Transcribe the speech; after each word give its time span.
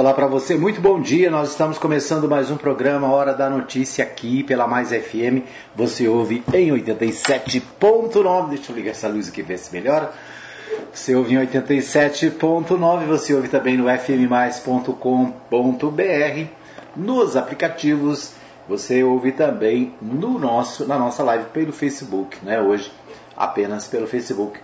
Olá 0.00 0.14
para 0.14 0.26
você, 0.26 0.56
muito 0.56 0.80
bom 0.80 0.98
dia. 0.98 1.30
Nós 1.30 1.50
estamos 1.50 1.76
começando 1.76 2.26
mais 2.26 2.50
um 2.50 2.56
programa 2.56 3.12
Hora 3.12 3.34
da 3.34 3.50
Notícia 3.50 4.02
aqui 4.02 4.42
pela 4.42 4.66
Mais 4.66 4.88
FM. 4.88 5.44
Você 5.76 6.08
ouve 6.08 6.42
em 6.54 6.70
87.9. 6.70 8.48
Deixa 8.48 8.72
eu 8.72 8.76
ligar 8.76 8.92
essa 8.92 9.08
luz 9.08 9.28
aqui 9.28 9.42
ver 9.42 9.58
se 9.58 9.70
melhora. 9.74 10.10
Você 10.90 11.14
ouve 11.14 11.34
em 11.34 11.46
87.9, 11.46 13.04
você 13.04 13.34
ouve 13.34 13.48
também 13.48 13.76
no 13.76 13.90
fmmais.com.br, 13.90 14.94
nos 16.96 17.36
aplicativos, 17.36 18.32
você 18.66 19.04
ouve 19.04 19.32
também 19.32 19.92
no 20.00 20.38
nosso, 20.38 20.88
na 20.88 20.98
nossa 20.98 21.22
live 21.22 21.44
pelo 21.52 21.74
Facebook, 21.74 22.38
né? 22.42 22.58
Hoje 22.58 22.90
apenas 23.36 23.86
pelo 23.86 24.06
Facebook 24.06 24.58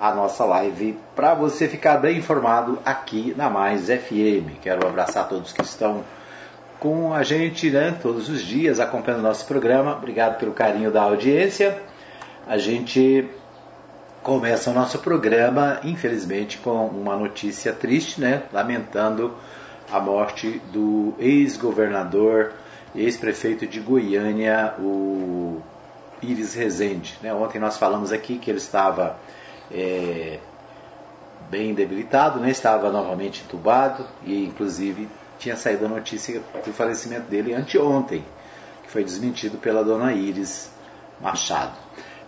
a 0.00 0.14
nossa 0.14 0.44
live 0.44 0.98
para 1.14 1.34
você 1.34 1.68
ficar 1.68 1.96
bem 1.96 2.18
informado 2.18 2.78
aqui 2.84 3.34
na 3.36 3.48
Mais 3.48 3.86
FM. 3.86 4.60
Quero 4.60 4.86
abraçar 4.86 5.28
todos 5.28 5.52
que 5.52 5.62
estão 5.62 6.04
com 6.78 7.14
a 7.14 7.22
gente 7.22 7.70
né, 7.70 7.96
todos 8.02 8.28
os 8.28 8.42
dias 8.42 8.78
acompanhando 8.78 9.20
o 9.20 9.24
nosso 9.24 9.46
programa. 9.46 9.96
Obrigado 9.96 10.38
pelo 10.38 10.52
carinho 10.52 10.90
da 10.90 11.02
audiência. 11.02 11.80
A 12.46 12.58
gente 12.58 13.28
começa 14.22 14.70
o 14.70 14.74
nosso 14.74 14.98
programa, 14.98 15.80
infelizmente, 15.84 16.58
com 16.58 16.86
uma 16.86 17.16
notícia 17.16 17.72
triste, 17.72 18.20
né? 18.20 18.42
Lamentando 18.52 19.34
a 19.90 20.00
morte 20.00 20.60
do 20.72 21.14
ex-governador, 21.18 22.52
ex-prefeito 22.94 23.66
de 23.66 23.80
Goiânia, 23.80 24.74
o 24.78 25.60
Iris 26.22 26.54
Rezende. 26.54 27.18
Né? 27.22 27.32
Ontem 27.32 27.58
nós 27.58 27.76
falamos 27.76 28.12
aqui 28.12 28.38
que 28.38 28.50
ele 28.50 28.58
estava 28.58 29.16
é, 29.72 30.38
bem 31.50 31.74
debilitado, 31.74 32.40
né? 32.40 32.50
estava 32.50 32.90
novamente 32.90 33.42
entubado 33.44 34.04
e 34.24 34.44
inclusive 34.44 35.08
tinha 35.38 35.56
saído 35.56 35.86
a 35.86 35.88
notícia 35.88 36.42
do 36.64 36.72
falecimento 36.72 37.28
dele 37.28 37.54
anteontem, 37.54 38.24
que 38.82 38.90
foi 38.90 39.04
desmentido 39.04 39.58
pela 39.58 39.84
dona 39.84 40.12
Iris 40.12 40.70
Machado. 41.20 41.76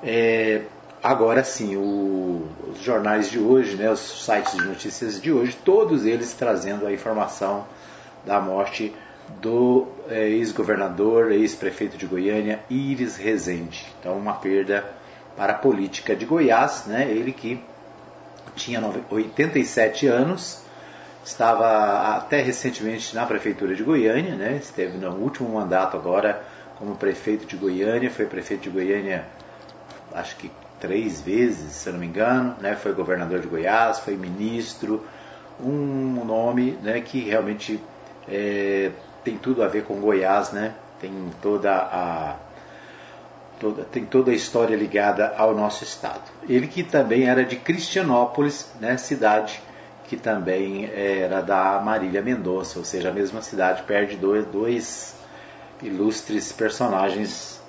É, 0.03 0.63
agora 1.03 1.43
sim, 1.43 1.77
o, 1.77 2.47
os 2.71 2.81
jornais 2.81 3.31
de 3.31 3.39
hoje, 3.39 3.77
né, 3.77 3.91
os 3.91 4.25
sites 4.25 4.53
de 4.53 4.65
notícias 4.65 5.21
de 5.21 5.33
hoje, 5.33 5.57
todos 5.65 6.05
eles 6.05 6.33
trazendo 6.35 6.87
a 6.87 6.93
informação 6.93 7.67
da 8.25 8.41
morte 8.41 8.95
do 9.41 9.87
é, 10.09 10.29
ex-governador, 10.29 11.33
ex-prefeito 11.33 11.97
de 11.97 12.07
Goiânia, 12.07 12.61
Iris 12.71 13.17
Rezende. 13.17 13.87
Então, 14.01 14.17
uma 14.17 14.35
perda 14.35 14.85
para 15.39 15.53
a 15.53 15.57
política 15.57 16.17
de 16.17 16.27
Goiás, 16.27 16.87
né? 16.87 17.09
ele 17.09 17.33
que 17.33 17.63
tinha 18.57 18.83
87 19.09 20.09
anos, 20.09 20.61
estava 21.25 22.17
até 22.17 22.43
recentemente 22.43 23.15
na 23.15 23.25
prefeitura 23.25 23.73
de 23.73 23.85
Goiânia, 23.85 24.35
né? 24.35 24.57
esteve 24.61 24.99
no 24.99 25.13
último 25.13 25.49
mandato 25.51 25.97
agora 25.97 26.43
como 26.77 26.97
prefeito 26.97 27.47
de 27.47 27.57
Goiânia, 27.57 28.11
foi 28.11 28.27
prefeito 28.27 28.63
de 28.63 28.71
Goiânia 28.71 29.27
acho 30.13 30.35
que 30.37 30.51
três 30.81 31.21
vezes, 31.21 31.71
se 31.71 31.89
não 31.91 32.01
me 32.01 32.07
engano, 32.07 32.57
né? 32.61 32.75
foi 32.75 32.93
governador 32.93 33.39
de 33.39 33.47
Goiás, 33.47 34.01
foi 34.01 34.17
ministro, 34.17 35.07
um 35.61 36.25
nome 36.25 36.73
né, 36.83 37.01
que 37.01 37.21
realmente 37.21 37.81
é, 38.29 38.91
tem 39.23 39.39
tudo 39.39 39.63
a 39.63 39.69
ver 39.69 39.85
com 39.85 40.01
Goiás, 40.01 40.51
né? 40.51 40.75
tem 41.01 41.13
toda 41.41 41.73
a 41.77 42.37
toda, 43.61 43.85
tem 43.85 44.05
toda 44.05 44.31
a 44.31 44.35
história 44.35 44.77
ligada 44.77 45.35
ao 45.37 45.55
nosso 45.55 45.85
estado. 45.85 46.23
Ele 46.49 46.67
que 46.67 46.83
também 46.83 47.29
era 47.29 47.45
de 47.45 47.57
Cristianópolis, 47.57 48.71
né, 48.81 48.97
cidade 48.97 49.61
que 50.09 50.17
também 50.17 50.91
era 50.91 51.43
da 51.43 51.79
Marília 51.81 52.23
Mendonça, 52.23 52.79
ou 52.79 52.85
seja, 52.85 53.11
a 53.11 53.13
mesma 53.13 53.43
cidade 53.43 53.83
perde 53.83 54.17
dois, 54.17 54.47
dois 54.47 55.15
ilustres 55.83 56.51
personagens 56.51 57.61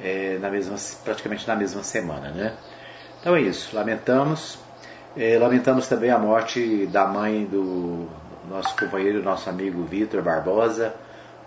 é, 0.00 0.38
na 0.38 0.48
mesma, 0.48 0.76
praticamente 1.04 1.46
na 1.48 1.56
mesma 1.56 1.82
semana. 1.82 2.30
Né? 2.30 2.54
Então 3.20 3.34
é 3.34 3.40
isso, 3.40 3.74
lamentamos. 3.74 4.58
É, 5.16 5.36
lamentamos 5.36 5.88
também 5.88 6.10
a 6.10 6.18
morte 6.18 6.86
da 6.86 7.06
mãe 7.06 7.44
do 7.44 8.08
nosso 8.48 8.76
companheiro, 8.76 9.20
nosso 9.20 9.50
amigo 9.50 9.82
Vitor 9.84 10.22
Barbosa, 10.22 10.94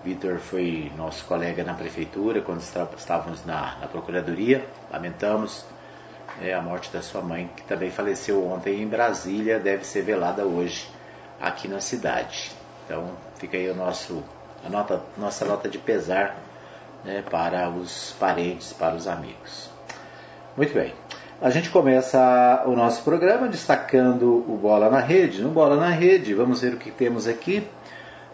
Vitor 0.04 0.38
foi 0.38 0.92
nosso 0.98 1.24
colega 1.26 1.64
na 1.64 1.74
prefeitura 1.74 2.42
quando 2.42 2.60
estávamos 2.60 3.46
na, 3.46 3.78
na 3.80 3.88
procuradoria. 3.88 4.66
Lamentamos 4.92 5.66
é, 6.42 6.54
a 6.54 6.62
morte 6.62 6.92
da 6.92 7.02
sua 7.02 7.22
mãe, 7.22 7.50
que 7.56 7.64
também 7.64 7.90
faleceu 7.90 8.46
ontem 8.46 8.82
em 8.82 8.88
Brasília, 8.88 9.60
deve 9.60 9.86
ser 9.86 10.02
velada 10.02 10.46
hoje 10.46 10.90
aqui 11.40 11.70
na 11.70 11.80
cidade. 11.80 12.52
Então 12.86 13.12
fica 13.36 13.56
aí 13.56 13.70
o 13.70 13.76
nosso, 13.76 14.22
a 14.66 14.70
nota, 14.70 15.02
nossa 15.18 15.46
nota 15.46 15.70
de 15.70 15.78
pesar 15.78 16.36
né, 17.06 17.24
para 17.30 17.70
os 17.70 18.14
parentes, 18.20 18.74
para 18.74 18.96
os 18.96 19.08
amigos. 19.08 19.70
Muito 20.58 20.74
bem. 20.74 20.94
A 21.42 21.50
gente 21.50 21.70
começa 21.70 22.64
o 22.66 22.76
nosso 22.76 23.04
programa 23.04 23.48
destacando 23.48 24.46
o 24.48 24.58
Bola 24.58 24.90
na 24.90 25.00
Rede. 25.00 25.42
No 25.42 25.50
Bola 25.50 25.76
na 25.76 25.90
Rede, 25.90 26.34
vamos 26.34 26.62
ver 26.62 26.74
o 26.74 26.78
que 26.78 26.92
temos 26.92 27.28
aqui. 27.28 27.68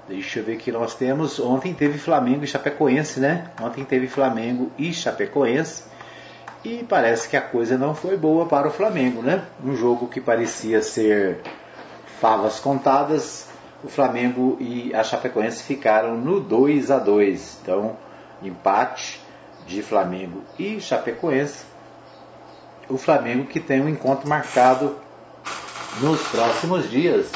Deixa 0.09 0.39
eu 0.39 0.43
ver 0.43 0.57
que 0.57 0.71
nós 0.71 0.95
temos. 0.95 1.39
Ontem 1.39 1.71
teve 1.71 1.99
Flamengo 1.99 2.43
e 2.43 2.47
Chapecoense, 2.47 3.19
né? 3.19 3.51
Ontem 3.61 3.85
teve 3.85 4.07
Flamengo 4.07 4.71
e 4.75 4.91
Chapecoense. 4.91 5.83
E 6.65 6.83
parece 6.83 7.29
que 7.29 7.37
a 7.37 7.41
coisa 7.41 7.77
não 7.77 7.93
foi 7.93 8.17
boa 8.17 8.47
para 8.47 8.67
o 8.67 8.71
Flamengo, 8.71 9.21
né? 9.21 9.43
Um 9.63 9.75
jogo 9.75 10.07
que 10.07 10.19
parecia 10.19 10.81
ser 10.81 11.41
favas 12.19 12.59
contadas, 12.59 13.49
o 13.83 13.87
Flamengo 13.87 14.57
e 14.59 14.91
a 14.95 15.03
Chapecoense 15.03 15.61
ficaram 15.61 16.17
no 16.17 16.39
2 16.39 16.89
a 16.89 16.97
2. 16.97 17.59
Então, 17.61 17.95
empate 18.41 19.21
de 19.67 19.83
Flamengo 19.83 20.41
e 20.57 20.81
Chapecoense. 20.81 21.65
O 22.89 22.97
Flamengo 22.97 23.45
que 23.45 23.59
tem 23.59 23.79
um 23.79 23.87
encontro 23.87 24.27
marcado 24.27 24.97
nos 26.01 26.19
próximos 26.29 26.89
dias 26.89 27.31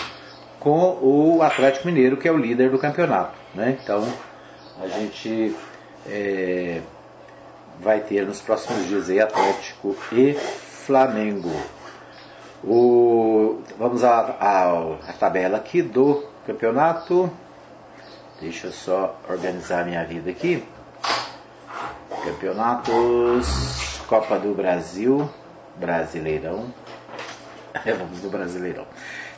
com 0.63 0.97
o 1.01 1.41
Atlético 1.41 1.87
Mineiro, 1.87 2.15
que 2.15 2.27
é 2.27 2.31
o 2.31 2.37
líder 2.37 2.71
do 2.71 2.79
campeonato. 2.79 3.33
Né? 3.53 3.77
Então 3.83 4.01
a 4.81 4.87
gente 4.87 5.53
é, 6.07 6.81
vai 7.81 7.99
ter 7.99 8.25
nos 8.25 8.41
próximos 8.41 8.87
dias 8.87 9.09
aí 9.09 9.19
Atlético 9.19 9.95
e 10.13 10.33
Flamengo. 10.33 11.51
O, 12.63 13.61
vamos 13.77 14.05
à 14.05 14.97
tabela 15.19 15.57
aqui 15.57 15.81
do 15.81 16.23
campeonato. 16.47 17.29
Deixa 18.39 18.67
eu 18.67 18.71
só 18.71 19.19
organizar 19.29 19.85
minha 19.85 20.03
vida 20.05 20.31
aqui. 20.31 20.63
Campeonatos, 22.23 23.99
Copa 24.07 24.39
do 24.39 24.55
Brasil, 24.55 25.29
Brasileirão. 25.75 26.73
vamos 27.85 28.21
do 28.21 28.29
Brasileirão. 28.29 28.85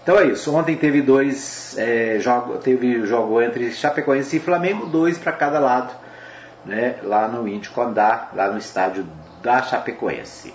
Então 0.05 0.19
é 0.19 0.25
isso. 0.25 0.55
Ontem 0.55 0.75
teve 0.75 1.01
dois 1.01 1.75
é, 1.79 2.19
jogos, 2.19 2.63
teve 2.63 3.07
jogo 3.07 3.41
entre 3.41 3.71
Chapecoense 3.71 4.37
e 4.37 4.39
Flamengo, 4.39 4.85
dois 4.85 5.17
para 5.17 5.31
cada 5.31 5.57
lado, 5.57 5.95
né, 6.63 6.97
lá 7.01 7.27
no 7.27 7.47
Índio 7.47 7.71
Condá, 7.71 8.29
lá 8.35 8.51
no 8.51 8.59
estádio 8.59 9.03
da 9.41 9.63
Chapecoense. 9.63 10.53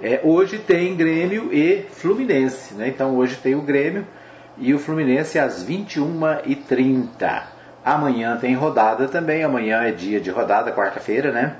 É, 0.00 0.20
hoje 0.22 0.60
tem 0.60 0.94
Grêmio 0.94 1.52
e 1.52 1.82
Fluminense, 1.90 2.74
né? 2.74 2.86
Então 2.86 3.16
hoje 3.16 3.34
tem 3.34 3.56
o 3.56 3.62
Grêmio 3.62 4.06
e 4.56 4.72
o 4.72 4.78
Fluminense 4.78 5.36
às 5.36 5.66
21h30. 5.66 7.42
Amanhã 7.84 8.36
tem 8.36 8.54
rodada 8.54 9.08
também, 9.08 9.42
amanhã 9.42 9.82
é 9.82 9.90
dia 9.90 10.20
de 10.20 10.30
rodada, 10.30 10.70
quarta-feira, 10.70 11.32
né? 11.32 11.56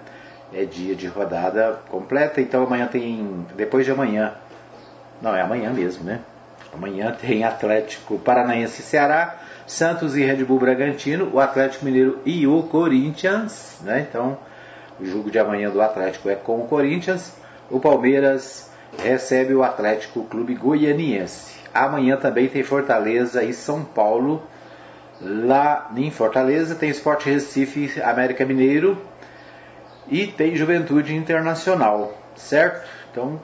É 0.54 0.64
dia 0.64 0.94
de 0.94 1.08
rodada 1.08 1.80
completa, 1.88 2.40
então 2.40 2.62
amanhã 2.62 2.86
tem. 2.86 3.44
Depois 3.56 3.84
de 3.84 3.90
amanhã. 3.90 4.34
Não, 5.20 5.34
é 5.34 5.40
amanhã 5.40 5.72
mesmo, 5.72 6.04
né? 6.04 6.20
Amanhã 6.72 7.16
tem 7.18 7.44
Atlético 7.44 8.18
Paranaense 8.18 8.80
e 8.80 8.84
Ceará, 8.84 9.36
Santos 9.66 10.16
e 10.16 10.22
Red 10.22 10.44
Bull 10.44 10.58
Bragantino, 10.58 11.30
o 11.32 11.40
Atlético 11.40 11.84
Mineiro 11.84 12.20
e 12.24 12.46
o 12.46 12.62
Corinthians. 12.64 13.78
Né? 13.82 14.06
Então, 14.08 14.38
o 15.00 15.04
jogo 15.04 15.30
de 15.30 15.38
amanhã 15.38 15.70
do 15.70 15.80
Atlético 15.80 16.28
é 16.28 16.34
com 16.34 16.60
o 16.60 16.68
Corinthians. 16.68 17.32
O 17.70 17.80
Palmeiras 17.80 18.70
recebe 19.02 19.54
o 19.54 19.62
Atlético 19.62 20.24
Clube 20.24 20.54
Goianiense. 20.54 21.56
Amanhã 21.74 22.16
também 22.16 22.48
tem 22.48 22.62
Fortaleza 22.62 23.42
e 23.42 23.52
São 23.52 23.84
Paulo. 23.84 24.42
Lá 25.20 25.90
em 25.96 26.10
Fortaleza 26.10 26.74
tem 26.74 26.90
Sport 26.90 27.24
Recife, 27.24 28.00
América 28.02 28.44
Mineiro 28.44 28.98
e 30.08 30.26
tem 30.26 30.54
Juventude 30.54 31.14
Internacional, 31.14 32.14
certo? 32.34 32.86
Então 33.10 33.40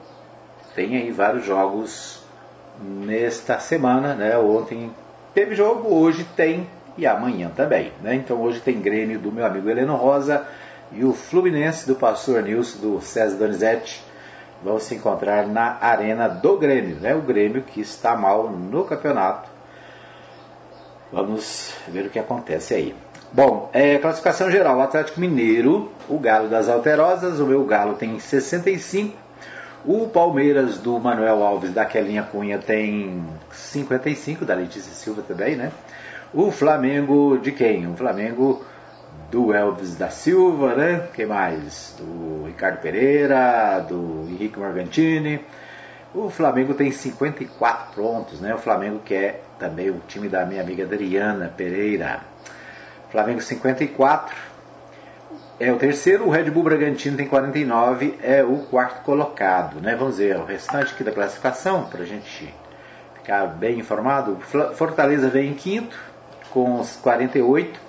tem 0.75 0.95
aí 0.97 1.11
vários 1.11 1.45
jogos 1.45 2.22
nesta 2.81 3.59
semana, 3.59 4.13
né? 4.13 4.37
Ontem 4.37 4.91
teve 5.33 5.55
jogo, 5.55 5.93
hoje 5.93 6.25
tem 6.35 6.67
e 6.97 7.07
amanhã 7.07 7.51
também, 7.55 7.91
né? 8.01 8.15
Então 8.15 8.41
hoje 8.41 8.59
tem 8.59 8.79
Grêmio 8.79 9.19
do 9.19 9.31
meu 9.31 9.45
amigo 9.45 9.69
Heleno 9.69 9.95
Rosa 9.95 10.45
e 10.91 11.03
o 11.03 11.13
Fluminense 11.13 11.87
do 11.87 11.95
pastor 11.95 12.43
Nilson 12.43 12.79
do 12.79 13.01
César 13.01 13.37
Donizete 13.37 14.03
vão 14.63 14.79
se 14.79 14.95
encontrar 14.95 15.47
na 15.47 15.77
arena 15.81 16.27
do 16.27 16.57
Grêmio, 16.57 16.97
né? 16.97 17.15
O 17.15 17.21
Grêmio 17.21 17.63
que 17.63 17.81
está 17.81 18.15
mal 18.15 18.49
no 18.49 18.85
campeonato 18.85 19.53
Vamos 21.13 21.71
ver 21.87 22.07
o 22.07 22.09
que 22.09 22.17
acontece 22.17 22.73
aí. 22.73 22.95
Bom, 23.31 23.69
é, 23.71 23.99
classificação 23.99 24.49
geral: 24.49 24.81
Atlético 24.81 25.19
Mineiro, 25.19 25.91
o 26.09 26.17
Galo 26.17 26.49
das 26.49 26.67
Alterosas, 26.67 27.39
o 27.39 27.45
meu 27.45 27.63
Galo 27.65 27.93
tem 27.93 28.19
65. 28.19 29.15
O 29.85 30.07
Palmeiras 30.07 30.77
do 30.77 30.97
Manuel 30.97 31.43
Alves 31.43 31.73
da 31.73 31.83
Quelinha 31.83 32.23
Cunha 32.23 32.57
tem 32.57 33.21
55, 33.51 34.45
da 34.45 34.55
Letícia 34.55 34.93
Silva 34.93 35.21
também, 35.21 35.57
né? 35.57 35.73
O 36.33 36.51
Flamengo 36.51 37.37
de 37.37 37.51
quem? 37.51 37.85
O 37.87 37.93
Flamengo 37.93 38.63
do 39.29 39.53
Elvis 39.53 39.97
da 39.97 40.09
Silva, 40.09 40.73
né? 40.73 41.07
Quem 41.13 41.25
mais? 41.25 41.95
Do 41.99 42.45
Ricardo 42.45 42.79
Pereira, 42.79 43.79
do 43.81 44.25
Henrique 44.29 44.57
Morgantini. 44.57 45.41
O 46.15 46.29
Flamengo 46.29 46.73
tem 46.75 46.89
54 46.89 48.01
pontos, 48.01 48.39
né? 48.39 48.55
O 48.55 48.59
Flamengo 48.59 48.99
que 49.03 49.13
é 49.13 49.41
também 49.59 49.89
o 49.89 50.01
time 50.07 50.29
da 50.29 50.45
minha 50.45 50.61
amiga 50.61 50.85
Adriana 50.85 51.51
Pereira. 51.57 52.21
Flamengo 53.09 53.41
54 53.41 54.52
é 55.59 55.71
o 55.71 55.77
terceiro, 55.77 56.25
o 56.25 56.29
Red 56.29 56.49
Bull 56.49 56.63
Bragantino 56.63 57.15
tem 57.15 57.27
49, 57.27 58.17
é 58.21 58.43
o 58.43 58.57
quarto 58.57 59.03
colocado, 59.03 59.79
né? 59.79 59.95
Vamos 59.95 60.17
ver 60.17 60.35
o 60.37 60.45
restante 60.45 60.93
aqui 60.93 61.03
da 61.03 61.11
classificação 61.11 61.85
para 61.85 62.01
a 62.01 62.05
gente 62.05 62.53
ficar 63.15 63.45
bem 63.47 63.79
informado. 63.79 64.37
Fortaleza 64.75 65.29
vem 65.29 65.51
em 65.51 65.53
quinto 65.53 65.97
com 66.49 66.79
os 66.79 66.95
48. 66.97 67.79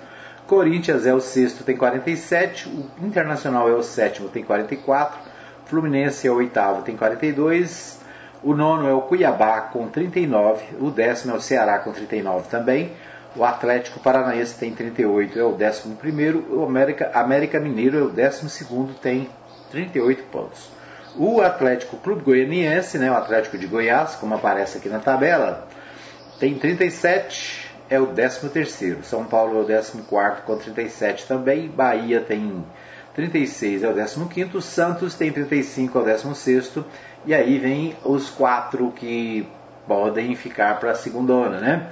Corinthians 0.47 1.05
é 1.07 1.13
o 1.13 1.19
sexto, 1.19 1.63
tem 1.63 1.75
47. 1.75 2.69
O 2.69 3.05
Internacional 3.05 3.67
é 3.67 3.73
o 3.73 3.83
sétimo, 3.83 4.29
tem 4.29 4.43
44. 4.43 5.17
Fluminense 5.65 6.27
é 6.27 6.31
o 6.31 6.35
oitavo, 6.35 6.83
tem 6.83 6.95
42. 6.95 7.99
O 8.43 8.53
nono 8.53 8.87
é 8.87 8.93
o 8.93 9.01
Cuiabá 9.01 9.61
com 9.61 9.87
39. 9.87 10.63
O 10.79 10.91
décimo 10.91 11.33
é 11.33 11.37
o 11.37 11.41
Ceará 11.41 11.79
com 11.79 11.91
39 11.91 12.47
também. 12.47 12.91
O 13.35 13.43
Atlético 13.43 13.99
Paranaense 13.99 14.57
tem 14.57 14.73
38, 14.73 15.37
é 15.37 15.43
o 15.43 15.51
décimo 15.51 15.95
primeiro. 15.97 16.45
O 16.49 16.63
América, 16.63 17.11
América 17.13 17.59
Mineiro 17.59 17.97
é 17.97 18.01
o 18.01 18.09
décimo 18.09 18.49
segundo, 18.49 18.93
tem 18.93 19.29
38 19.71 20.23
pontos. 20.31 20.69
O 21.17 21.41
Atlético 21.41 21.97
Clube 21.97 22.23
Goianiense, 22.23 22.97
né, 22.97 23.11
o 23.11 23.15
Atlético 23.15 23.57
de 23.57 23.67
Goiás, 23.67 24.15
como 24.15 24.35
aparece 24.35 24.77
aqui 24.77 24.87
na 24.87 24.99
tabela, 24.99 25.67
tem 26.39 26.55
37, 26.55 27.69
é 27.89 27.99
o 27.99 28.07
13 28.07 28.49
terceiro. 28.49 29.03
São 29.03 29.25
Paulo 29.25 29.59
é 29.59 29.61
o 29.61 29.65
14 29.65 30.01
quarto 30.03 30.43
com 30.43 30.57
37 30.57 31.27
também. 31.27 31.67
Bahia 31.67 32.21
tem 32.21 32.65
36, 33.13 33.83
é 33.83 33.89
o 33.89 33.93
15 33.93 34.25
quinto. 34.25 34.61
Santos 34.61 35.13
tem 35.13 35.31
35, 35.31 35.97
é 35.97 36.01
o 36.01 36.05
16 36.05 36.37
sexto. 36.37 36.85
E 37.25 37.33
aí 37.33 37.57
vem 37.57 37.95
os 38.03 38.29
quatro 38.29 38.91
que 38.91 39.47
podem 39.87 40.35
ficar 40.35 40.79
para 40.79 40.91
a 40.91 40.95
segunda 40.95 41.49
né? 41.49 41.91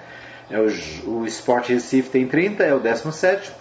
É 0.49 0.59
o, 0.59 1.09
o 1.09 1.25
Sport 1.25 1.69
Recife 1.69 2.09
tem 2.09 2.27
30, 2.27 2.63
é 2.63 2.73
o 2.73 2.79
17. 2.79 3.51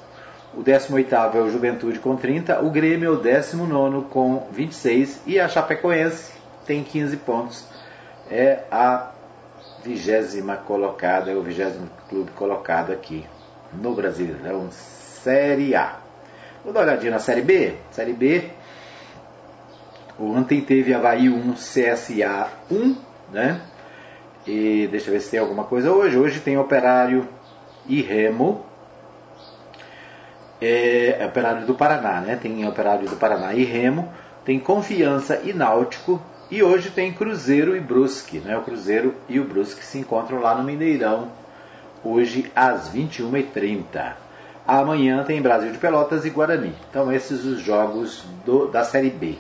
O 0.55 0.63
18 0.63 1.15
é 1.15 1.41
o 1.41 1.51
Juventude 1.51 1.99
com 1.99 2.17
30. 2.17 2.61
O 2.61 2.71
Grêmio 2.71 3.09
é 3.09 3.11
o 3.11 3.17
19 3.17 4.07
com 4.11 4.47
26. 4.51 5.23
E 5.27 5.41
a 5.41 5.49
Chapecoense 5.49 6.33
tem 6.67 6.83
15 6.83 7.17
pontos. 7.19 7.65
É 8.31 8.61
a 8.71 9.11
vigésima 9.85 10.57
colocada, 10.57 11.31
é 11.31 11.35
o 11.35 11.43
vigésimo 11.43 11.89
clube 12.09 12.31
colocado 12.33 12.93
aqui 12.93 13.25
no 13.73 13.95
Brasileirão 13.95 14.69
Série 14.71 15.75
A. 15.75 15.97
Vou 16.65 16.73
dar 16.73 16.81
uma 16.81 16.87
olhadinha 16.87 17.13
na 17.13 17.19
Série 17.19 17.43
B. 17.43 17.75
Série 17.91 18.13
B, 18.13 18.51
ontem 20.19 20.61
teve 20.61 20.95
Havaí 20.95 21.29
1, 21.29 21.55
CSA 21.55 22.49
1, 22.71 22.97
né? 23.33 23.61
E 24.47 24.89
deixa 24.91 25.09
eu 25.09 25.15
ver 25.15 25.21
se 25.21 25.31
tem 25.31 25.41
alguma 25.41 25.65
coisa 25.65 25.93
hoje. 25.93 26.19
Hoje 26.19 26.41
tem 26.41 26.59
Operário 26.59 27.29
e 27.87 28.03
Remo. 28.03 28.65
É, 30.61 31.19
é 31.21 31.27
Operário 31.27 31.67
do 31.67 31.75
Paraná, 31.75 32.21
né? 32.21 32.37
Tem 32.37 32.67
Operário 32.67 33.09
do 33.09 33.17
Paraná 33.17 33.55
e 33.55 33.65
Remo. 33.65 34.13
Tem 34.45 34.59
Confiança 34.59 35.41
e 35.45 35.53
Náutico. 35.53 36.21
E 36.51 36.63
hoje 36.63 36.91
tem 36.91 37.13
Cruzeiro 37.13 37.75
e 37.75 37.81
Brusque, 37.81 38.39
né? 38.39 38.59
O 38.59 38.63
Cruzeiro 38.63 39.15
e 39.29 39.41
o 39.41 39.45
Brusque 39.45 39.83
se 39.83 39.99
encontram 39.99 40.39
lá 40.39 40.55
no 40.55 40.63
Mineirão, 40.63 41.29
hoje 42.05 42.53
às 42.55 42.91
21h30. 42.93 44.13
Amanhã 44.67 45.25
tem 45.25 45.41
Brasil 45.41 45.73
de 45.73 45.79
Pelotas 45.79 46.27
e 46.27 46.31
Guarani. 46.31 46.75
Então 46.91 47.11
esses 47.11 47.45
os 47.47 47.59
jogos 47.59 48.25
do, 48.45 48.67
da 48.67 48.85
Série 48.85 49.09
B. 49.09 49.39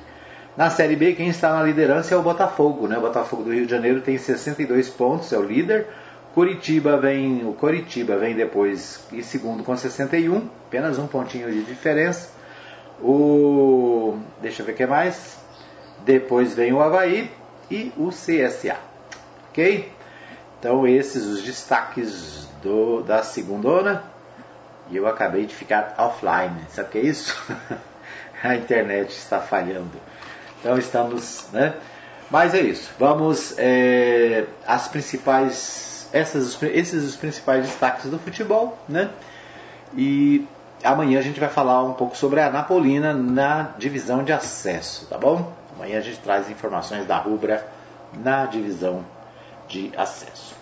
Na 0.54 0.69
Série 0.69 0.96
B, 0.96 1.14
quem 1.14 1.28
está 1.28 1.50
na 1.54 1.62
liderança 1.62 2.14
é 2.14 2.16
o 2.16 2.22
Botafogo, 2.22 2.87
né? 2.87 2.99
O 2.99 3.00
Botafogo 3.00 3.44
do 3.44 3.52
Rio 3.52 3.64
de 3.64 3.70
Janeiro 3.70 4.02
tem 4.02 4.19
62 4.19 4.90
pontos, 4.90 5.32
é 5.32 5.38
o 5.38 5.43
líder. 5.43 5.87
Curitiba 6.34 6.99
vem, 6.99 7.46
o 7.46 7.54
Curitiba 7.54 8.19
vem 8.19 8.34
depois 8.34 9.06
em 9.10 9.22
segundo 9.22 9.64
com 9.64 9.75
61, 9.75 10.49
apenas 10.66 10.99
um 10.99 11.06
pontinho 11.06 11.50
de 11.50 11.62
diferença. 11.62 12.31
O, 13.00 14.19
deixa 14.43 14.60
eu 14.60 14.66
ver 14.66 14.72
o 14.72 14.75
que 14.75 14.87
mais. 14.87 15.38
Depois 16.04 16.54
vem 16.54 16.72
o 16.72 16.82
Havaí 16.82 17.31
e 17.70 17.90
o 17.96 18.10
CSA. 18.10 18.76
Ok? 19.49 19.90
Então 20.58 20.87
esses 20.87 21.26
os 21.26 21.43
destaques 21.43 22.46
do, 22.62 23.02
da 23.02 23.22
segunda 23.22 23.69
onda. 23.69 24.02
E 24.90 24.96
eu 24.99 25.06
acabei 25.06 25.46
de 25.46 25.54
ficar 25.54 25.94
offline. 25.96 26.60
Sabe 26.69 26.88
o 26.88 26.90
que 26.93 26.99
é 26.99 27.02
isso? 27.02 27.43
A 28.44 28.54
internet 28.54 29.10
está 29.10 29.40
falhando. 29.40 29.93
Então 30.62 30.79
estamos, 30.79 31.47
né? 31.53 31.75
Mas 32.31 32.55
é 32.55 32.61
isso. 32.61 32.91
Vamos 32.99 33.55
é, 33.59 34.47
as 34.64 34.87
principais, 34.87 36.09
essas, 36.12 36.56
esses 36.62 37.05
os 37.05 37.17
principais 37.17 37.67
destaques 37.67 38.09
do 38.09 38.19
futebol, 38.19 38.79
né? 38.88 39.11
E 39.97 40.47
amanhã 40.85 41.19
a 41.19 41.23
gente 41.23 41.41
vai 41.41 41.49
falar 41.49 41.82
um 41.82 41.94
pouco 41.94 42.17
sobre 42.17 42.41
a 42.41 42.49
Napolina 42.49 43.12
na 43.12 43.75
divisão 43.76 44.23
de 44.23 44.32
acesso, 44.32 45.06
tá 45.06 45.19
bom? 45.19 45.53
Amanhã 45.76 45.99
a 45.99 46.00
gente 46.00 46.20
traz 46.20 46.49
informações 46.49 47.06
da 47.06 47.19
Rubra 47.19 47.67
na 48.14 48.47
divisão 48.47 49.05
de 49.69 49.91
acesso. 49.97 50.55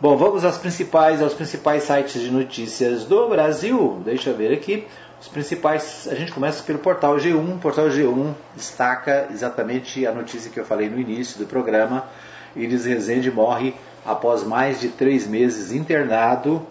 Bom, 0.00 0.16
vamos 0.16 0.44
às 0.44 0.56
principais, 0.56 1.20
aos 1.20 1.34
principais 1.34 1.82
sites 1.82 2.22
de 2.22 2.30
notícias 2.30 3.04
do 3.04 3.28
Brasil. 3.28 4.00
Deixa 4.04 4.30
eu 4.30 4.36
ver 4.36 4.52
aqui. 4.52 4.86
Os 5.20 5.26
principais, 5.26 6.08
a 6.10 6.14
gente 6.14 6.32
começa 6.32 6.62
pelo 6.62 6.78
portal 6.78 7.16
G1. 7.16 7.56
O 7.56 7.58
portal 7.58 7.88
G1 7.88 8.34
destaca 8.54 9.28
exatamente 9.32 10.06
a 10.06 10.12
notícia 10.12 10.50
que 10.50 10.60
eu 10.60 10.64
falei 10.64 10.88
no 10.88 10.98
início 10.98 11.38
do 11.38 11.46
programa. 11.46 12.04
Iris 12.54 12.84
Rezende 12.84 13.30
morre 13.30 13.74
após 14.06 14.44
mais 14.44 14.80
de 14.80 14.88
três 14.88 15.26
meses 15.26 15.72
internado. 15.72 16.64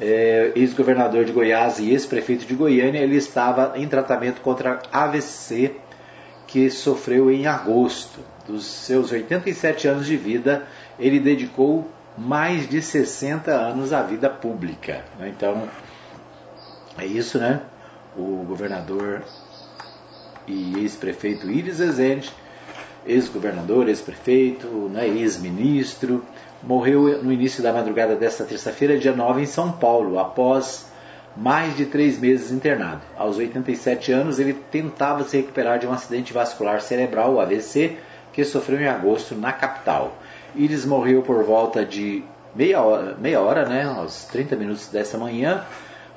É, 0.00 0.52
ex-governador 0.56 1.24
de 1.24 1.32
Goiás 1.32 1.78
e 1.78 1.90
ex-prefeito 1.90 2.46
de 2.46 2.54
Goiânia, 2.54 3.00
ele 3.00 3.16
estava 3.16 3.72
em 3.76 3.86
tratamento 3.86 4.40
contra 4.40 4.80
AVC 4.92 5.76
que 6.46 6.70
sofreu 6.70 7.30
em 7.30 7.46
agosto. 7.46 8.20
Dos 8.46 8.64
seus 8.64 9.12
87 9.12 9.88
anos 9.88 10.06
de 10.06 10.16
vida, 10.16 10.64
ele 10.98 11.20
dedicou 11.20 11.88
mais 12.16 12.68
de 12.68 12.82
60 12.82 13.50
anos 13.50 13.92
à 13.92 14.02
vida 14.02 14.28
pública. 14.28 15.04
Né? 15.18 15.32
Então, 15.36 15.68
é 16.98 17.06
isso, 17.06 17.38
né? 17.38 17.62
O 18.16 18.44
governador 18.46 19.22
e 20.46 20.78
ex-prefeito 20.80 21.50
Iris 21.50 21.78
Rezende, 21.78 22.30
ex-governador, 23.06 23.88
ex-prefeito, 23.88 24.66
né? 24.92 25.08
ex-ministro, 25.08 26.24
morreu 26.62 27.22
no 27.22 27.32
início 27.32 27.62
da 27.62 27.72
madrugada 27.72 28.14
desta 28.14 28.44
terça-feira, 28.44 28.98
dia 28.98 29.14
9, 29.14 29.42
em 29.42 29.46
São 29.46 29.72
Paulo, 29.72 30.18
após 30.18 30.90
mais 31.36 31.76
de 31.76 31.86
três 31.86 32.18
meses 32.18 32.52
internado. 32.52 33.00
Aos 33.16 33.38
87 33.38 34.12
anos, 34.12 34.38
ele 34.38 34.52
tentava 34.52 35.24
se 35.24 35.36
recuperar 35.36 35.78
de 35.78 35.86
um 35.86 35.92
acidente 35.92 36.32
vascular 36.32 36.80
cerebral, 36.80 37.40
AVC, 37.40 37.96
que 38.32 38.44
sofreu 38.44 38.80
em 38.80 38.86
agosto 38.86 39.34
na 39.34 39.52
capital. 39.52 40.16
Iris 40.54 40.84
morreu 40.84 41.22
por 41.22 41.42
volta 41.44 41.84
de 41.84 42.22
meia 42.54 42.82
hora, 42.82 43.16
meia 43.18 43.40
hora 43.40 43.66
né, 43.66 43.84
aos 43.84 44.24
30 44.26 44.56
minutos 44.56 44.88
dessa 44.88 45.16
manhã, 45.16 45.64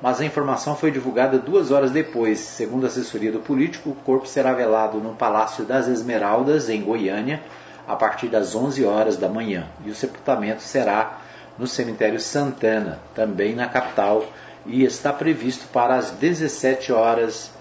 mas 0.02 0.20
a 0.20 0.26
informação 0.26 0.76
foi 0.76 0.92
divulgada 0.92 1.38
duas 1.38 1.72
horas 1.72 1.92
depois. 1.92 2.40
Segundo 2.40 2.84
a 2.84 2.88
assessoria 2.88 3.32
do 3.32 3.40
político, 3.40 3.92
o 3.92 3.96
corpo 3.96 4.28
será 4.28 4.54
velado 4.54 5.00
no 5.00 5.16
Palácio 5.16 5.64
das 5.64 5.88
Esmeraldas, 5.88 6.70
em 6.70 6.82
Goiânia, 6.82 7.42
a 7.88 7.96
partir 7.96 8.28
das 8.28 8.56
11 8.56 8.84
horas 8.86 9.18
da 9.18 9.30
manhã. 9.30 9.68
E 9.86 9.90
o 9.90 9.96
sepultamento 9.96 10.62
será 10.62 11.20
no 11.58 11.68
cemitério 11.68 12.20
Santana, 12.20 13.00
também 13.14 13.56
na 13.56 13.68
capital, 13.68 14.26
e 14.66 14.84
está 14.84 15.14
previsto 15.14 15.68
para 15.72 15.96
as 15.96 16.12
17 16.12 16.92
horas 16.92 17.52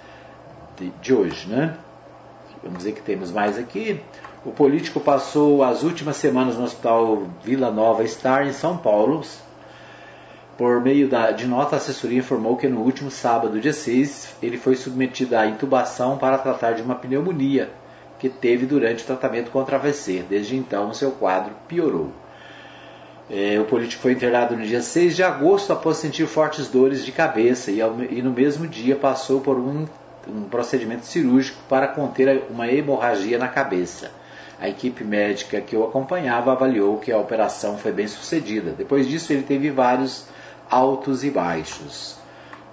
de, 0.77 0.91
de 1.01 1.15
hoje. 1.15 1.49
Né? 1.49 1.77
Vamos 2.63 2.79
dizer 2.79 2.93
que 2.93 3.03
temos 3.03 3.31
mais 3.31 3.59
aqui. 3.59 4.01
O 4.45 4.51
político 4.51 5.01
passou 5.01 5.63
as 5.63 5.83
últimas 5.83 6.17
semanas 6.17 6.57
no 6.57 6.65
Hospital 6.65 7.23
Vila 7.43 7.71
Nova 7.71 8.07
Star, 8.07 8.47
em 8.47 8.53
São 8.53 8.77
Paulo. 8.77 9.23
Por 10.57 10.81
meio 10.81 11.09
da, 11.09 11.33
de 11.33 11.47
nota, 11.47 11.75
a 11.75 11.79
assessoria 11.79 12.19
informou 12.19 12.57
que 12.57 12.69
no 12.69 12.81
último 12.81 13.11
sábado, 13.11 13.61
dia 13.61 13.73
6, 13.73 14.37
ele 14.41 14.57
foi 14.57 14.77
submetido 14.77 15.37
à 15.37 15.47
intubação 15.47 16.17
para 16.17 16.39
tratar 16.39 16.73
de 16.73 16.83
uma 16.83 16.95
pneumonia 16.95 17.71
que 18.21 18.29
teve 18.29 18.65
durante 18.65 19.03
o 19.03 19.07
tratamento 19.07 19.51
contra 19.51 19.77
AVC. 19.77 20.25
Desde 20.29 20.57
então, 20.57 20.95
seu 20.95 21.11
quadro 21.11 21.53
piorou. 21.67 22.13
É, 23.29 23.59
o 23.59 23.65
político 23.65 24.03
foi 24.03 24.13
internado 24.13 24.57
no 24.57 24.65
dia 24.65 24.81
6 24.81 25.17
de 25.17 25.23
agosto 25.23 25.73
após 25.73 25.97
sentir 25.97 26.27
fortes 26.27 26.69
dores 26.69 27.05
de 27.05 27.11
cabeça 27.11 27.71
e, 27.73 27.81
e 27.81 28.23
no 28.23 28.31
mesmo 28.31 28.67
dia 28.69 28.95
passou 28.95 29.41
por 29.41 29.59
um, 29.59 29.87
um 30.29 30.43
procedimento 30.45 31.07
cirúrgico 31.07 31.59
para 31.69 31.89
conter 31.89 32.45
uma 32.51 32.69
hemorragia 32.69 33.39
na 33.39 33.49
cabeça. 33.49 34.13
A 34.61 34.69
equipe 34.69 35.03
médica 35.03 35.61
que 35.61 35.77
o 35.77 35.85
acompanhava 35.85 36.53
avaliou 36.53 36.99
que 36.99 37.11
a 37.11 37.19
operação 37.19 37.77
foi 37.77 37.91
bem 37.91 38.07
sucedida. 38.07 38.71
Depois 38.71 39.09
disso, 39.09 39.33
ele 39.33 39.43
teve 39.43 39.71
vários 39.71 40.27
altos 40.71 41.25
e 41.25 41.31
baixos. 41.31 42.17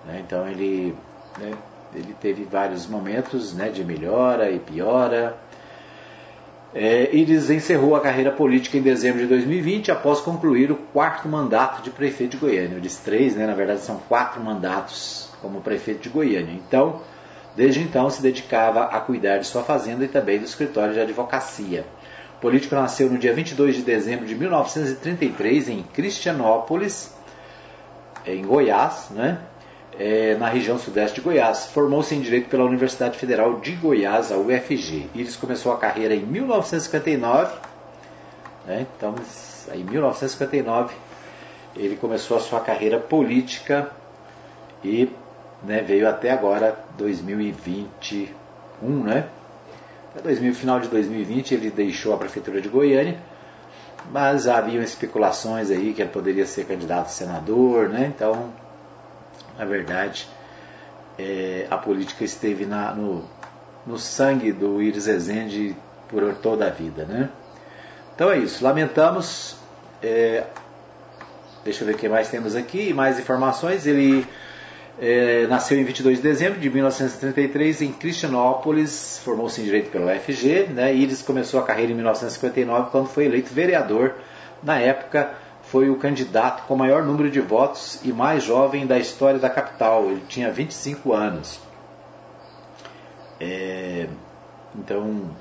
Né? 0.05 0.23
Então, 0.25 0.47
ele, 0.47 0.95
né, 1.39 1.51
ele 1.93 2.15
teve 2.19 2.43
vários 2.43 2.87
momentos 2.87 3.53
né, 3.53 3.69
de 3.69 3.83
melhora 3.83 4.49
e 4.49 4.59
piora. 4.59 5.37
É, 6.73 7.13
encerrou 7.13 7.97
a 7.97 7.99
carreira 7.99 8.31
política 8.31 8.77
em 8.77 8.81
dezembro 8.81 9.19
de 9.19 9.27
2020 9.27 9.91
após 9.91 10.21
concluir 10.21 10.71
o 10.71 10.77
quarto 10.77 11.27
mandato 11.27 11.81
de 11.81 11.89
prefeito 11.89 12.31
de 12.31 12.37
Goiânia. 12.37 12.75
Eu 12.75 12.79
disse 12.79 13.03
três, 13.03 13.35
né? 13.35 13.45
na 13.45 13.53
verdade 13.53 13.81
são 13.81 13.97
quatro 14.07 14.41
mandatos 14.41 15.29
como 15.41 15.59
prefeito 15.59 16.03
de 16.03 16.09
Goiânia. 16.09 16.53
Então, 16.53 17.01
desde 17.57 17.81
então 17.81 18.09
se 18.09 18.21
dedicava 18.21 18.85
a 18.85 19.01
cuidar 19.01 19.39
de 19.39 19.47
sua 19.47 19.63
fazenda 19.63 20.05
e 20.05 20.07
também 20.07 20.39
do 20.39 20.45
escritório 20.45 20.93
de 20.93 20.99
advocacia. 21.01 21.85
O 22.37 22.41
político 22.41 22.73
nasceu 22.73 23.09
no 23.09 23.17
dia 23.17 23.33
22 23.33 23.75
de 23.75 23.81
dezembro 23.81 24.25
de 24.25 24.33
1933 24.33 25.69
em 25.69 25.83
Cristianópolis, 25.83 27.13
em 28.25 28.43
Goiás, 28.43 29.09
né? 29.11 29.39
é, 29.97 30.35
na 30.35 30.47
região 30.47 30.77
sudeste 30.79 31.15
de 31.15 31.21
Goiás. 31.21 31.67
Formou-se 31.67 32.13
em 32.15 32.21
Direito 32.21 32.49
pela 32.49 32.63
Universidade 32.63 33.17
Federal 33.17 33.59
de 33.59 33.73
Goiás, 33.73 34.31
a 34.31 34.37
UFG. 34.37 35.09
Iris 35.13 35.35
começou 35.35 35.71
a 35.71 35.77
carreira 35.77 36.15
em 36.15 36.25
1959. 36.25 37.53
Né? 38.65 38.87
Então, 38.97 39.13
em 39.73 39.83
1959, 39.83 40.93
ele 41.75 41.95
começou 41.95 42.37
a 42.37 42.39
sua 42.39 42.59
carreira 42.59 42.99
política 42.99 43.91
e 44.83 45.09
né, 45.63 45.81
veio 45.81 46.09
até 46.09 46.31
agora, 46.31 46.75
2021, 46.97 48.29
né? 49.03 49.27
Até 50.13 50.23
2000, 50.23 50.55
final 50.55 50.79
de 50.79 50.87
2020 50.89 51.53
ele 51.53 51.69
deixou 51.69 52.13
a 52.13 52.17
prefeitura 52.17 52.59
de 52.59 52.67
Goiânia, 52.67 53.17
mas 54.09 54.47
haviam 54.47 54.81
especulações 54.83 55.69
aí 55.69 55.93
que 55.93 56.01
ele 56.01 56.09
poderia 56.09 56.45
ser 56.45 56.65
candidato 56.65 57.07
a 57.07 57.09
senador, 57.09 57.89
né? 57.89 58.11
Então 58.15 58.51
na 59.57 59.65
verdade, 59.65 60.27
é, 61.19 61.67
a 61.69 61.77
política 61.77 62.23
esteve 62.23 62.65
na, 62.65 62.93
no, 62.93 63.23
no 63.85 63.99
sangue 63.99 64.51
do 64.51 64.81
Iris 64.81 65.05
Rezende 65.05 65.75
por 66.07 66.33
toda 66.35 66.67
a 66.67 66.69
vida. 66.69 67.05
Né? 67.05 67.29
Então 68.15 68.31
é 68.31 68.39
isso, 68.39 68.63
lamentamos. 68.63 69.55
É, 70.01 70.45
deixa 71.63 71.83
eu 71.83 71.87
ver 71.87 71.93
o 71.93 71.97
que 71.97 72.09
mais 72.09 72.29
temos 72.29 72.55
aqui, 72.55 72.91
mais 72.93 73.19
informações. 73.19 73.85
Ele 73.85 74.25
é, 74.99 75.47
nasceu 75.47 75.79
em 75.79 75.83
22 75.83 76.17
de 76.17 76.23
dezembro 76.23 76.59
de 76.59 76.69
1933 76.69 77.81
em 77.81 77.91
Cristianópolis, 77.91 79.19
formou-se 79.23 79.59
em 79.61 79.63
Direito 79.63 79.89
pela 79.89 80.13
UFG. 80.13 80.67
Né? 80.73 80.93
Iris 80.93 81.21
começou 81.21 81.59
a 81.59 81.63
carreira 81.63 81.91
em 81.91 81.95
1959 81.95 82.91
quando 82.91 83.07
foi 83.07 83.25
eleito 83.25 83.53
vereador. 83.53 84.15
Na 84.61 84.79
época, 84.79 85.33
foi 85.63 85.89
o 85.89 85.95
candidato 85.95 86.63
com 86.67 86.75
maior 86.75 87.03
número 87.03 87.29
de 87.29 87.39
votos 87.39 87.99
e 88.03 88.11
mais 88.11 88.43
jovem 88.43 88.85
da 88.85 88.99
história 88.99 89.39
da 89.39 89.49
capital. 89.49 90.05
Ele 90.05 90.23
tinha 90.27 90.51
25 90.51 91.13
anos. 91.13 91.59
É, 93.39 94.07
então, 94.75 95.31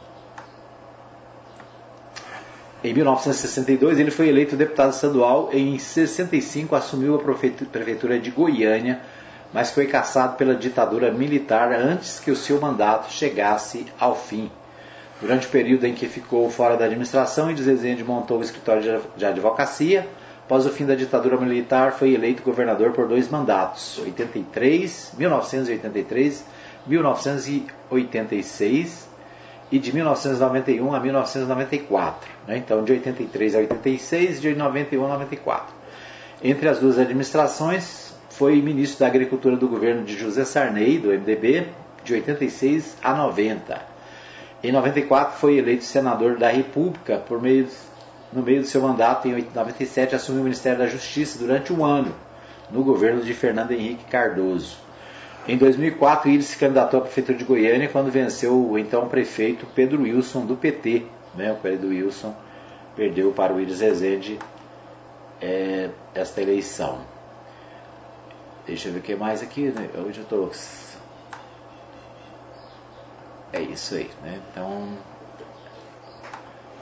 em 2.82 2.94
1962 2.94 3.98
ele 3.98 4.10
foi 4.10 4.28
eleito 4.28 4.56
deputado 4.56 4.92
estadual. 4.92 5.50
Em 5.52 5.78
65 5.78 6.74
assumiu 6.74 7.14
a 7.14 7.18
prefeitura 7.18 8.18
de 8.18 8.30
Goiânia, 8.30 9.00
mas 9.52 9.70
foi 9.70 9.86
caçado 9.86 10.36
pela 10.36 10.54
ditadura 10.54 11.10
militar 11.10 11.72
antes 11.72 12.20
que 12.20 12.30
o 12.30 12.36
seu 12.36 12.60
mandato 12.60 13.12
chegasse 13.12 13.86
ao 13.98 14.14
fim. 14.14 14.50
Durante 15.20 15.46
o 15.46 15.50
período 15.50 15.84
em 15.84 15.94
que 15.94 16.08
ficou 16.08 16.48
fora 16.50 16.76
da 16.76 16.86
administração, 16.86 17.50
Ides 17.50 17.66
Rezende 17.66 18.02
montou 18.02 18.38
o 18.38 18.42
escritório 18.42 19.02
de 19.16 19.26
advocacia, 19.26 20.08
Após 20.50 20.66
o 20.66 20.70
fim 20.70 20.84
da 20.84 20.96
ditadura 20.96 21.36
militar, 21.36 21.92
foi 21.92 22.12
eleito 22.12 22.42
governador 22.42 22.90
por 22.90 23.06
dois 23.06 23.28
mandatos, 23.28 24.00
83, 24.00 25.12
1983, 25.16 26.44
1986 26.88 29.08
e 29.70 29.78
de 29.78 29.94
1991 29.94 30.92
a 30.92 30.98
1994. 30.98 32.28
Né? 32.48 32.56
Então, 32.56 32.82
de 32.82 32.90
83 32.90 33.54
a 33.54 33.58
86 33.60 34.38
e 34.38 34.40
de 34.40 34.56
91 34.56 35.04
a 35.04 35.08
94. 35.10 35.72
Entre 36.42 36.68
as 36.68 36.80
duas 36.80 36.98
administrações, 36.98 38.09
foi 38.40 38.62
ministro 38.62 39.00
da 39.00 39.06
Agricultura 39.06 39.54
do 39.54 39.68
governo 39.68 40.02
de 40.02 40.16
José 40.16 40.46
Sarney, 40.46 40.96
do 40.98 41.08
MDB, 41.08 41.66
de 42.02 42.14
86 42.14 42.96
a 43.02 43.12
90. 43.12 43.78
Em 44.64 44.72
94 44.72 45.38
foi 45.38 45.58
eleito 45.58 45.84
senador 45.84 46.38
da 46.38 46.48
República 46.48 47.18
por 47.18 47.42
meio 47.42 47.68
no 48.32 48.42
meio 48.42 48.62
do 48.62 48.66
seu 48.66 48.80
mandato, 48.80 49.28
em 49.28 49.32
1997, 49.32 50.14
assumiu 50.14 50.40
o 50.40 50.44
Ministério 50.44 50.78
da 50.78 50.86
Justiça 50.86 51.38
durante 51.38 51.70
um 51.70 51.84
ano, 51.84 52.14
no 52.70 52.82
governo 52.82 53.20
de 53.20 53.34
Fernando 53.34 53.72
Henrique 53.72 54.04
Cardoso. 54.04 54.78
Em 55.46 55.58
2004, 55.58 56.30
ele 56.30 56.42
se 56.42 56.56
candidatou 56.56 57.00
à 57.00 57.02
Prefeitura 57.02 57.36
de 57.36 57.44
Goiânia 57.44 57.90
quando 57.90 58.10
venceu 58.10 58.54
o 58.54 58.78
então 58.78 59.06
prefeito 59.06 59.66
Pedro 59.74 60.00
Wilson, 60.04 60.46
do 60.46 60.56
PT. 60.56 61.02
Né? 61.34 61.52
O 61.52 61.56
Pedro 61.56 61.88
Wilson 61.88 62.34
perdeu 62.96 63.32
para 63.32 63.52
o 63.52 63.60
Iris 63.60 63.80
Rezende 63.80 64.38
é, 65.42 65.90
esta 66.14 66.40
eleição. 66.40 67.19
Deixa 68.70 68.88
eu 68.88 68.92
ver 68.92 69.00
o 69.00 69.02
que 69.02 69.16
mais 69.16 69.42
aqui. 69.42 69.62
Né? 69.62 69.90
Hoje 69.94 70.18
eu 70.18 70.22
estou. 70.22 70.52
É 73.52 73.60
isso 73.60 73.96
aí. 73.96 74.08
Né? 74.22 74.40
Então, 74.48 74.96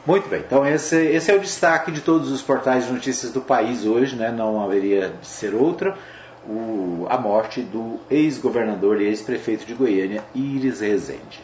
muito 0.04 0.28
bem, 0.28 0.40
então 0.40 0.66
esse, 0.66 0.96
esse, 0.96 1.30
é 1.30 1.34
o 1.34 1.40
destaque 1.40 1.90
de 1.90 2.02
todos 2.02 2.30
os 2.30 2.42
portais 2.42 2.86
de 2.86 2.92
notícias 2.92 3.32
do 3.32 3.40
país 3.40 3.86
hoje, 3.86 4.16
né? 4.16 4.30
não 4.30 4.62
haveria 4.62 5.14
de 5.18 5.26
ser 5.26 5.54
outra, 5.54 5.96
o, 6.46 7.06
a 7.08 7.16
morte 7.16 7.62
do 7.62 7.98
ex-governador 8.10 9.00
e 9.00 9.06
ex-prefeito 9.06 9.64
de 9.64 9.72
Goiânia, 9.72 10.22
Iris 10.34 10.80
Rezende. 10.80 11.42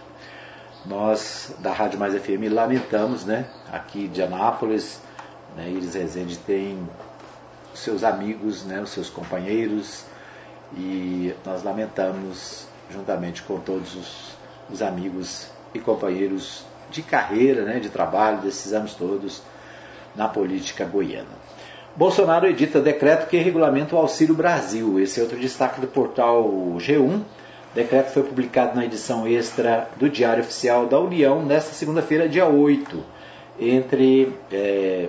Nós, 0.85 1.55
da 1.61 1.73
Rádio 1.73 1.99
Mais 1.99 2.15
FM, 2.15 2.53
lamentamos, 2.53 3.25
né? 3.25 3.47
aqui 3.73 4.09
de 4.09 4.23
Anápolis, 4.23 5.01
né? 5.57 5.71
Iris 5.71 5.95
Rezende 5.95 6.37
tem 6.37 6.79
seus 7.75 8.05
amigos, 8.05 8.63
né? 8.65 8.83
os 8.83 8.91
seus 8.91 9.09
companheiros, 9.09 10.05
e 10.77 11.35
nós 11.45 11.63
lamentamos, 11.63 12.67
juntamente 12.91 13.43
com 13.43 13.59
todos 13.59 13.95
os, 13.95 14.37
os 14.71 14.83
amigos 14.83 15.49
e 15.73 15.79
companheiros 15.79 16.65
de 16.91 17.03
carreira, 17.03 17.65
né, 17.65 17.81
de 17.81 17.89
trabalho 17.89 18.41
desses 18.41 18.73
anos 18.73 18.95
todos 18.95 19.43
na 20.15 20.29
política 20.29 20.85
goiana. 20.85 21.45
Bolsonaro 21.97 22.47
edita 22.47 22.81
decreto 22.81 23.29
que 23.29 23.37
regulamenta 23.37 23.95
o 23.95 23.99
Auxílio 23.99 24.35
Brasil. 24.35 24.99
Esse 24.99 25.21
é 25.21 25.23
outro 25.23 25.39
destaque 25.39 25.81
do 25.81 25.87
portal 25.87 26.45
G1. 26.79 27.21
O 27.21 27.25
decreto 27.75 28.13
foi 28.13 28.25
publicado 28.25 28.75
na 28.75 28.85
edição 28.85 29.27
extra 29.29 29.89
do 29.97 30.09
Diário 30.09 30.43
Oficial 30.43 30.87
da 30.87 30.99
União 30.99 31.45
nesta 31.45 31.73
segunda-feira, 31.73 32.29
dia 32.29 32.47
8. 32.47 33.01
Entre, 33.61 34.33
é, 34.51 35.09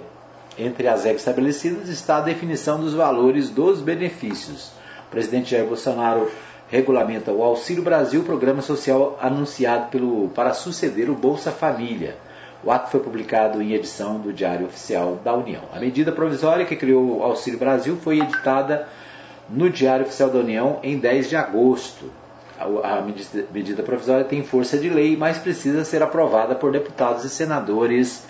entre 0.59 0.87
as 0.87 1.03
regras 1.03 1.21
estabelecidas 1.21 1.89
está 1.89 2.17
a 2.17 2.21
definição 2.21 2.79
dos 2.79 2.93
valores 2.93 3.49
dos 3.49 3.81
benefícios. 3.81 4.71
O 5.15 5.17
presidente 5.17 5.51
Jair 5.51 5.65
Bolsonaro 5.65 6.29
regulamenta 6.69 7.31
o 7.31 7.41
Auxílio 7.41 7.81
Brasil, 7.81 8.21
programa 8.23 8.61
social 8.61 9.17
anunciado 9.21 9.87
pelo, 9.87 10.27
para 10.35 10.53
suceder 10.53 11.09
o 11.09 11.15
Bolsa 11.15 11.53
Família. 11.53 12.17
O 12.61 12.69
ato 12.69 12.91
foi 12.91 12.99
publicado 12.99 13.61
em 13.61 13.71
edição 13.71 14.19
do 14.19 14.33
Diário 14.33 14.65
Oficial 14.65 15.17
da 15.23 15.33
União. 15.33 15.61
A 15.73 15.79
medida 15.79 16.11
provisória 16.11 16.65
que 16.65 16.75
criou 16.75 17.19
o 17.19 17.23
Auxílio 17.23 17.57
Brasil 17.57 17.95
foi 17.95 18.19
editada 18.19 18.89
no 19.49 19.69
Diário 19.69 20.05
Oficial 20.05 20.29
da 20.29 20.39
União 20.39 20.81
em 20.83 20.97
10 20.97 21.29
de 21.29 21.37
agosto. 21.37 22.11
A 22.59 23.01
medida 23.53 23.83
provisória 23.83 24.25
tem 24.25 24.43
força 24.43 24.77
de 24.77 24.89
lei, 24.89 25.15
mas 25.15 25.37
precisa 25.37 25.85
ser 25.85 26.03
aprovada 26.03 26.55
por 26.55 26.73
deputados 26.73 27.23
e 27.23 27.29
senadores 27.29 28.25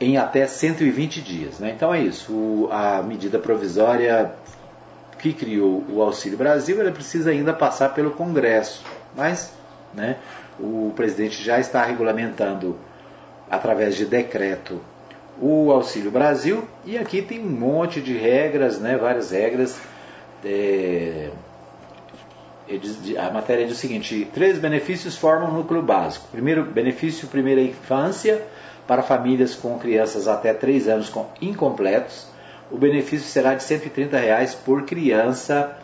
em 0.00 0.16
até 0.16 0.46
120 0.46 1.20
dias. 1.20 1.58
Né? 1.58 1.74
Então 1.76 1.92
é 1.92 2.00
isso. 2.00 2.70
a 2.72 3.02
medida 3.02 3.38
provisória 3.38 4.32
que 5.20 5.32
criou 5.32 5.84
o 5.88 6.02
Auxílio 6.02 6.38
Brasil, 6.38 6.80
ele 6.80 6.90
precisa 6.90 7.30
ainda 7.30 7.52
passar 7.52 7.90
pelo 7.90 8.10
Congresso. 8.12 8.82
Mas 9.14 9.52
né, 9.94 10.16
o 10.58 10.92
presidente 10.96 11.42
já 11.42 11.58
está 11.60 11.84
regulamentando, 11.84 12.76
através 13.50 13.96
de 13.96 14.06
decreto, 14.06 14.80
o 15.40 15.70
Auxílio 15.70 16.10
Brasil. 16.10 16.64
E 16.84 16.96
aqui 16.96 17.20
tem 17.20 17.40
um 17.40 17.50
monte 17.50 18.00
de 18.00 18.16
regras, 18.16 18.78
né, 18.78 18.96
várias 18.96 19.30
regras. 19.30 19.78
É, 20.44 21.30
a 23.18 23.30
matéria 23.30 23.66
diz 23.66 23.76
o 23.76 23.80
seguinte: 23.80 24.28
três 24.32 24.58
benefícios 24.58 25.16
formam 25.16 25.50
o 25.50 25.54
núcleo 25.54 25.82
básico. 25.82 26.28
Primeiro, 26.30 26.64
benefício 26.64 27.28
primeira 27.28 27.60
infância 27.60 28.42
para 28.86 29.02
famílias 29.02 29.54
com 29.54 29.78
crianças 29.78 30.26
até 30.26 30.54
3 30.54 30.88
anos 30.88 31.08
com 31.08 31.26
incompletos 31.40 32.29
o 32.70 32.78
benefício 32.78 33.26
será 33.26 33.54
de 33.54 33.62
130 33.62 34.16
reais 34.18 34.54
por 34.54 34.84
criança 34.84 35.76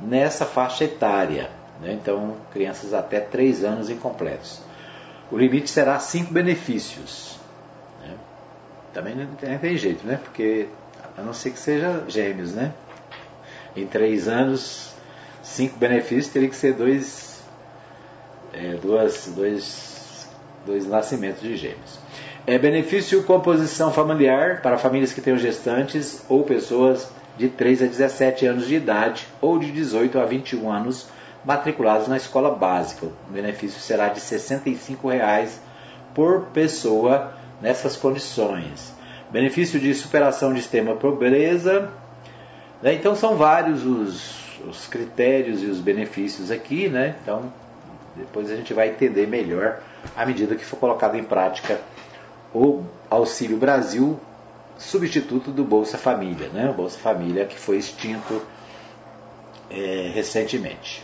nessa 0.00 0.44
faixa 0.44 0.84
etária. 0.84 1.50
Né? 1.80 1.92
Então, 1.92 2.36
crianças 2.52 2.92
até 2.92 3.20
3 3.20 3.64
anos 3.64 3.90
incompletos. 3.90 4.60
O 5.30 5.38
limite 5.38 5.70
será 5.70 5.98
5 5.98 6.32
benefícios. 6.32 7.38
Né? 8.02 8.14
Também 8.92 9.14
não 9.14 9.26
tem, 9.34 9.52
não 9.52 9.58
tem 9.58 9.76
jeito, 9.76 10.06
né? 10.06 10.20
Porque 10.22 10.68
a 11.16 11.22
não 11.22 11.32
ser 11.32 11.50
que 11.50 11.58
seja 11.58 12.04
gêmeos, 12.08 12.52
né? 12.52 12.72
Em 13.74 13.86
3 13.86 14.28
anos, 14.28 14.94
5 15.42 15.78
benefícios 15.78 16.28
teria 16.28 16.48
que 16.48 16.56
ser 16.56 16.74
dois, 16.74 17.42
é, 18.52 18.74
duas, 18.74 19.32
dois, 19.34 20.28
dois 20.66 20.86
nascimentos 20.86 21.42
de 21.42 21.56
gêmeos. 21.56 22.03
É 22.46 22.58
benefício 22.58 23.22
composição 23.22 23.90
familiar 23.90 24.60
para 24.60 24.76
famílias 24.76 25.14
que 25.14 25.22
tenham 25.22 25.38
gestantes 25.38 26.22
ou 26.28 26.42
pessoas 26.42 27.10
de 27.38 27.48
3 27.48 27.84
a 27.84 27.86
17 27.86 28.44
anos 28.44 28.66
de 28.66 28.74
idade 28.74 29.26
ou 29.40 29.58
de 29.58 29.72
18 29.72 30.18
a 30.18 30.26
21 30.26 30.70
anos 30.70 31.08
matriculados 31.42 32.06
na 32.06 32.18
escola 32.18 32.54
básica. 32.54 33.06
O 33.06 33.32
benefício 33.32 33.80
será 33.80 34.08
de 34.08 34.20
65 34.20 35.08
reais 35.08 35.58
por 36.14 36.42
pessoa 36.52 37.32
nessas 37.62 37.96
condições. 37.96 38.92
Benefício 39.30 39.80
de 39.80 39.94
superação 39.94 40.52
de 40.52 40.60
extrema 40.60 40.94
pobreza. 40.96 41.88
Né? 42.82 42.92
Então 42.92 43.16
são 43.16 43.36
vários 43.36 43.86
os, 43.86 44.60
os 44.68 44.86
critérios 44.86 45.62
e 45.62 45.66
os 45.66 45.80
benefícios 45.80 46.50
aqui, 46.50 46.90
né? 46.90 47.16
Então 47.22 47.50
depois 48.14 48.50
a 48.50 48.54
gente 48.54 48.74
vai 48.74 48.90
entender 48.90 49.26
melhor 49.26 49.80
à 50.14 50.26
medida 50.26 50.54
que 50.54 50.64
for 50.64 50.76
colocado 50.76 51.16
em 51.16 51.24
prática 51.24 51.80
o 52.54 52.84
Auxílio 53.10 53.56
Brasil, 53.56 54.18
substituto 54.78 55.50
do 55.50 55.64
Bolsa 55.64 55.98
Família, 55.98 56.48
né? 56.48 56.70
o 56.70 56.74
Bolsa 56.74 56.98
Família 56.98 57.44
que 57.44 57.58
foi 57.58 57.76
extinto 57.78 58.40
é, 59.70 60.10
recentemente. 60.14 61.02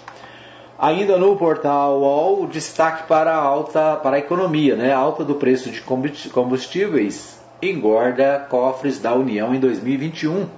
Ainda 0.79 1.19
no 1.19 1.37
portal 1.37 2.01
UOL, 2.01 2.47
destaque 2.47 3.07
para 3.07 3.33
a 3.33 3.37
alta 3.37 3.97
para 3.97 4.17
a 4.17 4.19
economia, 4.19 4.77
né? 4.77 4.95
A 4.95 4.97
alta 4.97 5.23
do 5.23 5.35
preço 5.35 5.71
de 5.71 5.83
combustíveis 6.33 7.39
engorda 7.61 8.47
cofres 8.49 8.99
da 8.99 9.13
União 9.15 9.55
em 9.55 9.61
2021 9.61 10.49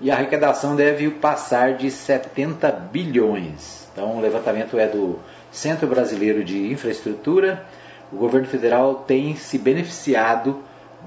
e 0.00 0.10
a 0.10 0.14
arrecadação 0.14 0.74
deve 0.74 1.08
passar 1.10 1.74
de 1.74 1.88
70 1.88 2.68
bilhões. 2.90 3.88
Então, 3.92 4.16
o 4.16 4.20
levantamento 4.20 4.76
é 4.76 4.88
do 4.88 5.20
Centro 5.52 5.86
Brasileiro 5.86 6.42
de 6.42 6.72
Infraestrutura 6.72 7.64
o 8.12 8.16
governo 8.16 8.46
federal 8.46 8.96
tem 9.06 9.36
se 9.36 9.58
beneficiado 9.58 10.62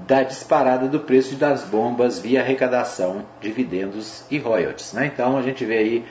da 0.06 0.22
disparada 0.22 0.88
do 0.88 1.00
preço 1.00 1.36
das 1.36 1.62
bombas 1.62 2.18
via 2.18 2.40
arrecadação, 2.40 3.22
dividendos 3.40 4.24
e 4.30 4.38
royalties. 4.38 4.92
Né? 4.92 5.06
Então 5.06 5.36
a 5.36 5.42
gente 5.42 5.64
vê 5.64 5.78
aí 5.78 6.04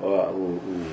ó, 0.00 0.30
o, 0.30 0.60
o, 0.62 0.86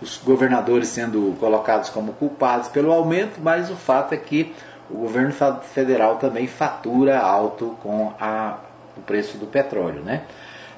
os 0.00 0.16
governadores 0.18 0.88
sendo 0.88 1.36
colocados 1.38 1.90
como 1.90 2.12
culpados 2.14 2.68
pelo 2.68 2.92
aumento, 2.92 3.40
mas 3.40 3.70
o 3.70 3.76
fato 3.76 4.14
é 4.14 4.16
que 4.16 4.54
o 4.90 4.98
governo 4.98 5.32
federal 5.62 6.16
também 6.16 6.46
fatura 6.46 7.18
alto 7.18 7.76
com 7.82 8.12
a, 8.18 8.58
o 8.96 9.00
preço 9.02 9.36
do 9.36 9.46
petróleo. 9.46 10.00
Né? 10.02 10.22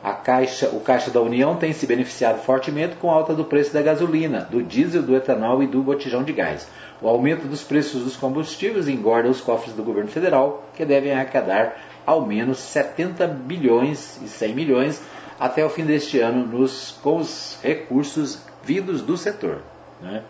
A 0.03 0.13
Caixa, 0.13 0.71
o 0.73 0.81
Caixa 0.81 1.11
da 1.11 1.21
União 1.21 1.57
tem 1.57 1.73
se 1.73 1.87
beneficiado 1.87 2.41
fortemente 2.41 2.97
com 2.97 3.11
a 3.11 3.15
alta 3.15 3.35
do 3.35 3.45
preço 3.45 3.73
da 3.73 3.83
gasolina, 3.83 4.41
do 4.51 4.63
diesel, 4.63 5.03
do 5.03 5.15
etanol 5.15 5.63
e 5.63 5.67
do 5.67 5.83
botijão 5.83 6.25
de 6.25 6.33
gás. 6.33 6.67
O 7.03 7.09
aumento 7.09 7.47
dos 7.47 7.63
preços 7.63 8.05
dos 8.05 8.17
combustíveis 8.17 8.89
engorda 8.89 9.29
os 9.29 9.41
cofres 9.41 9.75
do 9.75 9.83
governo 9.83 10.11
federal, 10.11 10.65
que 10.75 10.85
devem 10.85 11.13
arrecadar 11.13 11.77
ao 12.05 12.27
menos 12.27 12.59
70 12.59 13.27
bilhões 13.27 14.21
e 14.23 14.29
100 14.29 14.55
milhões 14.55 15.03
até 15.39 15.65
o 15.65 15.71
fim 15.71 15.85
deste 15.85 16.19
ano 16.19 16.47
nos, 16.47 16.99
com 17.03 17.17
os 17.17 17.59
recursos 17.63 18.43
vindos 18.63 19.01
do 19.01 19.17
setor. 19.17 19.63
Né? 20.03 20.23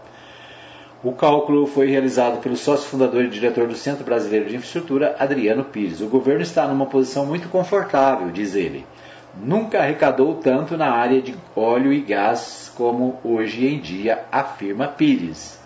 O 1.03 1.13
cálculo 1.13 1.67
foi 1.67 1.89
realizado 1.89 2.41
pelo 2.41 2.57
sócio 2.57 2.89
fundador 2.89 3.25
e 3.25 3.29
diretor 3.29 3.67
do 3.67 3.75
Centro 3.75 4.05
Brasileiro 4.05 4.49
de 4.49 4.57
Infraestrutura, 4.57 5.17
Adriano 5.19 5.65
Pires. 5.65 6.01
O 6.01 6.09
governo 6.09 6.43
está 6.43 6.69
numa 6.69 6.87
posição 6.87 7.27
muito 7.27 7.49
confortável, 7.49 8.31
diz 8.31 8.55
ele 8.55 8.87
nunca 9.35 9.81
arrecadou 9.81 10.35
tanto 10.37 10.77
na 10.77 10.91
área 10.91 11.21
de 11.21 11.35
óleo 11.55 11.93
e 11.93 12.01
gás 12.01 12.73
como 12.77 13.19
hoje 13.23 13.67
em 13.67 13.81
dia, 13.81 14.25
afirma 14.31 14.89
Pires. 14.89 15.59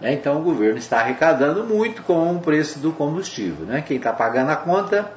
Né? 0.00 0.12
Então 0.12 0.40
o 0.40 0.42
governo 0.42 0.78
está 0.78 1.00
arrecadando 1.00 1.64
muito 1.64 2.02
com 2.02 2.34
o 2.34 2.40
preço 2.40 2.78
do 2.78 2.92
combustível. 2.92 3.66
Né? 3.66 3.82
Quem 3.82 3.96
está 3.96 4.12
pagando 4.12 4.50
a 4.50 4.56
conta, 4.56 5.10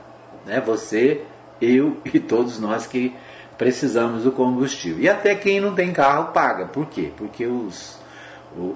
né? 0.45 0.61
você, 0.61 1.23
eu 1.61 1.97
e 2.05 2.19
todos 2.19 2.59
nós 2.59 2.87
que 2.87 3.15
precisamos 3.57 4.23
do 4.23 4.31
combustível. 4.31 5.03
E 5.03 5.09
até 5.09 5.35
quem 5.35 5.59
não 5.59 5.75
tem 5.75 5.91
carro 5.91 6.31
paga. 6.31 6.65
Por 6.65 6.85
quê? 6.85 7.11
Porque 7.17 7.45
os, 7.45 7.99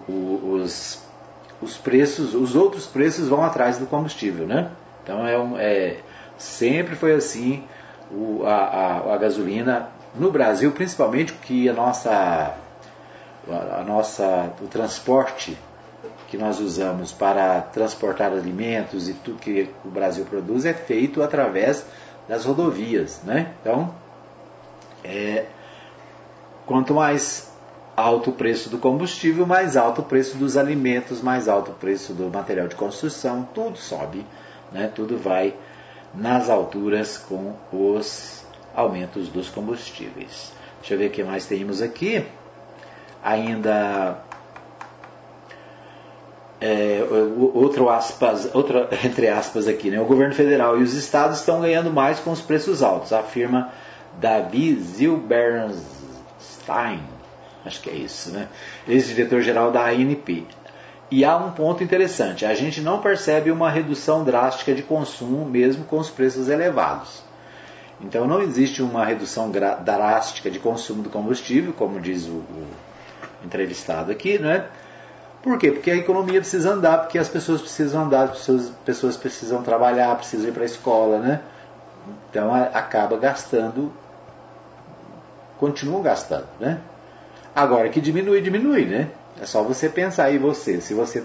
os, 0.07 1.01
os 1.61 1.77
preços, 1.77 2.35
os 2.35 2.55
outros 2.55 2.85
preços 2.85 3.29
vão 3.29 3.43
atrás 3.43 3.77
do 3.77 3.85
combustível. 3.85 4.45
Né? 4.45 4.69
Então 5.01 5.25
é, 5.25 5.39
um, 5.39 5.57
é 5.57 5.97
sempre 6.37 6.95
foi 6.95 7.13
assim 7.13 7.63
o, 8.11 8.43
a, 8.45 8.55
a, 8.55 9.13
a, 9.13 9.17
gasolina 9.17 9.89
no 10.13 10.31
Brasil, 10.31 10.71
principalmente 10.71 11.33
que 11.33 11.67
a 11.67 11.73
nossa, 11.73 12.53
a 13.49 13.83
nossa, 13.83 14.51
o 14.61 14.67
transporte 14.67 15.57
que 16.33 16.37
nós 16.39 16.59
usamos 16.59 17.11
para 17.11 17.61
transportar 17.61 18.31
alimentos 18.31 19.07
e 19.07 19.13
tudo 19.13 19.37
que 19.37 19.69
o 19.85 19.89
Brasil 19.89 20.25
produz 20.25 20.65
é 20.65 20.73
feito 20.73 21.21
através 21.21 21.85
das 22.27 22.43
rodovias, 22.43 23.21
né? 23.21 23.53
Então, 23.61 23.93
é, 25.03 25.45
quanto 26.65 26.95
mais 26.95 27.53
alto 27.95 28.31
o 28.31 28.33
preço 28.33 28.67
do 28.67 28.79
combustível, 28.79 29.45
mais 29.45 29.77
alto 29.77 30.01
o 30.01 30.03
preço 30.03 30.35
dos 30.35 30.57
alimentos, 30.57 31.21
mais 31.21 31.47
alto 31.47 31.69
o 31.69 31.75
preço 31.75 32.15
do 32.15 32.31
material 32.31 32.67
de 32.67 32.75
construção, 32.75 33.47
tudo 33.53 33.77
sobe, 33.77 34.25
né? 34.71 34.87
Tudo 34.87 35.15
vai 35.19 35.53
nas 36.15 36.49
alturas 36.49 37.15
com 37.15 37.53
os 37.71 38.43
aumentos 38.75 39.29
dos 39.29 39.49
combustíveis. 39.49 40.51
Deixa 40.79 40.95
eu 40.95 40.97
ver 40.97 41.09
o 41.09 41.11
que 41.11 41.23
mais 41.23 41.45
temos 41.45 41.79
aqui. 41.79 42.25
Ainda 43.23 44.17
é, 46.65 47.05
outro 47.53 47.89
aspas, 47.89 48.49
entre 49.03 49.27
aspas 49.27 49.67
aqui, 49.67 49.89
né? 49.89 49.99
O 49.99 50.05
governo 50.05 50.33
federal 50.33 50.79
e 50.79 50.83
os 50.83 50.93
estados 50.93 51.39
estão 51.39 51.59
ganhando 51.59 51.91
mais 51.91 52.19
com 52.19 52.31
os 52.31 52.39
preços 52.39 52.81
altos, 52.81 53.11
afirma 53.11 53.69
Davi 54.17 54.73
Zilberstein, 54.75 55.81
acho 57.65 57.81
que 57.81 57.89
é 57.89 57.95
isso, 57.95 58.31
né? 58.31 58.47
Ex-diretor-geral 58.87 59.71
da 59.71 59.87
ANP. 59.87 60.47
E 61.11 61.25
há 61.25 61.35
um 61.35 61.51
ponto 61.51 61.83
interessante: 61.83 62.45
a 62.45 62.53
gente 62.53 62.79
não 62.79 63.01
percebe 63.01 63.51
uma 63.51 63.69
redução 63.69 64.23
drástica 64.23 64.73
de 64.73 64.83
consumo 64.83 65.45
mesmo 65.45 65.83
com 65.83 65.97
os 65.97 66.09
preços 66.09 66.47
elevados. 66.47 67.21
Então 67.99 68.25
não 68.25 68.41
existe 68.41 68.81
uma 68.81 69.03
redução 69.03 69.51
drástica 69.51 70.49
de 70.49 70.59
consumo 70.59 71.03
do 71.03 71.09
combustível, 71.09 71.73
como 71.73 71.99
diz 71.99 72.25
o, 72.25 72.35
o 72.35 72.67
entrevistado 73.43 74.13
aqui, 74.13 74.39
né? 74.39 74.65
Por 75.43 75.59
quê? 75.59 75.71
Porque 75.71 75.91
a 75.91 75.95
economia 75.97 76.39
precisa 76.39 76.71
andar, 76.71 76.99
porque 76.99 77.19
as 77.19 77.27
pessoas 77.27 77.59
precisam 77.59 78.05
andar, 78.05 78.23
as 78.23 78.31
pessoas, 78.31 78.69
pessoas 78.85 79.17
precisam 79.17 79.61
trabalhar, 79.61 80.15
precisam 80.15 80.47
ir 80.47 80.53
para 80.53 80.63
a 80.63 80.65
escola, 80.65 81.19
né? 81.19 81.41
Então 82.29 82.53
acaba 82.55 83.17
gastando, 83.17 83.91
continuam 85.59 86.01
gastando, 86.01 86.47
né? 86.61 86.79
Agora 87.53 87.89
que 87.89 87.99
diminui, 87.99 88.39
diminui, 88.39 88.85
né? 88.85 89.09
É 89.41 89.45
só 89.45 89.61
você 89.63 89.89
pensar 89.89 90.25
aí 90.25 90.37
você, 90.37 90.79
se 90.79 90.93
você, 90.93 91.21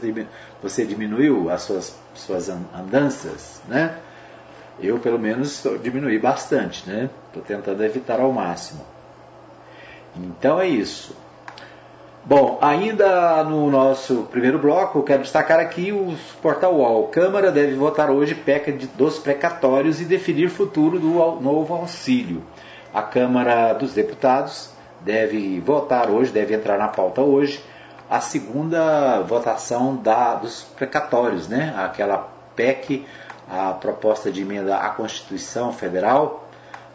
você 0.60 0.84
diminuiu 0.84 1.48
as 1.48 1.62
suas, 1.62 1.94
suas 2.12 2.48
andanças, 2.48 3.62
né? 3.68 3.98
Eu 4.80 4.98
pelo 4.98 5.18
menos 5.18 5.64
diminuí 5.80 6.18
bastante, 6.18 6.88
né? 6.90 7.08
Estou 7.28 7.42
tentando 7.42 7.84
evitar 7.84 8.18
ao 8.18 8.32
máximo. 8.32 8.84
Então 10.16 10.60
é 10.60 10.66
isso. 10.66 11.14
Bom, 12.24 12.58
ainda 12.60 13.42
no 13.44 13.70
nosso 13.70 14.24
primeiro 14.30 14.58
bloco, 14.58 15.02
quero 15.02 15.22
destacar 15.22 15.60
aqui 15.60 15.92
o 15.92 16.14
Portal 16.42 16.74
UOL. 16.74 17.08
Câmara 17.08 17.50
deve 17.50 17.74
votar 17.74 18.10
hoje 18.10 18.34
PEC 18.34 18.72
dos 18.96 19.18
precatórios 19.18 20.00
e 20.00 20.04
definir 20.04 20.50
futuro 20.50 20.98
do 20.98 21.08
novo 21.40 21.72
auxílio. 21.74 22.42
A 22.92 23.02
Câmara 23.02 23.72
dos 23.72 23.94
Deputados 23.94 24.70
deve 25.00 25.60
votar 25.60 26.10
hoje, 26.10 26.30
deve 26.30 26.54
entrar 26.54 26.76
na 26.76 26.88
pauta 26.88 27.22
hoje, 27.22 27.62
a 28.10 28.20
segunda 28.20 29.20
votação 29.20 29.96
da, 29.96 30.34
dos 30.34 30.62
precatórios, 30.62 31.48
né? 31.48 31.74
aquela 31.76 32.28
PEC, 32.56 33.06
a 33.48 33.72
proposta 33.72 34.30
de 34.30 34.42
emenda 34.42 34.76
à 34.76 34.90
Constituição 34.90 35.72
Federal, 35.72 36.46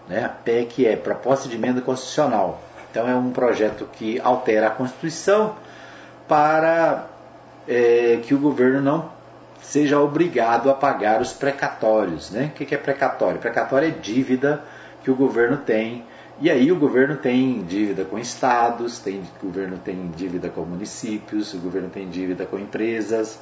né? 0.08 0.26
a 0.26 0.30
PEC 0.30 0.86
é 0.86 0.96
proposta 0.96 1.48
de 1.48 1.56
emenda 1.56 1.82
constitucional. 1.82 2.60
Então 2.94 3.10
é 3.10 3.16
um 3.16 3.32
projeto 3.32 3.90
que 3.94 4.22
altera 4.22 4.68
a 4.68 4.70
Constituição 4.70 5.56
para 6.28 7.08
é, 7.68 8.20
que 8.22 8.36
o 8.36 8.38
governo 8.38 8.84
não 8.84 9.10
seja 9.60 10.00
obrigado 10.00 10.70
a 10.70 10.76
pagar 10.76 11.20
os 11.20 11.34
precatórios. 11.34 12.30
Né? 12.30 12.52
O 12.52 12.52
que 12.52 12.76
é 12.76 12.78
precatório? 12.78 13.40
Precatório 13.40 13.88
é 13.88 13.92
dívida 13.92 14.62
que 15.04 15.10
o 15.10 15.16
governo 15.16 15.58
tem. 15.58 16.06
E 16.40 16.52
aí 16.52 16.72
o 16.72 16.76
governo 16.76 17.18
tem 17.18 17.64
dívida 17.64 18.06
com 18.06 18.20
estados, 18.20 19.00
tem, 19.00 19.24
o 19.42 19.48
governo 19.48 19.80
tem 19.80 20.12
dívida 20.16 20.50
com 20.50 20.62
municípios, 20.62 21.52
o 21.56 21.58
governo 21.58 21.90
tem 21.90 22.08
dívida 22.08 22.46
com 22.46 22.60
empresas, 22.60 23.40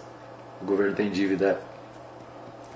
o 0.62 0.66
governo 0.66 0.96
tem 0.96 1.10
dívida 1.10 1.60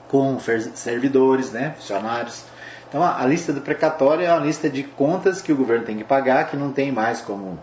com 0.09 0.37
servidores, 0.73 1.53
né, 1.53 1.73
funcionários. 1.77 2.43
Então 2.87 3.03
a, 3.03 3.25
lista 3.25 3.51
do 3.51 3.61
precatório 3.61 4.25
é 4.25 4.31
uma 4.31 4.45
lista 4.45 4.69
de 4.69 4.83
contas 4.83 5.41
que 5.41 5.51
o 5.51 5.55
governo 5.55 5.85
tem 5.85 5.97
que 5.97 6.03
pagar, 6.03 6.49
que 6.49 6.55
não 6.55 6.71
tem 6.71 6.91
mais 6.91 7.21
como 7.21 7.59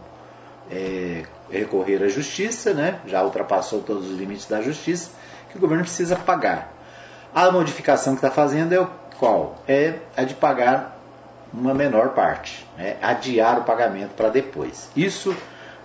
é, 0.70 1.24
recorrer 1.50 2.02
à 2.02 2.08
justiça, 2.08 2.74
né, 2.74 2.98
já 3.06 3.22
ultrapassou 3.22 3.82
todos 3.82 4.10
os 4.10 4.18
limites 4.18 4.46
da 4.46 4.60
justiça, 4.60 5.10
que 5.50 5.56
o 5.56 5.60
governo 5.60 5.84
precisa 5.84 6.16
pagar. 6.16 6.72
A 7.34 7.50
modificação 7.50 8.14
que 8.14 8.18
está 8.18 8.30
fazendo 8.30 8.72
é 8.72 8.80
o 8.80 8.88
qual? 9.18 9.56
É 9.66 9.94
a 10.16 10.24
de 10.24 10.34
pagar 10.34 10.98
uma 11.52 11.74
menor 11.74 12.10
parte, 12.10 12.66
né? 12.76 12.96
adiar 13.00 13.58
o 13.58 13.64
pagamento 13.64 14.14
para 14.16 14.28
depois. 14.28 14.90
Isso 14.96 15.34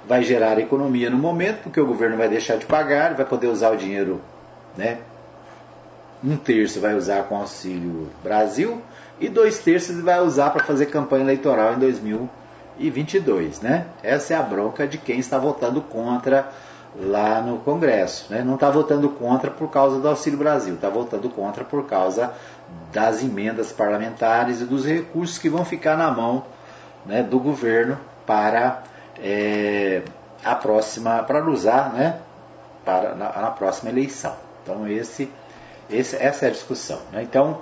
vai 0.07 0.23
gerar 0.23 0.57
economia 0.59 1.09
no 1.09 1.17
momento, 1.17 1.63
porque 1.63 1.79
o 1.79 1.85
governo 1.85 2.17
vai 2.17 2.29
deixar 2.29 2.57
de 2.57 2.65
pagar, 2.65 3.13
vai 3.13 3.25
poder 3.25 3.47
usar 3.47 3.71
o 3.71 3.77
dinheiro, 3.77 4.21
né? 4.77 4.99
Um 6.23 6.35
terço 6.35 6.79
vai 6.79 6.95
usar 6.95 7.23
com 7.23 7.37
auxílio 7.37 8.09
Brasil 8.23 8.81
e 9.19 9.29
dois 9.29 9.59
terços 9.59 9.99
vai 10.01 10.19
usar 10.21 10.49
para 10.51 10.63
fazer 10.63 10.87
campanha 10.87 11.23
eleitoral 11.23 11.73
em 11.73 11.79
2022. 11.79 13.61
Né? 13.61 13.85
Essa 14.03 14.33
é 14.33 14.37
a 14.37 14.41
bronca 14.41 14.87
de 14.87 14.97
quem 14.97 15.19
está 15.19 15.37
votando 15.37 15.81
contra 15.81 16.51
lá 16.99 17.41
no 17.41 17.59
Congresso. 17.59 18.31
Né? 18.31 18.43
Não 18.43 18.55
está 18.55 18.69
votando 18.69 19.09
contra 19.09 19.51
por 19.51 19.69
causa 19.69 19.99
do 19.99 20.07
Auxílio 20.07 20.39
Brasil, 20.39 20.75
está 20.75 20.89
votando 20.89 21.29
contra 21.29 21.63
por 21.63 21.85
causa 21.85 22.33
das 22.91 23.23
emendas 23.23 23.71
parlamentares 23.71 24.61
e 24.61 24.65
dos 24.65 24.85
recursos 24.85 25.37
que 25.37 25.49
vão 25.49 25.63
ficar 25.63 25.97
na 25.97 26.09
mão 26.11 26.43
né, 27.05 27.23
do 27.23 27.39
governo 27.39 27.97
para 28.25 28.83
é, 29.19 30.01
a 30.43 30.55
próxima, 30.55 31.23
para 31.23 31.43
usar 31.49 31.93
né, 31.93 32.19
para, 32.83 33.15
na, 33.15 33.41
na, 33.41 33.51
próxima 33.51 33.89
eleição. 33.89 34.35
Então 34.63 34.87
esse, 34.87 35.31
esse, 35.89 36.15
essa 36.15 36.45
é 36.45 36.49
a 36.49 36.51
discussão. 36.51 36.99
Né? 37.11 37.23
Então, 37.23 37.61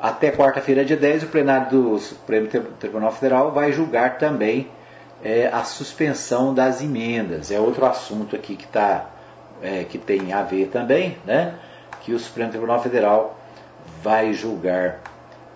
até 0.00 0.30
quarta-feira, 0.30 0.84
dia 0.84 0.96
10, 0.96 1.24
o 1.24 1.26
plenário 1.26 1.70
do 1.70 1.98
Supremo 1.98 2.48
Tribunal 2.78 3.12
Federal 3.12 3.52
vai 3.52 3.72
julgar 3.72 4.18
também 4.18 4.68
é, 5.22 5.48
a 5.48 5.62
suspensão 5.64 6.54
das 6.54 6.80
emendas. 6.80 7.50
É 7.50 7.60
outro 7.60 7.84
assunto 7.84 8.34
aqui 8.34 8.56
que, 8.56 8.66
tá, 8.66 9.06
é, 9.62 9.84
que 9.84 9.98
tem 9.98 10.32
a 10.32 10.42
ver 10.42 10.68
também, 10.68 11.18
né? 11.24 11.54
que 12.00 12.12
o 12.12 12.18
Supremo 12.18 12.50
Tribunal 12.50 12.82
Federal 12.82 13.38
vai 14.02 14.32
julgar 14.32 15.00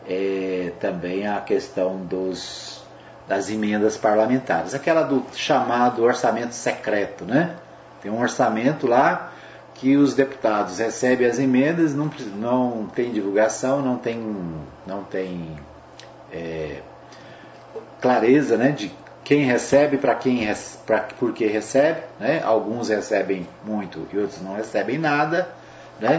é, 0.07 0.73
também 0.81 1.27
a 1.27 1.41
questão 1.41 1.97
dos, 1.97 2.83
das 3.27 3.51
emendas 3.51 3.97
parlamentares. 3.97 4.75
Aquela 4.75 5.03
do 5.03 5.25
chamado 5.35 6.03
orçamento 6.03 6.55
secreto, 6.55 7.25
né? 7.25 7.57
Tem 8.03 8.13
um 8.13 8.21
orçamento 8.21 8.87
lá 8.87 9.33
que 9.75 9.97
os 9.97 10.15
deputados 10.15 10.79
recebem 10.79 11.27
as 11.27 11.39
emendas, 11.39 11.95
não, 11.95 12.11
não 12.37 12.87
tem 12.95 13.13
divulgação, 13.13 13.83
não 13.83 13.97
tem, 13.97 14.25
não 14.87 15.03
tem 15.03 15.57
é, 16.33 16.81
clareza 18.01 18.57
né, 18.57 18.71
de 18.71 18.93
quem 19.25 19.45
recebe, 19.45 19.97
para 19.97 20.15
quem 20.15 20.47
pra, 20.87 21.01
por 21.19 21.33
que 21.33 21.47
recebe, 21.47 22.01
né? 22.21 22.43
alguns 22.45 22.89
recebem 22.89 23.49
muito 23.65 24.07
e 24.13 24.19
outros 24.19 24.41
não 24.43 24.55
recebem 24.55 24.99
nada, 24.99 25.49
né? 25.99 26.19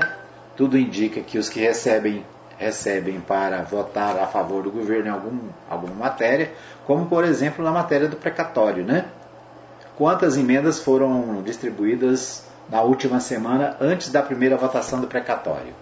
tudo 0.57 0.77
indica 0.77 1.21
que 1.21 1.37
os 1.37 1.47
que 1.47 1.59
recebem 1.59 2.25
recebem 2.57 3.19
para 3.19 3.63
votar 3.63 4.17
a 4.17 4.27
favor 4.27 4.63
do 4.63 4.71
governo 4.71 5.07
em 5.07 5.11
algum, 5.11 5.39
alguma 5.69 5.93
matéria, 5.93 6.51
como 6.85 7.05
por 7.05 7.25
exemplo 7.25 7.63
na 7.63 7.71
matéria 7.71 8.07
do 8.07 8.15
precatório, 8.15 8.83
né? 8.83 9.05
Quantas 9.97 10.37
emendas 10.37 10.79
foram 10.79 11.41
distribuídas 11.43 12.45
na 12.69 12.81
última 12.81 13.19
semana 13.19 13.75
antes 13.79 14.11
da 14.11 14.21
primeira 14.21 14.57
votação 14.57 14.99
do 14.99 15.07
precatório? 15.07 15.73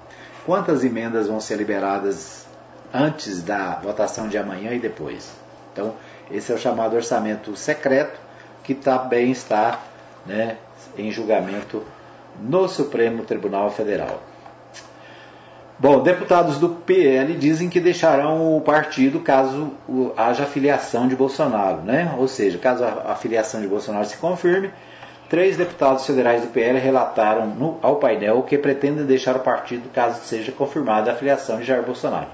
Quantas 0.46 0.84
emendas 0.84 1.28
vão 1.28 1.39
ser 1.39 1.56
liberadas 1.56 2.46
antes 2.93 3.41
da 3.41 3.76
votação 3.76 4.28
de 4.28 4.38
amanhã 4.38 4.72
e 4.72 4.80
depois? 4.80 5.32
Então, 5.72 5.96
esse 6.30 6.52
é 6.52 6.56
o 6.56 6.58
chamado 6.58 6.96
orçamento 6.96 7.56
secreto, 7.56 8.19
que 8.63 8.74
também 8.74 9.32
está 9.32 9.80
né, 10.26 10.58
em 10.98 11.12
julgamento 11.12 11.84
no 12.39 12.67
Supremo 12.67 13.24
Tribunal 13.24 13.72
Federal. 13.72 14.22
Bom, 15.80 16.02
deputados 16.02 16.60
do 16.60 16.69
PL 16.69 17.34
dizem 17.36 17.67
que 17.67 17.80
deixarão 17.80 18.56
o 18.56 18.62
partido 18.62 19.19
caso 19.19 19.72
haja 20.15 20.46
filiação 20.46 21.08
de 21.08 21.15
Bolsonaro, 21.15 21.82
né? 21.82 22.15
Ou 22.17 22.28
seja, 22.28 22.58
caso 22.58 22.86
a 22.86 23.15
filiação 23.15 23.60
de 23.60 23.67
Bolsonaro 23.67 24.06
se 24.06 24.15
confirme, 24.17 24.72
três 25.34 25.58
deputados 25.58 26.06
federais 26.06 26.43
do 26.43 26.50
PL 26.50 26.78
relataram 26.78 27.48
no, 27.48 27.80
ao 27.82 27.96
painel 27.96 28.43
que 28.43 28.56
pretendem 28.56 29.04
deixar 29.04 29.36
o 29.36 29.39
partido 29.39 29.89
caso 29.89 30.24
seja 30.24 30.52
confirmada 30.52 31.12
a 31.12 31.15
filiação 31.15 31.58
de 31.58 31.63
Jair 31.63 31.82
Bolsonaro. 31.82 32.28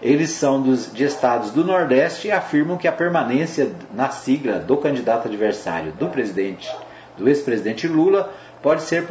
Eles 0.00 0.30
são 0.30 0.62
dos, 0.62 0.90
de 0.90 1.04
estados 1.04 1.50
do 1.50 1.62
Nordeste 1.62 2.28
e 2.28 2.32
afirmam 2.32 2.78
que 2.78 2.88
a 2.88 2.92
permanência 2.92 3.70
na 3.92 4.08
sigla 4.08 4.60
do 4.60 4.78
candidato 4.78 5.28
adversário 5.28 5.92
do 5.92 6.06
presidente, 6.08 6.74
do 7.18 7.28
ex-presidente 7.28 7.86
Lula, 7.86 8.32
pode 8.62 8.80
ser 8.80 9.04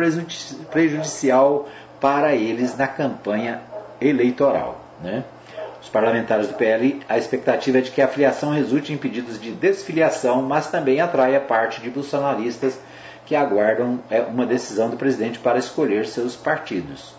prejudicial 0.72 1.70
para 2.02 2.34
eles 2.34 2.76
na 2.76 2.88
campanha 2.88 3.62
eleitoral. 4.02 4.82
Né? 5.00 5.24
Os 5.80 5.90
parlamentares 5.90 6.48
do 6.48 6.56
PL, 6.56 7.02
a 7.08 7.20
expectativa 7.20 7.78
é 7.78 7.82
de 7.82 7.92
que 7.92 8.02
a 8.02 8.08
filiação 8.08 8.50
resulte 8.50 8.92
em 8.92 8.98
pedidos 8.98 9.40
de 9.40 9.52
desfiliação, 9.52 10.42
mas 10.42 10.72
também 10.72 11.00
atraia 11.00 11.40
parte 11.40 11.80
de 11.82 11.92
bolsonaristas 11.92 12.80
que 13.28 13.36
aguardam 13.36 14.00
é, 14.10 14.22
uma 14.22 14.46
decisão 14.46 14.90
do 14.90 14.96
presidente 14.96 15.38
para 15.38 15.60
escolher 15.60 16.08
seus 16.08 16.36
partidos. 16.36 17.14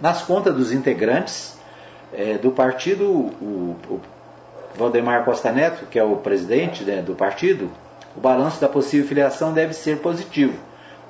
Nas 0.00 0.22
contas 0.22 0.54
dos 0.54 0.72
integrantes 0.72 1.58
é, 2.14 2.38
do 2.38 2.50
partido, 2.50 3.04
o, 3.04 3.76
o, 3.88 4.00
Valdemar 4.74 5.22
Costa 5.24 5.52
Neto, 5.52 5.84
que 5.86 5.98
é 5.98 6.02
o 6.02 6.16
presidente 6.16 6.82
né, 6.82 7.02
do 7.02 7.14
partido, 7.14 7.70
o 8.16 8.20
balanço 8.20 8.58
da 8.58 8.68
possível 8.68 9.06
filiação 9.06 9.52
deve 9.52 9.74
ser 9.74 9.98
positivo, 9.98 10.58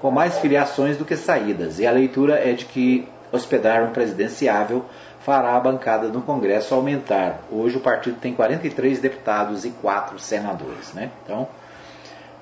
com 0.00 0.10
mais 0.10 0.38
filiações 0.38 0.96
do 0.96 1.04
que 1.04 1.16
saídas, 1.16 1.78
e 1.78 1.86
a 1.86 1.92
leitura 1.92 2.34
é 2.34 2.52
de 2.52 2.64
que 2.64 3.08
hospedar 3.30 3.84
um 3.84 3.92
presidenciável 3.92 4.84
fará 5.20 5.54
a 5.54 5.60
bancada 5.60 6.08
no 6.08 6.22
Congresso 6.22 6.74
aumentar. 6.74 7.42
Hoje 7.52 7.76
o 7.76 7.80
partido 7.80 8.18
tem 8.18 8.34
43 8.34 8.98
deputados 8.98 9.64
e 9.64 9.70
4 9.70 10.18
senadores. 10.18 10.92
Né? 10.92 11.10
Então, 11.22 11.46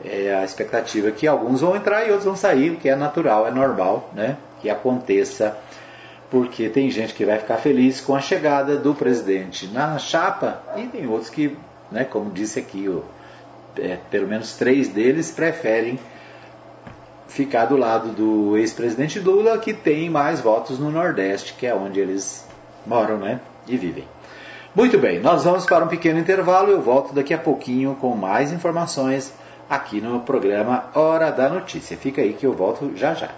é 0.05 0.35
a 0.35 0.45
expectativa 0.45 1.09
é 1.09 1.11
que 1.11 1.27
alguns 1.27 1.61
vão 1.61 1.75
entrar 1.75 2.07
e 2.07 2.11
outros 2.11 2.25
vão 2.25 2.37
sair, 2.37 2.71
o 2.71 2.77
que 2.77 2.89
é 2.89 2.97
natural, 2.97 3.47
é 3.47 3.51
normal 3.51 4.11
né? 4.15 4.37
que 4.61 4.71
aconteça, 4.71 5.57
porque 6.31 6.69
tem 6.69 6.91
gente 6.91 7.15
que 7.15 7.25
vai 7.25 7.39
ficar 7.39 7.57
feliz 7.57 8.01
com 8.01 8.15
a 8.15 8.21
chegada 8.21 8.77
do 8.77 8.95
presidente 8.95 9.67
na 9.69 9.99
chapa 9.99 10.63
e 10.77 10.87
tem 10.87 11.07
outros 11.07 11.31
que, 11.31 11.57
né, 11.91 12.05
como 12.05 12.31
disse 12.31 12.59
aqui, 12.59 12.89
o, 12.89 13.05
é, 13.79 13.97
pelo 14.11 14.27
menos 14.27 14.57
três 14.57 14.89
deles 14.89 15.31
preferem 15.31 15.99
ficar 17.29 17.67
do 17.67 17.77
lado 17.77 18.11
do 18.11 18.57
ex-presidente 18.57 19.21
Lula, 19.21 19.59
que 19.59 19.73
tem 19.73 20.11
mais 20.11 20.41
votos 20.41 20.79
no 20.79 20.91
Nordeste, 20.91 21.55
que 21.55 21.67
é 21.67 21.75
onde 21.75 22.01
eles 22.01 22.47
moram 22.87 23.19
né, 23.19 23.41
e 23.67 23.77
vivem. 23.77 24.05
Muito 24.75 24.99
bem, 24.99 25.21
nós 25.21 25.45
vamos 25.45 25.65
para 25.65 25.85
um 25.85 25.89
pequeno 25.89 26.19
intervalo. 26.19 26.71
Eu 26.71 26.81
volto 26.81 27.15
daqui 27.15 27.33
a 27.33 27.39
pouquinho 27.39 27.97
com 28.01 28.15
mais 28.15 28.53
informações 28.53 29.33
aqui 29.69 30.01
no 30.01 30.21
programa 30.21 30.87
Hora 30.95 31.31
da 31.31 31.49
Notícia. 31.49 31.97
Fica 31.97 32.23
aí 32.23 32.33
que 32.33 32.47
eu 32.47 32.53
volto 32.53 32.93
já 32.97 33.15
já. 33.15 33.31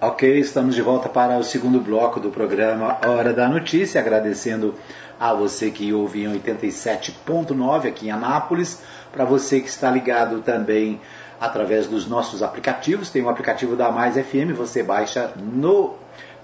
Ok, 0.00 0.38
estamos 0.38 0.74
de 0.74 0.80
volta 0.80 1.08
para 1.08 1.36
o 1.36 1.44
segundo 1.44 1.80
bloco 1.80 2.18
do 2.18 2.30
programa 2.30 2.98
Hora 3.06 3.34
da 3.34 3.48
Notícia, 3.48 4.00
agradecendo 4.00 4.74
a 5.20 5.34
você 5.34 5.70
que 5.70 5.92
ouve 5.92 6.24
em 6.24 6.40
87.9 6.40 7.88
aqui 7.88 8.06
em 8.06 8.10
Anápolis, 8.10 8.80
para 9.12 9.24
você 9.24 9.60
que 9.60 9.68
está 9.68 9.90
ligado 9.90 10.40
também 10.40 11.00
através 11.40 11.86
dos 11.86 12.06
nossos 12.06 12.42
aplicativos. 12.42 13.10
Tem 13.10 13.20
o 13.20 13.26
um 13.26 13.28
aplicativo 13.28 13.76
da 13.76 13.90
Mais 13.90 14.14
FM, 14.14 14.54
você 14.56 14.82
baixa 14.82 15.32
no, 15.36 15.96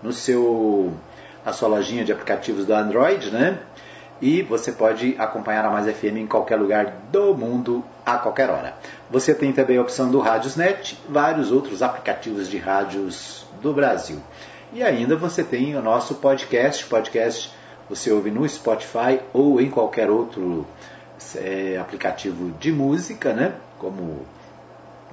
no 0.02 0.12
seu 0.12 0.92
a 1.44 1.52
sua 1.52 1.68
lojinha 1.68 2.04
de 2.04 2.12
aplicativos 2.12 2.64
do 2.66 2.74
Android, 2.74 3.30
né? 3.30 3.58
E 4.20 4.42
você 4.42 4.70
pode 4.70 5.16
acompanhar 5.18 5.64
a 5.64 5.70
Mais 5.70 5.86
FM 5.86 6.16
em 6.16 6.26
qualquer 6.26 6.56
lugar 6.56 6.86
do 7.10 7.34
mundo 7.34 7.84
a 8.06 8.18
qualquer 8.18 8.50
hora. 8.50 8.74
Você 9.10 9.34
tem 9.34 9.52
também 9.52 9.78
a 9.78 9.82
opção 9.82 10.10
do 10.10 10.20
Radiosnet, 10.20 10.96
vários 11.08 11.50
outros 11.50 11.82
aplicativos 11.82 12.48
de 12.48 12.56
rádios 12.56 13.44
do 13.60 13.72
Brasil. 13.72 14.20
E 14.72 14.82
ainda 14.82 15.16
você 15.16 15.42
tem 15.42 15.76
o 15.76 15.82
nosso 15.82 16.14
podcast, 16.14 16.86
podcast 16.86 17.52
você 17.88 18.10
ouve 18.10 18.30
no 18.30 18.48
Spotify 18.48 19.20
ou 19.34 19.60
em 19.60 19.68
qualquer 19.68 20.08
outro 20.08 20.66
é, 21.36 21.76
aplicativo 21.78 22.50
de 22.52 22.72
música, 22.72 23.34
né? 23.34 23.54
Como 23.78 24.24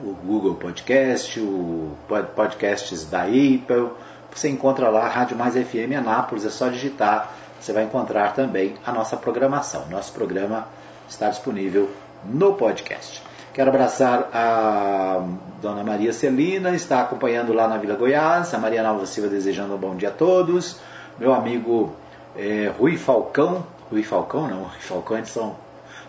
o 0.01 0.13
Google 0.23 0.55
Podcast, 0.55 1.39
o 1.41 1.91
podcasts 2.35 3.05
da 3.05 3.23
Apple. 3.23 3.89
Você 4.33 4.49
encontra 4.49 4.89
lá 4.89 5.05
a 5.05 5.09
Rádio 5.09 5.37
Mais 5.37 5.55
FM 5.55 5.97
Anápolis, 5.97 6.45
é 6.45 6.49
só 6.49 6.69
digitar, 6.69 7.33
você 7.59 7.73
vai 7.73 7.83
encontrar 7.83 8.33
também 8.33 8.75
a 8.85 8.91
nossa 8.91 9.17
programação. 9.17 9.87
Nosso 9.89 10.13
programa 10.13 10.67
está 11.09 11.29
disponível 11.29 11.89
no 12.23 12.53
podcast. 12.53 13.21
Quero 13.53 13.69
abraçar 13.69 14.29
a 14.33 15.25
Dona 15.61 15.83
Maria 15.83 16.13
Celina, 16.13 16.75
está 16.75 17.01
acompanhando 17.01 17.51
lá 17.51 17.67
na 17.67 17.77
Vila 17.77 17.95
Goiás, 17.95 18.53
a 18.53 18.57
Maria 18.57 18.83
Nova 18.83 19.05
Silva 19.05 19.27
desejando 19.27 19.73
um 19.73 19.77
bom 19.77 19.95
dia 19.95 20.09
a 20.09 20.11
todos, 20.11 20.79
meu 21.17 21.33
amigo 21.33 21.93
é, 22.37 22.71
Rui 22.77 22.95
Falcão, 22.95 23.65
Rui 23.91 24.03
Falcão 24.03 24.47
não, 24.47 24.63
Rui 24.63 24.79
Falcão 24.79 25.17
é 25.17 25.21
de 25.21 25.29
São, 25.29 25.55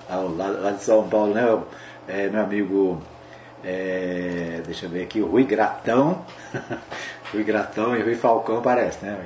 lá, 0.08 0.46
lá 0.46 0.70
de 0.72 0.82
São 0.82 1.08
Paulo, 1.08 1.34
né? 1.34 1.58
É, 2.06 2.28
meu 2.28 2.42
amigo, 2.42 3.02
é, 3.64 4.60
deixa 4.64 4.86
eu 4.86 4.90
ver 4.90 5.04
aqui, 5.04 5.20
Rui 5.20 5.44
Gratão, 5.44 6.22
Rui 7.32 7.44
Gratão 7.44 7.96
e 7.96 8.02
Rui 8.02 8.14
Falcão 8.14 8.60
parece, 8.60 9.04
né? 9.04 9.18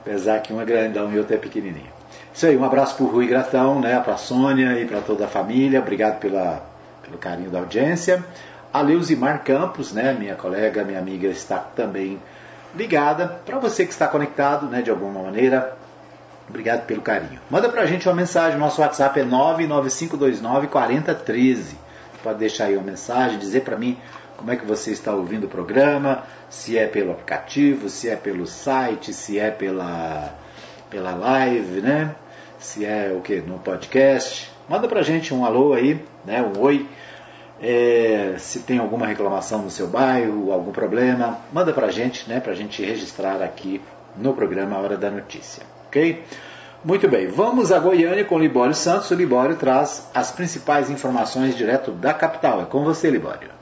Apesar 0.00 0.40
que 0.40 0.52
um 0.52 0.60
é 0.60 0.64
grandão 0.64 1.12
e 1.12 1.18
outro 1.18 1.34
é 1.34 1.38
pequenininho. 1.38 1.96
Isso 2.32 2.46
aí, 2.46 2.56
um 2.56 2.64
abraço 2.64 2.96
para 2.96 3.04
o 3.04 3.08
Rui 3.08 3.26
Gratão, 3.26 3.80
né, 3.80 3.98
para 3.98 4.12
a 4.12 4.18
Sônia 4.18 4.78
e 4.78 4.84
para 4.84 5.00
toda 5.00 5.24
a 5.24 5.28
família. 5.28 5.80
Obrigado 5.80 6.18
pela, 6.20 6.62
pelo 7.02 7.16
carinho 7.16 7.50
da 7.50 7.60
audiência. 7.60 8.22
A 8.70 8.82
Leuzimar 8.82 9.42
Campos, 9.42 9.94
né, 9.94 10.12
minha 10.12 10.34
colega, 10.34 10.84
minha 10.84 10.98
amiga, 10.98 11.28
está 11.28 11.56
também 11.56 12.20
ligada. 12.74 13.26
Para 13.46 13.58
você 13.58 13.86
que 13.86 13.92
está 13.92 14.06
conectado, 14.06 14.66
né, 14.66 14.82
de 14.82 14.90
alguma 14.90 15.22
maneira, 15.22 15.74
obrigado 16.46 16.84
pelo 16.84 17.00
carinho. 17.00 17.40
Manda 17.50 17.70
para 17.70 17.80
a 17.80 17.86
gente 17.86 18.06
uma 18.06 18.14
mensagem, 18.14 18.58
nosso 18.58 18.82
WhatsApp 18.82 19.18
é 19.18 19.24
99529 19.24 20.66
4013. 20.66 21.78
Pode 22.22 22.38
deixar 22.38 22.64
aí 22.64 22.76
uma 22.76 22.84
mensagem, 22.84 23.38
dizer 23.38 23.62
para 23.62 23.78
mim 23.78 23.96
como 24.36 24.50
é 24.50 24.56
que 24.56 24.64
você 24.64 24.90
está 24.90 25.12
ouvindo 25.12 25.44
o 25.44 25.48
programa, 25.48 26.24
se 26.48 26.76
é 26.76 26.86
pelo 26.86 27.12
aplicativo, 27.12 27.88
se 27.88 28.08
é 28.08 28.16
pelo 28.16 28.46
site, 28.46 29.12
se 29.12 29.38
é 29.38 29.50
pela, 29.50 30.34
pela 30.90 31.14
live, 31.14 31.80
né? 31.80 32.14
Se 32.58 32.84
é 32.84 33.12
o 33.16 33.20
que? 33.20 33.40
No 33.40 33.58
podcast. 33.58 34.50
Manda 34.68 34.88
pra 34.88 35.02
gente 35.02 35.32
um 35.32 35.44
alô 35.44 35.72
aí, 35.72 36.02
né? 36.24 36.42
Um 36.42 36.60
oi. 36.60 36.86
É, 37.60 38.34
se 38.38 38.60
tem 38.60 38.78
alguma 38.78 39.06
reclamação 39.06 39.62
no 39.62 39.70
seu 39.70 39.86
bairro, 39.86 40.52
algum 40.52 40.72
problema, 40.72 41.38
manda 41.52 41.72
pra 41.72 41.90
gente, 41.90 42.28
né? 42.28 42.38
Pra 42.38 42.52
gente 42.54 42.84
registrar 42.84 43.42
aqui 43.42 43.80
no 44.16 44.34
programa 44.34 44.78
Hora 44.78 44.96
da 44.96 45.10
Notícia, 45.10 45.62
ok? 45.86 46.22
Muito 46.84 47.08
bem, 47.08 47.26
vamos 47.26 47.72
a 47.72 47.78
Goiânia 47.78 48.24
com 48.24 48.38
Libório 48.38 48.74
Santos. 48.74 49.10
O 49.10 49.14
Libório 49.14 49.56
traz 49.56 50.08
as 50.14 50.30
principais 50.30 50.90
informações 50.90 51.56
direto 51.56 51.90
da 51.90 52.12
capital. 52.12 52.62
É 52.62 52.64
com 52.66 52.84
você, 52.84 53.10
Libório. 53.10 53.55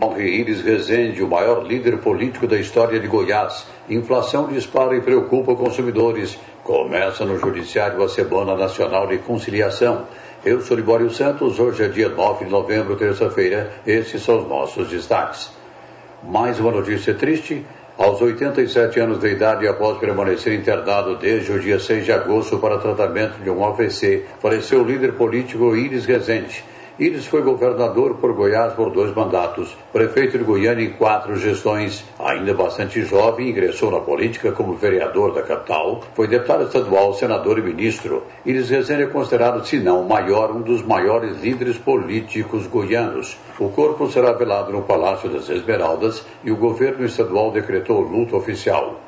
Morre 0.00 0.28
Iris 0.28 0.60
Rezende, 0.60 1.24
o 1.24 1.26
maior 1.26 1.66
líder 1.66 1.98
político 1.98 2.46
da 2.46 2.56
história 2.56 3.00
de 3.00 3.08
Goiás. 3.08 3.66
Inflação 3.90 4.46
dispara 4.46 4.94
e 4.96 5.00
preocupa 5.00 5.56
consumidores. 5.56 6.38
Começa 6.62 7.24
no 7.24 7.36
Judiciário 7.36 8.00
a 8.04 8.08
Semana 8.08 8.56
Nacional 8.56 9.08
de 9.08 9.18
Conciliação. 9.18 10.04
Eu 10.44 10.60
sou 10.60 10.76
Libório 10.76 11.10
Santos, 11.10 11.58
hoje 11.58 11.82
é 11.82 11.88
dia 11.88 12.08
9 12.10 12.44
de 12.44 12.50
novembro, 12.52 12.94
terça-feira. 12.94 13.72
Esses 13.84 14.22
são 14.22 14.38
os 14.38 14.48
nossos 14.48 14.88
destaques. 14.88 15.50
Mais 16.22 16.60
uma 16.60 16.70
notícia 16.70 17.12
triste. 17.14 17.66
Aos 17.98 18.22
87 18.22 19.00
anos 19.00 19.18
de 19.18 19.26
idade 19.26 19.66
após 19.66 19.98
permanecer 19.98 20.52
internado 20.52 21.16
desde 21.16 21.50
o 21.50 21.58
dia 21.58 21.80
6 21.80 22.04
de 22.04 22.12
agosto 22.12 22.58
para 22.58 22.78
tratamento 22.78 23.42
de 23.42 23.50
um 23.50 23.64
AVC, 23.64 24.26
faleceu 24.38 24.82
o 24.82 24.84
líder 24.84 25.14
político 25.14 25.74
Iris 25.74 26.06
Rezende. 26.06 26.62
Iris 27.00 27.26
foi 27.26 27.42
governador 27.42 28.16
por 28.16 28.32
Goiás 28.32 28.72
por 28.72 28.90
dois 28.90 29.14
mandatos, 29.14 29.76
prefeito 29.92 30.36
de 30.36 30.42
Goiânia 30.42 30.84
em 30.84 30.90
quatro 30.90 31.36
gestões. 31.36 32.04
Ainda 32.18 32.52
bastante 32.54 33.02
jovem, 33.02 33.50
ingressou 33.50 33.92
na 33.92 34.00
política 34.00 34.50
como 34.50 34.74
vereador 34.74 35.32
da 35.32 35.42
capital, 35.42 36.00
foi 36.14 36.26
deputado 36.26 36.64
estadual, 36.64 37.14
senador 37.14 37.56
e 37.60 37.62
ministro. 37.62 38.24
Iris 38.44 38.68
Rezende 38.68 39.04
é 39.04 39.06
considerado, 39.06 39.64
se 39.64 39.78
não 39.78 40.02
o 40.02 40.08
maior, 40.08 40.50
um 40.50 40.60
dos 40.60 40.82
maiores 40.82 41.40
líderes 41.40 41.78
políticos 41.78 42.66
goianos. 42.66 43.38
O 43.60 43.68
corpo 43.68 44.10
será 44.10 44.32
velado 44.32 44.72
no 44.72 44.82
Palácio 44.82 45.30
das 45.30 45.48
Esmeraldas 45.48 46.26
e 46.42 46.50
o 46.50 46.56
governo 46.56 47.06
estadual 47.06 47.52
decretou 47.52 48.00
luto 48.00 48.36
oficial. 48.36 49.07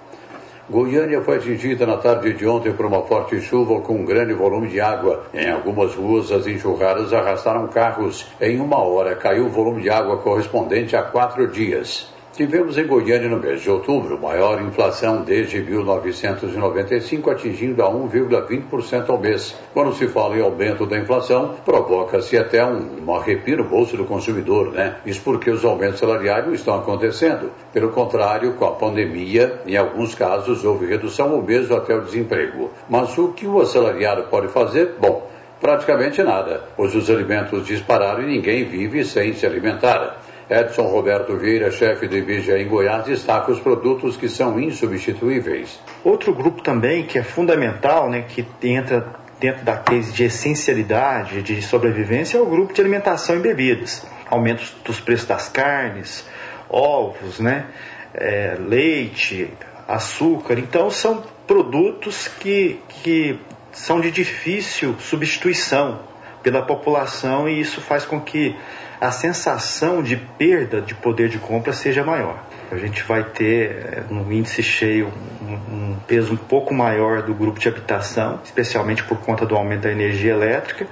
Goiânia 0.71 1.21
foi 1.21 1.39
atingida 1.39 1.85
na 1.85 1.97
tarde 1.97 2.33
de 2.33 2.47
ontem 2.47 2.73
por 2.73 2.87
uma 2.87 3.03
forte 3.03 3.41
chuva 3.41 3.81
com 3.81 3.95
um 3.95 4.05
grande 4.05 4.33
volume 4.33 4.69
de 4.69 4.81
água. 4.81 5.25
Em 5.35 5.51
algumas 5.51 5.97
ruas, 5.97 6.31
as 6.31 6.47
enxurradas 6.47 7.13
arrastaram 7.13 7.67
carros. 7.67 8.25
Em 8.41 8.61
uma 8.61 8.79
hora, 8.79 9.17
caiu 9.17 9.47
o 9.47 9.51
volume 9.51 9.83
de 9.83 9.91
água 9.91 10.19
correspondente 10.19 10.95
a 10.95 11.03
quatro 11.03 11.49
dias. 11.49 12.09
Tivemos 12.41 12.79
em 12.79 12.87
Goiânia 12.87 13.29
no 13.29 13.37
mês 13.37 13.61
de 13.61 13.71
outubro 13.71 14.19
maior 14.19 14.63
inflação 14.63 15.21
desde 15.21 15.61
1995, 15.61 17.31
atingindo 17.31 17.83
a 17.83 17.93
1,20% 17.93 19.11
ao 19.11 19.19
mês. 19.19 19.55
Quando 19.75 19.93
se 19.93 20.09
fala 20.09 20.39
em 20.39 20.41
aumento 20.41 20.87
da 20.87 20.97
inflação, 20.97 21.57
provoca-se 21.67 22.39
até 22.39 22.65
um, 22.65 23.05
um 23.07 23.15
arrepio 23.15 23.59
no 23.59 23.65
bolso 23.65 23.95
do 23.95 24.07
consumidor, 24.07 24.73
né? 24.73 24.97
Isso 25.05 25.21
porque 25.23 25.51
os 25.51 25.63
aumentos 25.67 25.99
salariais 25.99 26.51
estão 26.55 26.77
acontecendo. 26.77 27.51
Pelo 27.75 27.91
contrário, 27.91 28.55
com 28.55 28.65
a 28.65 28.73
pandemia, 28.73 29.61
em 29.67 29.77
alguns 29.77 30.15
casos 30.15 30.65
houve 30.65 30.87
redução 30.87 31.35
ou 31.35 31.43
mesmo 31.43 31.77
até 31.77 31.95
o 31.95 32.01
desemprego. 32.01 32.71
Mas 32.89 33.19
o 33.19 33.35
que 33.35 33.47
o 33.47 33.61
assalariado 33.61 34.23
pode 34.31 34.49
fazer? 34.49 34.95
Bom, 34.99 35.31
praticamente 35.61 36.23
nada, 36.23 36.63
pois 36.75 36.95
os 36.95 37.11
alimentos 37.11 37.67
dispararam 37.67 38.23
e 38.23 38.27
ninguém 38.27 38.65
vive 38.65 39.05
sem 39.05 39.35
se 39.35 39.45
alimentar. 39.45 40.30
Edson 40.51 40.89
Roberto 40.89 41.37
Vieira, 41.37 41.71
chefe 41.71 42.09
do 42.09 42.17
IBGE 42.17 42.51
em 42.51 42.67
Goiás, 42.67 43.05
destaca 43.05 43.53
os 43.53 43.61
produtos 43.61 44.17
que 44.17 44.29
são 44.29 44.59
insubstituíveis. 44.59 45.79
Outro 46.03 46.35
grupo 46.35 46.61
também 46.61 47.05
que 47.05 47.17
é 47.17 47.23
fundamental, 47.23 48.11
né, 48.11 48.25
que 48.29 48.45
entra 48.65 49.07
dentro 49.39 49.65
da 49.65 49.77
crise 49.77 50.13
de 50.13 50.25
essencialidade, 50.25 51.41
de 51.41 51.63
sobrevivência, 51.63 52.37
é 52.37 52.41
o 52.41 52.47
grupo 52.47 52.73
de 52.73 52.81
alimentação 52.81 53.37
e 53.37 53.39
bebidas. 53.39 54.05
Aumento 54.29 54.75
dos 54.85 54.99
preços 54.99 55.27
das 55.27 55.49
carnes, 55.49 56.29
ovos, 56.69 57.39
né, 57.39 57.67
é, 58.13 58.57
leite, 58.59 59.53
açúcar. 59.87 60.59
Então, 60.59 60.91
são 60.91 61.23
produtos 61.47 62.27
que, 62.27 62.81
que 62.89 63.39
são 63.71 64.01
de 64.01 64.11
difícil 64.11 64.97
substituição 64.99 66.01
pela 66.43 66.63
população 66.63 67.49
e 67.49 67.61
isso 67.61 67.81
faz 67.81 68.05
com 68.05 68.21
que 68.21 68.57
a 69.01 69.11
sensação 69.11 70.03
de 70.03 70.17
perda 70.17 70.81
de 70.81 70.95
poder 70.95 71.29
de 71.29 71.39
compra 71.39 71.73
seja 71.73 72.05
maior. 72.05 72.45
A 72.71 72.77
gente 72.77 73.03
vai 73.03 73.25
ter 73.25 73.71
eh, 73.71 74.05
no 74.11 74.31
índice 74.33 74.63
cheio 74.63 75.11
um, 75.43 75.97
peso 76.07 76.35
um 76.35 76.37
pouco 76.37 76.75
maior 76.75 77.23
do 77.23 77.35
grupo 77.35 77.59
de 77.59 77.69
habitação, 77.69 78.41
especialmente 78.45 79.03
por 79.05 79.19
conta 79.19 79.47
do 79.47 79.57
aumento 79.57 79.83
da 79.83 79.93
energia 79.93 80.33
elétrica, 80.33 80.87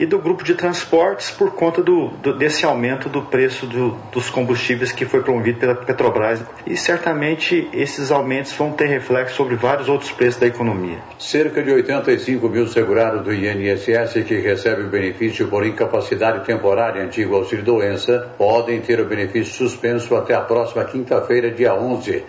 e 0.00 0.06
do 0.06 0.18
grupo 0.18 0.42
de 0.42 0.54
transportes 0.54 1.30
por 1.30 1.52
conta 1.52 1.82
do, 1.82 2.08
do 2.08 2.36
desse 2.36 2.64
aumento 2.64 3.06
do 3.06 3.20
preço 3.20 3.66
do, 3.66 3.90
dos 4.10 4.30
combustíveis 4.30 4.90
que 4.90 5.04
foi 5.04 5.22
promovido 5.22 5.58
pela 5.58 5.74
Petrobras. 5.74 6.42
E 6.66 6.74
certamente 6.74 7.68
esses 7.70 8.10
aumentos 8.10 8.52
vão 8.54 8.72
ter 8.72 8.86
reflexo 8.86 9.36
sobre 9.36 9.56
vários 9.56 9.90
outros 9.90 10.10
preços 10.10 10.40
da 10.40 10.46
economia. 10.46 10.98
Cerca 11.18 11.62
de 11.62 11.70
85 11.70 12.48
mil 12.48 12.66
segurados 12.66 13.22
do 13.22 13.34
INSS 13.34 14.24
que 14.26 14.38
recebem 14.40 14.86
benefício 14.86 15.48
por 15.48 15.66
incapacidade 15.66 16.46
temporária 16.46 17.02
antigo 17.30 17.36
auxílio-doença 17.36 18.32
podem 18.36 18.80
ter 18.80 19.00
o 19.00 19.04
benefício 19.04 19.54
suspenso 19.54 20.16
até 20.16 20.34
a 20.34 20.40
próxima 20.40 20.84
quinta-feira, 20.84 21.50
dia 21.50 21.74
11 21.74 22.24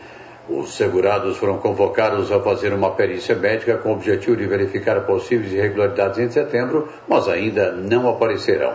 os 0.49 0.75
segurados 0.75 1.37
foram 1.37 1.59
convocados 1.59 2.31
a 2.31 2.39
fazer 2.41 2.73
uma 2.73 2.91
perícia 2.91 3.35
médica 3.35 3.77
com 3.77 3.89
o 3.89 3.93
objetivo 3.93 4.35
de 4.35 4.45
verificar 4.45 4.99
possíveis 5.01 5.53
irregularidades 5.53 6.19
em 6.19 6.29
setembro, 6.29 6.89
mas 7.07 7.27
ainda 7.29 7.71
não 7.71 8.09
aparecerão. 8.09 8.73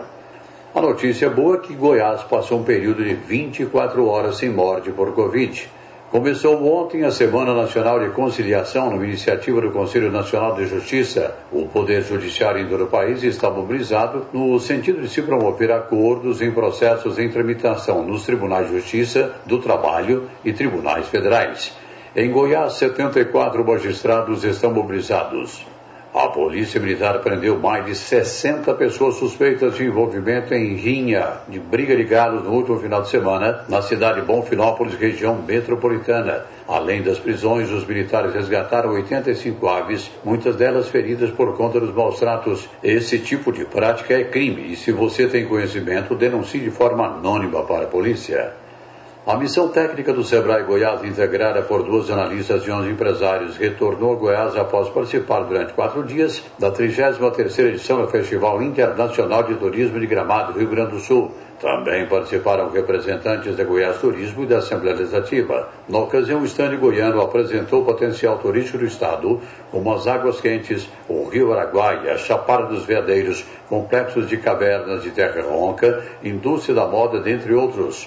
A 0.74 0.80
notícia 0.80 1.28
boa 1.28 1.56
é 1.56 1.60
que 1.60 1.74
Goiás 1.74 2.22
passou 2.22 2.60
um 2.60 2.64
período 2.64 3.04
de 3.04 3.14
24 3.14 4.06
horas 4.06 4.38
sem 4.38 4.48
morte 4.48 4.90
por 4.90 5.12
Covid. 5.12 5.68
Começou 6.10 6.64
ontem 6.64 7.04
a 7.04 7.10
Semana 7.10 7.52
Nacional 7.52 7.98
de 7.98 8.10
Conciliação, 8.10 8.90
numa 8.90 9.04
iniciativa 9.04 9.60
do 9.60 9.72
Conselho 9.72 10.10
Nacional 10.10 10.54
de 10.54 10.64
Justiça. 10.64 11.34
O 11.50 11.66
Poder 11.66 12.02
Judiciário 12.02 12.62
em 12.62 12.68
todo 12.68 12.84
o 12.84 12.86
país 12.86 13.24
está 13.24 13.50
mobilizado 13.50 14.24
no 14.32 14.58
sentido 14.60 15.02
de 15.02 15.08
se 15.08 15.20
promover 15.20 15.72
acordos 15.72 16.40
em 16.40 16.52
processos 16.52 17.18
em 17.18 17.28
tramitação 17.28 18.04
nos 18.04 18.24
Tribunais 18.24 18.68
de 18.68 18.76
Justiça, 18.76 19.32
do 19.44 19.58
Trabalho 19.58 20.28
e 20.44 20.52
Tribunais 20.52 21.08
Federais. 21.08 21.76
Em 22.14 22.30
Goiás, 22.30 22.74
74 22.74 23.66
magistrados 23.66 24.44
estão 24.44 24.72
mobilizados. 24.72 25.66
A 26.16 26.28
Polícia 26.28 26.80
Militar 26.80 27.18
prendeu 27.18 27.58
mais 27.58 27.84
de 27.84 27.94
60 27.94 28.72
pessoas 28.72 29.16
suspeitas 29.16 29.76
de 29.76 29.84
envolvimento 29.84 30.54
em 30.54 30.74
rinha 30.74 31.42
de 31.46 31.60
briga 31.60 31.94
de 31.94 32.04
galos 32.04 32.42
no 32.42 32.52
último 32.52 32.78
final 32.78 33.02
de 33.02 33.10
semana 33.10 33.66
na 33.68 33.82
cidade 33.82 34.22
de 34.22 34.26
Bonfinópolis, 34.26 34.94
região 34.94 35.36
metropolitana. 35.46 36.46
Além 36.66 37.02
das 37.02 37.18
prisões, 37.18 37.70
os 37.70 37.86
militares 37.86 38.32
resgataram 38.32 38.92
85 38.92 39.68
aves, 39.68 40.10
muitas 40.24 40.56
delas 40.56 40.88
feridas 40.88 41.30
por 41.32 41.54
conta 41.54 41.78
dos 41.78 41.94
maus 41.94 42.18
tratos. 42.18 42.66
Esse 42.82 43.18
tipo 43.18 43.52
de 43.52 43.66
prática 43.66 44.14
é 44.14 44.24
crime 44.24 44.72
e, 44.72 44.76
se 44.76 44.92
você 44.92 45.26
tem 45.26 45.44
conhecimento, 45.44 46.14
denuncie 46.14 46.62
de 46.62 46.70
forma 46.70 47.08
anônima 47.08 47.62
para 47.64 47.84
a 47.84 47.88
polícia. 47.88 48.54
A 49.26 49.36
missão 49.36 49.66
técnica 49.66 50.12
do 50.12 50.22
Sebrae 50.22 50.62
Goiás, 50.62 51.02
integrada 51.02 51.60
por 51.60 51.82
duas 51.82 52.08
analistas 52.08 52.64
e 52.64 52.70
11 52.70 52.90
empresários, 52.90 53.56
retornou 53.56 54.12
a 54.12 54.14
Goiás 54.14 54.56
após 54.56 54.88
participar 54.88 55.40
durante 55.40 55.72
quatro 55.72 56.04
dias 56.04 56.44
da 56.60 56.70
33ª 56.70 57.58
edição 57.66 58.00
do 58.00 58.06
Festival 58.06 58.62
Internacional 58.62 59.42
de 59.42 59.56
Turismo 59.56 59.98
de 59.98 60.06
Gramado, 60.06 60.56
Rio 60.56 60.68
Grande 60.68 60.92
do 60.92 61.00
Sul. 61.00 61.32
Também 61.60 62.06
participaram 62.06 62.70
representantes 62.70 63.56
da 63.56 63.64
Goiás 63.64 63.98
Turismo 63.98 64.44
e 64.44 64.46
da 64.46 64.58
Assembleia 64.58 64.94
Legislativa. 64.96 65.70
Na 65.88 65.98
ocasião, 65.98 66.42
o 66.42 66.44
estande 66.44 66.76
goiano 66.76 67.20
apresentou 67.20 67.82
o 67.82 67.84
potencial 67.84 68.38
turístico 68.38 68.78
do 68.78 68.84
estado, 68.84 69.40
como 69.72 69.92
as 69.92 70.06
águas 70.06 70.40
quentes, 70.40 70.88
o 71.08 71.28
Rio 71.28 71.52
Araguaia, 71.52 72.16
Chapada 72.16 72.66
dos 72.66 72.84
Veadeiros, 72.84 73.44
complexos 73.68 74.28
de 74.28 74.36
cavernas 74.36 75.02
de 75.02 75.10
terra 75.10 75.42
ronca, 75.42 76.04
indústria 76.22 76.76
da 76.76 76.86
moda, 76.86 77.18
dentre 77.18 77.52
outros. 77.52 78.06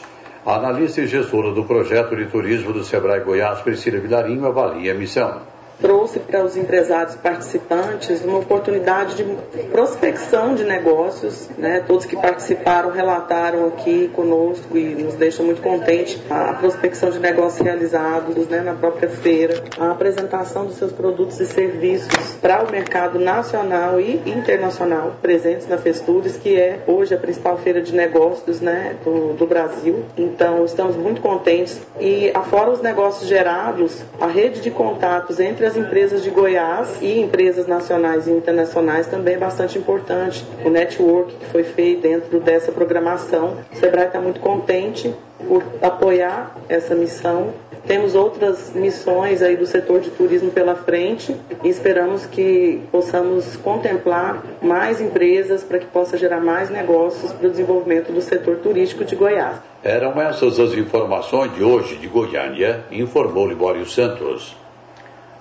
A 0.49 0.55
analista 0.55 0.99
e 1.01 1.05
gestora 1.05 1.51
do 1.51 1.63
projeto 1.63 2.15
de 2.15 2.25
turismo 2.25 2.73
do 2.73 2.83
Sebrae 2.83 3.23
Goiás, 3.23 3.62
Priscila 3.62 3.99
Vilarinho, 3.99 4.47
avalia 4.47 4.93
a 4.93 4.95
missão 4.95 5.43
trouxe 5.81 6.19
para 6.19 6.43
os 6.43 6.57
empresários 6.57 7.15
participantes 7.15 8.23
uma 8.23 8.39
oportunidade 8.39 9.15
de 9.15 9.23
prospecção 9.71 10.53
de 10.55 10.63
negócios. 10.63 11.49
Né? 11.57 11.83
Todos 11.87 12.05
que 12.05 12.15
participaram 12.15 12.91
relataram 12.91 13.67
aqui 13.67 14.09
conosco 14.13 14.77
e 14.77 14.95
nos 14.95 15.15
deixa 15.15 15.41
muito 15.41 15.61
contente 15.61 16.21
a 16.29 16.53
prospecção 16.53 17.09
de 17.09 17.19
negócios 17.19 17.61
realizados 17.61 18.47
né, 18.47 18.61
na 18.61 18.73
própria 18.73 19.09
feira, 19.09 19.63
a 19.77 19.91
apresentação 19.91 20.65
dos 20.65 20.75
seus 20.75 20.91
produtos 20.91 21.39
e 21.39 21.45
serviços 21.45 22.35
para 22.41 22.63
o 22.63 22.71
mercado 22.71 23.19
nacional 23.19 23.99
e 23.99 24.21
internacional 24.25 25.15
presentes 25.21 25.67
na 25.67 25.77
Festures, 25.77 26.37
que 26.37 26.55
é 26.59 26.79
hoje 26.87 27.13
a 27.13 27.17
principal 27.17 27.57
feira 27.57 27.81
de 27.81 27.95
negócios 27.95 28.59
né, 28.59 28.95
do, 29.03 29.33
do 29.33 29.47
Brasil. 29.47 30.03
Então, 30.17 30.65
estamos 30.65 30.95
muito 30.95 31.21
contentes. 31.21 31.81
E, 31.99 32.31
afora 32.33 32.69
os 32.69 32.81
negócios 32.81 33.27
gerados, 33.27 34.01
a 34.19 34.27
rede 34.27 34.61
de 34.61 34.71
contatos 34.71 35.39
entre 35.39 35.68
as 35.69 35.77
empresas 35.77 36.23
de 36.23 36.32
Goiás 36.32 36.97
e 36.99 37.19
empresas 37.19 37.67
nacionais 37.67 38.25
e 38.25 38.32
internacionais 38.32 39.05
também 39.05 39.36
é 39.36 39.38
bastante 39.38 39.77
importante. 39.77 40.43
O 40.65 40.69
network 40.69 41.36
que 41.36 41.45
foi 41.45 41.63
feito 41.63 42.01
dentro 42.01 42.39
dessa 42.39 42.71
programação. 42.71 43.55
O 43.71 43.75
Sebrae 43.75 44.08
está 44.08 44.19
muito 44.19 44.39
contente 44.39 45.13
por 45.47 45.63
apoiar 45.79 46.55
essa 46.67 46.95
missão. 46.95 47.53
Temos 47.86 48.15
outras 48.15 48.73
missões 48.73 49.43
aí 49.43 49.55
do 49.55 49.67
setor 49.67 49.99
de 49.99 50.10
turismo 50.10 50.49
pela 50.51 50.75
frente 50.75 51.36
e 51.63 51.69
esperamos 51.69 52.25
que 52.25 52.82
possamos 52.91 53.55
contemplar 53.58 54.43
mais 54.62 54.99
empresas 54.99 55.63
para 55.63 55.77
que 55.77 55.86
possa 55.86 56.17
gerar 56.17 56.41
mais 56.41 56.71
negócios 56.71 57.32
para 57.32 57.47
o 57.47 57.51
desenvolvimento 57.51 58.12
do 58.12 58.21
setor 58.21 58.58
turístico 58.58 59.05
de 59.05 59.15
Goiás. 59.15 59.58
Eram 59.84 60.19
essas 60.19 60.60
as 60.60 60.73
informações 60.73 61.53
de 61.53 61.63
hoje 61.63 61.95
de 61.95 62.08
Goiânia, 62.08 62.84
informou 62.91 63.47
Libório 63.47 63.86
Santos. 63.86 64.58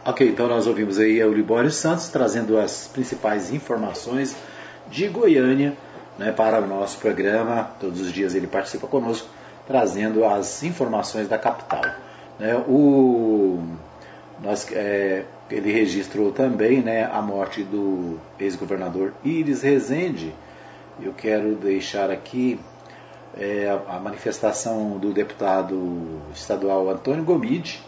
Ok, 0.05 0.27
então 0.27 0.49
nós 0.49 0.67
ouvimos 0.67 0.99
aí 0.99 1.23
o 1.23 1.33
Libório 1.33 1.71
Santos 1.71 2.09
trazendo 2.09 2.59
as 2.59 2.89
principais 2.89 3.53
informações 3.53 4.35
de 4.89 5.07
Goiânia 5.09 5.77
né, 6.17 6.33
para 6.33 6.61
o 6.61 6.67
nosso 6.67 6.99
programa. 6.99 7.71
Todos 7.79 8.01
os 8.01 8.13
dias 8.13 8.35
ele 8.35 8.47
participa 8.47 8.87
conosco, 8.87 9.29
trazendo 9.67 10.25
as 10.25 10.63
informações 10.63 11.29
da 11.29 11.37
capital. 11.37 11.83
Né, 12.39 12.55
o, 12.69 13.61
nós, 14.43 14.71
é, 14.73 15.25
ele 15.51 15.73
registrou 15.73 16.33
também 16.33 16.81
né, 16.81 17.05
a 17.05 17.21
morte 17.21 17.63
do 17.63 18.19
ex-governador 18.39 19.13
Iris 19.25 19.63
Rezende. 19.63 20.35
Eu 21.03 21.13
quero 21.13 21.55
deixar 21.57 22.11
aqui 22.11 22.59
é, 23.37 23.69
a, 23.69 23.97
a 23.97 24.01
manifestação 24.01 24.97
do 24.97 25.13
deputado 25.13 26.21
estadual 26.35 26.89
Antônio 26.89 27.25
Gomide, 27.25 27.83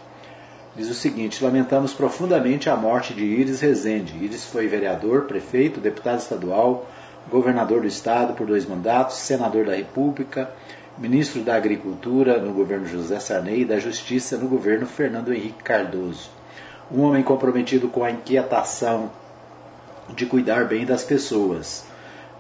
diz 0.81 0.89
o 0.89 0.95
seguinte: 0.95 1.45
Lamentamos 1.45 1.93
profundamente 1.93 2.71
a 2.71 2.77
morte 2.77 3.13
de 3.13 3.23
Iris 3.23 3.61
Rezende. 3.61 4.17
Iris 4.25 4.47
foi 4.47 4.67
vereador, 4.67 5.25
prefeito, 5.25 5.79
deputado 5.79 6.19
estadual, 6.19 6.89
governador 7.31 7.83
do 7.83 7.87
estado 7.87 8.33
por 8.33 8.47
dois 8.47 8.65
mandatos, 8.65 9.17
senador 9.17 9.67
da 9.67 9.75
República, 9.75 10.51
ministro 10.97 11.43
da 11.43 11.55
Agricultura 11.55 12.41
no 12.41 12.55
governo 12.55 12.87
José 12.87 13.21
Sarney 13.21 13.61
e 13.61 13.65
da 13.67 13.79
Justiça 13.79 14.39
no 14.39 14.49
governo 14.49 14.87
Fernando 14.87 15.35
Henrique 15.35 15.63
Cardoso. 15.63 16.31
Um 16.91 17.03
homem 17.03 17.23
comprometido 17.23 17.89
com 17.89 18.03
a 18.03 18.11
inquietação 18.11 19.11
de 20.09 20.25
cuidar 20.25 20.65
bem 20.65 20.87
das 20.87 21.05
pessoas. 21.05 21.85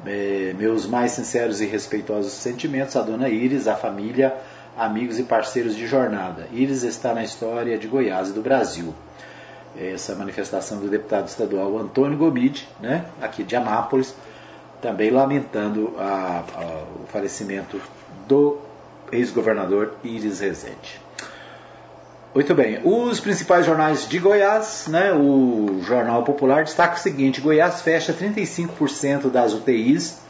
É, 0.07 0.55
meus 0.57 0.87
mais 0.87 1.13
sinceros 1.13 1.61
e 1.61 1.67
respeitosos 1.67 2.33
sentimentos 2.33 2.97
à 2.97 3.03
dona 3.03 3.29
Iris, 3.29 3.69
à 3.69 3.77
família, 3.77 4.35
amigos 4.81 5.19
e 5.19 5.25
parceiros 5.25 5.77
de 5.77 5.87
jornada. 5.87 6.49
Iris 6.51 6.85
está 6.85 7.13
na 7.13 7.23
história 7.23 7.77
de 7.77 7.87
Goiás 7.87 8.31
e 8.31 8.33
do 8.33 8.41
Brasil. 8.41 8.95
Essa 9.79 10.15
manifestação 10.15 10.81
do 10.81 10.89
deputado 10.89 11.29
estadual 11.29 11.79
Antônio 11.79 12.17
Gomide, 12.17 12.67
né, 12.81 13.05
aqui 13.21 13.45
de 13.45 13.55
Anápolis, 13.55 14.15
também 14.81 15.11
lamentando 15.11 15.95
a, 15.99 16.43
a, 16.57 17.03
o 17.03 17.07
falecimento 17.09 17.79
do 18.27 18.57
ex-governador 19.13 19.97
Iris 20.03 20.41
Rezende. 20.41 20.99
Muito 22.35 22.55
bem, 22.55 22.81
os 22.83 23.21
principais 23.21 23.67
jornais 23.67 24.09
de 24.09 24.19
Goiás, 24.19 24.87
né, 24.89 25.13
o 25.13 25.83
Jornal 25.83 26.23
Popular 26.23 26.65
destaca 26.65 26.97
o 26.97 26.99
seguinte: 26.99 27.41
Goiás 27.41 27.83
fecha 27.83 28.15
35% 28.15 29.31
das 29.31 29.53
UTIs 29.53 30.21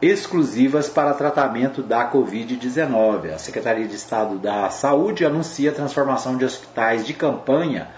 exclusivas 0.00 0.88
para 0.88 1.14
tratamento 1.14 1.82
da 1.82 2.10
Covid-19. 2.10 3.34
A 3.34 3.38
Secretaria 3.38 3.86
de 3.86 3.96
Estado 3.96 4.38
da 4.38 4.70
Saúde 4.70 5.24
anuncia 5.24 5.70
a 5.70 5.74
transformação 5.74 6.36
de 6.36 6.44
hospitais 6.44 7.04
de 7.04 7.12
campanha 7.12 7.88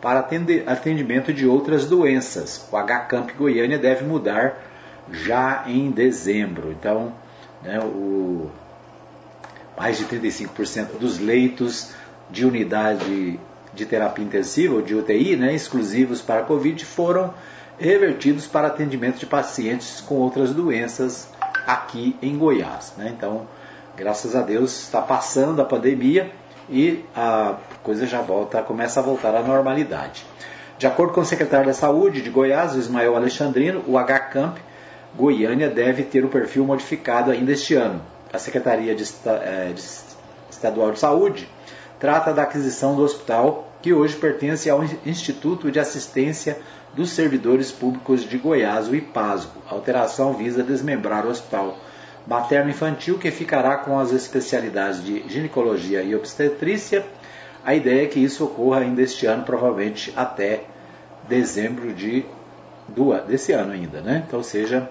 para 0.00 0.26
atendimento 0.66 1.32
de 1.32 1.46
outras 1.46 1.84
doenças. 1.84 2.66
O 2.72 2.76
HCamp 2.76 3.32
Goiânia 3.36 3.78
deve 3.78 4.04
mudar 4.04 4.58
já 5.10 5.64
em 5.66 5.90
dezembro. 5.90 6.72
Então, 6.72 7.12
né, 7.62 7.78
o, 7.80 8.50
mais 9.76 9.98
de 9.98 10.06
35% 10.06 10.98
dos 10.98 11.18
leitos 11.18 11.92
de 12.30 12.46
unidade 12.46 13.38
de 13.74 13.84
terapia 13.84 14.24
intensiva, 14.24 14.74
ou 14.74 14.82
de 14.82 14.94
UTI, 14.94 15.36
né, 15.36 15.54
exclusivos 15.54 16.22
para 16.22 16.42
Covid, 16.42 16.84
foram 16.84 17.34
revertidos 17.78 18.46
para 18.46 18.68
atendimento 18.68 19.18
de 19.18 19.26
pacientes 19.26 20.00
com 20.00 20.16
outras 20.16 20.52
doenças 20.52 21.28
aqui 21.66 22.16
em 22.22 22.36
Goiás. 22.36 22.94
Né? 22.96 23.12
Então, 23.16 23.46
graças 23.96 24.34
a 24.34 24.42
Deus, 24.42 24.82
está 24.82 25.00
passando 25.00 25.60
a 25.60 25.64
pandemia 25.64 26.30
e 26.68 27.04
a 27.14 27.56
coisa 27.82 28.06
já 28.06 28.22
volta, 28.22 28.62
começa 28.62 29.00
a 29.00 29.02
voltar 29.02 29.34
à 29.34 29.42
normalidade. 29.42 30.24
De 30.78 30.86
acordo 30.86 31.12
com 31.12 31.20
o 31.20 31.24
secretário 31.24 31.66
da 31.66 31.74
Saúde 31.74 32.22
de 32.22 32.30
Goiás, 32.30 32.74
Ismael 32.74 33.14
Alexandrino, 33.14 33.84
o 33.86 33.98
HCamp 33.98 34.56
Goiânia 35.14 35.68
deve 35.68 36.04
ter 36.04 36.24
o 36.24 36.28
perfil 36.28 36.64
modificado 36.64 37.30
ainda 37.30 37.52
este 37.52 37.74
ano. 37.74 38.00
A 38.32 38.38
Secretaria 38.38 38.92
é, 38.92 38.94
de 38.94 39.82
Estadual 40.50 40.92
de 40.92 40.98
Saúde 40.98 41.48
trata 41.98 42.32
da 42.32 42.42
aquisição 42.42 42.94
do 42.94 43.02
hospital, 43.02 43.68
que 43.82 43.92
hoje 43.92 44.16
pertence 44.16 44.70
ao 44.70 44.82
Instituto 45.04 45.70
de 45.70 45.78
Assistência 45.78 46.58
dos 46.94 47.10
Servidores 47.10 47.70
Públicos 47.70 48.22
de 48.22 48.36
Goiás, 48.36 48.88
o 48.88 48.94
IPASGO. 48.94 49.62
A 49.68 49.74
alteração 49.74 50.34
visa 50.34 50.62
desmembrar 50.62 51.26
o 51.26 51.30
hospital 51.30 51.76
materno-infantil, 52.26 53.18
que 53.18 53.30
ficará 53.30 53.78
com 53.78 53.98
as 53.98 54.12
especialidades 54.12 55.02
de 55.02 55.28
ginecologia 55.28 56.02
e 56.02 56.14
obstetrícia. 56.14 57.04
A 57.64 57.74
ideia 57.74 58.04
é 58.04 58.06
que 58.06 58.18
isso 58.18 58.44
ocorra 58.44 58.80
ainda 58.80 59.02
este 59.02 59.26
ano, 59.26 59.44
provavelmente 59.44 60.12
até 60.16 60.64
dezembro 61.28 61.92
de, 61.92 62.24
do, 62.88 63.14
desse 63.22 63.52
ano 63.52 63.72
ainda, 63.72 64.00
né? 64.00 64.24
Então, 64.26 64.42
seja, 64.42 64.88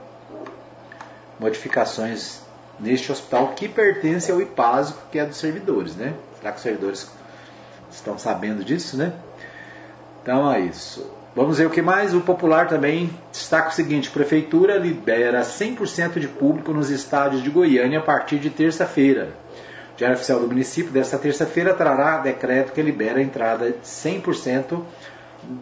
modificações 1.39 2.41
neste 2.79 3.11
hospital 3.11 3.49
que 3.49 3.67
pertence 3.67 4.31
ao 4.31 4.41
IPASGO, 4.41 4.97
que 5.11 5.19
é 5.19 5.25
dos 5.25 5.37
servidores, 5.37 5.95
né? 5.95 6.13
Será 6.37 6.51
que 6.51 6.57
os 6.57 6.63
servidores 6.63 7.11
estão 7.91 8.17
sabendo 8.17 8.63
disso, 8.63 8.95
né? 8.95 9.13
Então 10.21 10.51
é 10.51 10.61
isso. 10.61 11.18
Vamos 11.35 11.59
ver 11.59 11.67
o 11.67 11.69
que 11.69 11.81
mais. 11.81 12.15
O 12.15 12.21
Popular 12.21 12.67
também 12.67 13.09
destaca 13.31 13.69
o 13.69 13.73
seguinte: 13.73 14.09
Prefeitura 14.09 14.77
libera 14.77 15.41
100% 15.41 16.19
de 16.19 16.27
público 16.27 16.73
nos 16.73 16.89
estádios 16.89 17.43
de 17.43 17.51
Goiânia 17.51 17.99
a 17.99 18.01
partir 18.01 18.39
de 18.39 18.49
terça-feira. 18.49 19.29
O 19.93 19.97
Diário 19.97 20.15
Oficial 20.15 20.39
do 20.39 20.47
Município, 20.47 20.91
desta 20.91 21.19
terça-feira, 21.19 21.73
trará 21.73 22.17
decreto 22.17 22.73
que 22.73 22.81
libera 22.81 23.19
a 23.19 23.23
entrada 23.23 23.69
de 23.69 23.77
100% 23.83 24.81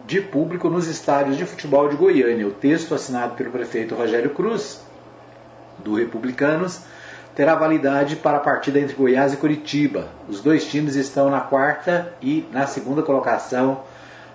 de 0.06 0.20
público 0.22 0.70
nos 0.70 0.86
estádios 0.86 1.36
de 1.36 1.44
futebol 1.44 1.88
de 1.88 1.96
Goiânia. 1.96 2.46
O 2.46 2.52
texto 2.52 2.94
assinado 2.94 3.34
pelo 3.34 3.50
prefeito 3.50 3.94
Rogério 3.94 4.30
Cruz, 4.30 4.80
do 5.78 5.96
Republicanos, 5.96 6.80
terá 7.34 7.54
validade 7.54 8.16
para 8.16 8.38
a 8.38 8.40
partida 8.40 8.80
entre 8.80 8.96
Goiás 8.96 9.34
e 9.34 9.36
Curitiba. 9.36 10.08
Os 10.28 10.40
dois 10.40 10.64
times 10.66 10.94
estão 10.94 11.30
na 11.30 11.40
quarta 11.40 12.12
e 12.22 12.48
na 12.50 12.66
segunda 12.66 13.02
colocação 13.02 13.82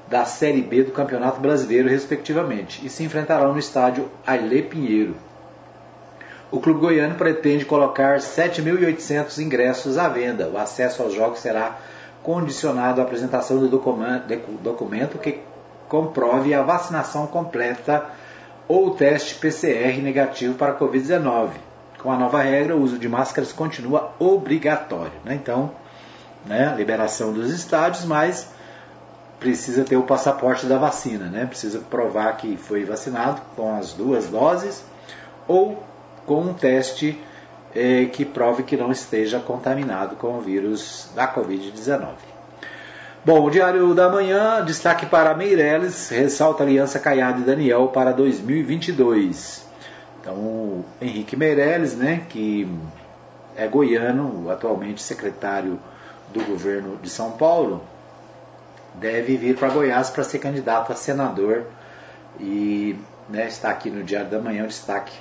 da 0.08 0.26
Série 0.26 0.62
B 0.62 0.84
do 0.84 0.92
Campeonato 0.92 1.40
Brasileiro, 1.40 1.90
respectivamente, 1.90 2.86
e 2.86 2.90
se 2.90 3.04
enfrentarão 3.04 3.54
no 3.54 3.60
estádio 3.60 4.10
Ailê 4.26 4.62
Pinheiro. 4.62 5.16
O 6.52 6.60
clube 6.60 6.82
goiano 6.82 7.16
pretende 7.16 7.66
colocar 7.66 8.20
7.800 8.20 9.40
ingressos 9.40 9.98
à 9.98 10.08
venda. 10.08 10.48
O 10.48 10.58
acesso 10.58 11.02
aos 11.02 11.14
jogos 11.14 11.40
será 11.40 11.80
condicionado 12.22 13.02
à 13.02 13.04
apresentação 13.04 13.58
do 13.58 13.68
documento 13.68 15.18
que 15.18 15.40
comprove 15.90 16.54
a 16.54 16.62
vacinação 16.62 17.26
completa 17.26 18.06
ou 18.68 18.92
teste 18.92 19.36
PCR 19.36 20.00
negativo 20.02 20.54
para 20.54 20.74
a 20.74 20.80
Covid-19. 20.80 21.50
Com 21.98 22.12
a 22.12 22.18
nova 22.18 22.42
regra, 22.42 22.76
o 22.76 22.82
uso 22.82 23.00
de 23.00 23.10
máscaras 23.10 23.52
continua 23.52 24.14
obrigatório. 24.20 25.14
Né? 25.26 25.36
Então, 25.36 25.72
né, 26.46 26.74
liberação 26.78 27.34
dos 27.34 27.52
estádios, 27.52 28.06
mas 28.06 28.53
precisa 29.44 29.84
ter 29.84 29.98
o 29.98 30.04
passaporte 30.04 30.66
da 30.66 30.78
vacina, 30.78 31.26
né? 31.26 31.46
precisa 31.46 31.80
provar 31.80 32.38
que 32.38 32.56
foi 32.56 32.86
vacinado 32.86 33.42
com 33.58 33.76
as 33.76 33.92
duas 33.92 34.28
doses 34.28 34.86
ou 35.46 35.84
com 36.26 36.40
um 36.40 36.54
teste 36.54 37.22
eh, 37.76 38.06
que 38.06 38.24
prove 38.24 38.64
que 38.64 38.78
não 38.78 38.90
esteja 38.90 39.42
contaminado 39.42 40.16
com 40.16 40.38
o 40.38 40.40
vírus 40.42 41.10
da 41.14 41.28
Covid-19. 41.28 42.08
Bom, 43.26 43.44
o 43.44 43.50
Diário 43.50 43.94
da 43.94 44.08
Manhã, 44.08 44.64
destaque 44.64 45.06
para 45.06 45.36
Meirelles, 45.36 46.10
ressalta 46.10 46.64
a 46.64 46.66
aliança 46.66 46.98
Caiado 46.98 47.42
e 47.42 47.44
Daniel 47.44 47.90
para 47.90 48.14
2022. 48.14 49.66
Então, 50.22 50.36
o 50.36 50.86
Henrique 51.02 51.36
Meirelles, 51.36 51.96
né, 51.96 52.26
que 52.30 52.66
é 53.58 53.68
goiano, 53.68 54.50
atualmente 54.50 55.02
secretário 55.02 55.78
do 56.34 56.42
governo 56.46 56.98
de 57.02 57.10
São 57.10 57.32
Paulo, 57.32 57.84
deve 58.96 59.38
vir 59.38 59.58
para 59.58 59.70
Goiás 59.70 60.10
para 60.10 60.24
ser 60.24 60.40
candidato 60.40 60.92
a 60.92 60.96
senador 60.96 61.66
e 62.40 62.96
né, 63.30 63.48
está 63.48 63.70
aqui 63.70 63.90
no 63.90 64.04
Diário 64.04 64.30
da 64.30 64.40
Manhã 64.40 64.64
o 64.64 64.68
destaque 64.68 65.14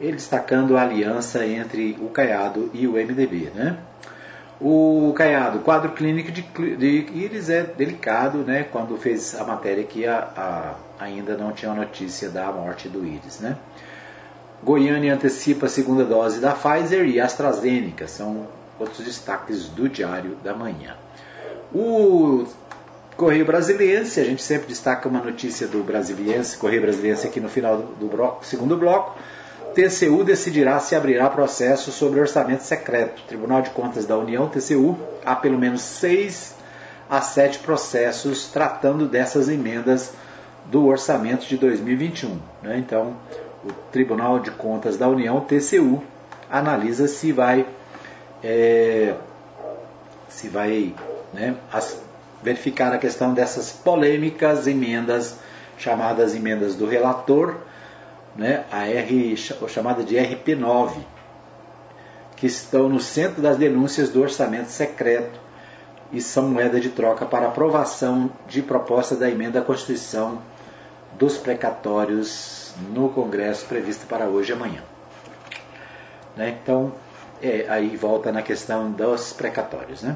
ele 0.00 0.12
destacando 0.12 0.76
a 0.76 0.82
aliança 0.82 1.46
entre 1.46 1.96
o 2.00 2.08
Caiado 2.08 2.70
e 2.72 2.86
o 2.86 2.92
MDB. 2.92 3.50
Né? 3.54 3.76
O 4.60 5.12
Caiado, 5.16 5.60
quadro 5.60 5.92
clínico 5.92 6.30
de, 6.30 6.42
de 6.42 7.06
íris 7.12 7.48
é 7.48 7.62
delicado, 7.62 8.38
né? 8.38 8.64
quando 8.64 8.96
fez 8.96 9.34
a 9.34 9.44
matéria 9.44 9.84
que 9.84 10.06
a, 10.06 10.28
a, 10.36 11.04
ainda 11.04 11.36
não 11.36 11.52
tinha 11.52 11.72
notícia 11.72 12.28
da 12.28 12.50
morte 12.50 12.88
do 12.88 13.04
íris. 13.04 13.40
Né? 13.40 13.56
Goiânia 14.62 15.14
antecipa 15.14 15.66
a 15.66 15.68
segunda 15.68 16.04
dose 16.04 16.40
da 16.40 16.52
Pfizer 16.52 17.06
e 17.06 17.20
AstraZeneca, 17.20 18.08
são 18.08 18.46
outros 18.78 19.04
destaques 19.04 19.68
do 19.68 19.88
Diário 19.88 20.36
da 20.42 20.54
Manhã. 20.54 20.96
O 21.72 22.46
Correio 23.16 23.44
Brasiliense, 23.44 24.18
a 24.20 24.24
gente 24.24 24.42
sempre 24.42 24.66
destaca 24.66 25.08
uma 25.08 25.20
notícia 25.20 25.68
do 25.68 25.84
Brasiliense, 25.84 26.56
Correio 26.56 26.82
Brasiliense 26.82 27.26
aqui 27.26 27.38
no 27.38 27.48
final 27.48 27.78
do 27.78 28.08
bloco, 28.08 28.44
segundo 28.44 28.76
bloco, 28.76 29.16
TCU 29.74 30.24
decidirá 30.24 30.78
se 30.80 30.94
abrirá 30.94 31.28
processo 31.30 31.90
sobre 31.90 32.20
orçamento 32.20 32.62
secreto. 32.62 33.22
Tribunal 33.26 33.62
de 33.62 33.70
Contas 33.70 34.04
da 34.04 34.16
União, 34.16 34.48
TCU, 34.48 34.96
há 35.24 35.34
pelo 35.34 35.58
menos 35.58 35.80
seis 35.82 36.54
a 37.08 37.20
sete 37.20 37.58
processos 37.58 38.48
tratando 38.48 39.08
dessas 39.08 39.48
emendas 39.48 40.12
do 40.66 40.86
orçamento 40.86 41.46
de 41.46 41.56
2021. 41.56 42.38
Né? 42.62 42.78
Então, 42.78 43.16
o 43.64 43.72
Tribunal 43.92 44.38
de 44.38 44.50
Contas 44.52 44.96
da 44.96 45.08
União, 45.08 45.40
TCU, 45.40 46.02
analisa 46.50 47.06
se 47.08 47.32
vai, 47.32 47.66
é, 48.42 49.14
se 50.28 50.48
vai 50.48 50.94
né, 51.32 51.56
as, 51.72 52.00
verificar 52.44 52.92
a 52.92 52.98
questão 52.98 53.32
dessas 53.32 53.72
polêmicas 53.72 54.66
emendas, 54.66 55.38
chamadas 55.78 56.36
emendas 56.36 56.76
do 56.76 56.86
relator, 56.86 57.56
né, 58.36 58.64
a 58.70 58.86
R, 58.86 59.34
chamada 59.36 60.04
de 60.04 60.16
RP9, 60.16 60.92
que 62.36 62.46
estão 62.46 62.88
no 62.90 63.00
centro 63.00 63.40
das 63.40 63.56
denúncias 63.56 64.10
do 64.10 64.20
orçamento 64.20 64.68
secreto 64.68 65.40
e 66.12 66.20
são 66.20 66.50
moeda 66.50 66.78
de 66.78 66.90
troca 66.90 67.24
para 67.24 67.46
aprovação 67.46 68.30
de 68.46 68.60
proposta 68.60 69.16
da 69.16 69.30
emenda 69.30 69.60
à 69.60 69.62
Constituição 69.62 70.42
dos 71.18 71.38
precatórios 71.38 72.74
no 72.92 73.08
Congresso 73.08 73.64
prevista 73.66 74.04
para 74.06 74.26
hoje 74.26 74.50
e 74.50 74.52
amanhã. 74.52 74.82
Né, 76.36 76.58
então, 76.62 76.92
é, 77.42 77.64
aí 77.70 77.96
volta 77.96 78.30
na 78.30 78.42
questão 78.42 78.90
dos 78.92 79.32
precatórios. 79.32 80.02
Né? 80.02 80.14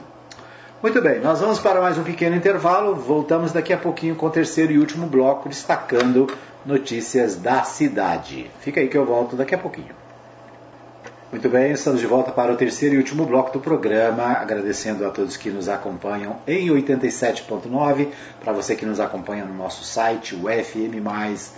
Muito 0.81 1.03
bem, 1.03 1.19
nós 1.19 1.41
vamos 1.41 1.59
para 1.59 1.81
mais 1.81 1.99
um 1.99 2.05
pequeno 2.05 2.37
intervalo. 2.37 2.95
Voltamos 2.95 3.51
daqui 3.51 3.73
a 3.73 3.77
pouquinho 3.77 4.15
com 4.15 4.27
o 4.27 4.31
terceiro 4.31 4.73
e 4.73 4.79
último 4.79 5.09
bloco, 5.09 5.49
destacando 5.49 6.33
notícias 6.65 7.35
da 7.35 7.65
cidade. 7.65 8.49
Fica 8.61 8.79
aí 8.79 8.87
que 8.87 8.97
eu 8.97 9.05
volto 9.05 9.35
daqui 9.35 9.57
a 9.57 9.59
pouquinho. 9.59 9.91
Muito 11.33 11.49
bem, 11.49 11.73
estamos 11.73 11.99
de 11.99 12.07
volta 12.07 12.31
para 12.31 12.53
o 12.53 12.57
terceiro 12.57 12.95
e 12.95 12.99
último 12.99 13.27
bloco 13.27 13.53
do 13.53 13.59
programa, 13.59 14.35
agradecendo 14.35 15.05
a 15.05 15.11
todos 15.11 15.37
que 15.37 15.51
nos 15.51 15.69
acompanham 15.69 16.37
em 16.47 16.69
87.9, 16.69 18.11
para 18.39 18.53
você 18.53 18.77
que 18.77 18.87
nos 18.87 19.01
acompanha 19.01 19.45
no 19.45 19.55
nosso 19.55 19.83
site, 19.83 20.37
o 20.37 20.43
fmmais.com.br, 20.43 21.53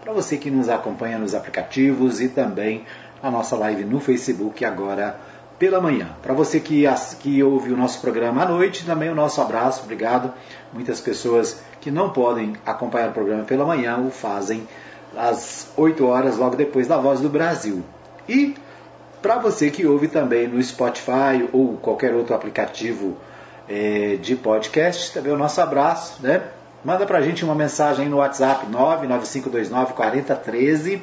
para 0.00 0.12
você 0.12 0.36
que 0.36 0.52
nos 0.52 0.68
acompanha 0.68 1.18
nos 1.18 1.34
aplicativos 1.34 2.20
e 2.20 2.28
também 2.28 2.84
a 3.20 3.28
nossa 3.28 3.56
live 3.56 3.84
no 3.84 3.98
Facebook 3.98 4.64
agora 4.64 5.18
pela 5.58 5.80
manhã. 5.80 6.10
Para 6.22 6.32
você 6.32 6.60
que, 6.60 6.84
que 7.20 7.42
ouve 7.42 7.72
o 7.72 7.76
nosso 7.76 8.00
programa 8.00 8.42
à 8.42 8.46
noite, 8.48 8.86
também 8.86 9.10
o 9.10 9.14
nosso 9.14 9.40
abraço, 9.40 9.82
obrigado. 9.82 10.32
Muitas 10.72 11.00
pessoas 11.00 11.60
que 11.80 11.90
não 11.90 12.10
podem 12.10 12.54
acompanhar 12.64 13.08
o 13.10 13.12
programa 13.12 13.44
pela 13.44 13.64
manhã 13.64 13.98
o 13.98 14.10
fazem 14.10 14.68
às 15.16 15.72
8 15.76 16.06
horas, 16.06 16.36
logo 16.36 16.54
depois 16.54 16.86
da 16.86 16.96
Voz 16.96 17.20
do 17.20 17.28
Brasil. 17.28 17.82
E 18.28 18.54
para 19.20 19.38
você 19.38 19.70
que 19.70 19.84
ouve 19.86 20.06
também 20.06 20.46
no 20.46 20.62
Spotify 20.62 21.48
ou 21.52 21.76
qualquer 21.78 22.14
outro 22.14 22.34
aplicativo 22.34 23.16
é, 23.68 24.16
de 24.16 24.36
podcast, 24.36 25.12
também 25.12 25.32
o 25.32 25.36
nosso 25.36 25.60
abraço, 25.60 26.22
né? 26.22 26.42
Manda 26.84 27.04
para 27.04 27.18
a 27.18 27.22
gente 27.22 27.44
uma 27.44 27.56
mensagem 27.56 28.08
no 28.08 28.18
WhatsApp 28.18 28.66
99529 28.66 29.94
4013, 29.94 31.02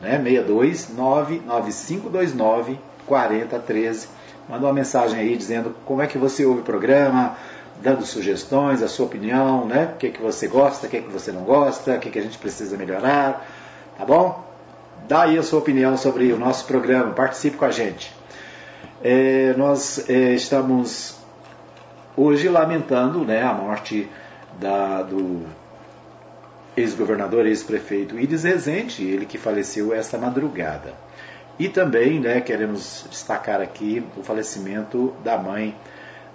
né? 0.00 0.20
62 0.22 0.90
99529 0.94 2.78
4013. 3.10 4.08
Manda 4.48 4.66
uma 4.66 4.72
mensagem 4.72 5.18
aí 5.18 5.36
dizendo 5.36 5.74
como 5.84 6.00
é 6.00 6.06
que 6.06 6.16
você 6.16 6.44
ouve 6.44 6.60
o 6.60 6.64
programa, 6.64 7.36
dando 7.82 8.06
sugestões, 8.06 8.82
a 8.82 8.88
sua 8.88 9.06
opinião, 9.06 9.66
né? 9.66 9.90
O 9.94 9.98
que, 9.98 10.06
é 10.06 10.10
que 10.10 10.22
você 10.22 10.46
gosta, 10.46 10.86
o 10.86 10.90
que, 10.90 10.98
é 10.98 11.00
que 11.00 11.10
você 11.10 11.32
não 11.32 11.42
gosta, 11.42 11.96
o 11.96 11.98
que, 11.98 12.08
é 12.08 12.12
que 12.12 12.18
a 12.18 12.22
gente 12.22 12.38
precisa 12.38 12.76
melhorar, 12.76 13.44
tá 13.98 14.04
bom? 14.04 14.44
Dá 15.08 15.22
aí 15.22 15.36
a 15.36 15.42
sua 15.42 15.58
opinião 15.58 15.96
sobre 15.96 16.32
o 16.32 16.38
nosso 16.38 16.66
programa, 16.66 17.12
participe 17.12 17.56
com 17.56 17.64
a 17.64 17.70
gente. 17.70 18.14
É, 19.02 19.54
nós 19.56 20.08
é, 20.08 20.34
estamos 20.34 21.16
hoje 22.16 22.48
lamentando 22.48 23.24
né, 23.24 23.42
a 23.42 23.52
morte 23.52 24.08
da, 24.60 25.02
do 25.02 25.42
ex-governador, 26.76 27.46
ex-prefeito 27.46 28.18
Ides 28.18 28.44
Rezende, 28.44 29.04
ele 29.04 29.26
que 29.26 29.38
faleceu 29.38 29.92
esta 29.92 30.16
madrugada. 30.16 30.94
E 31.60 31.68
também 31.68 32.18
né, 32.18 32.40
queremos 32.40 33.04
destacar 33.10 33.60
aqui 33.60 34.02
o 34.16 34.22
falecimento 34.22 35.14
da 35.22 35.36
mãe 35.36 35.76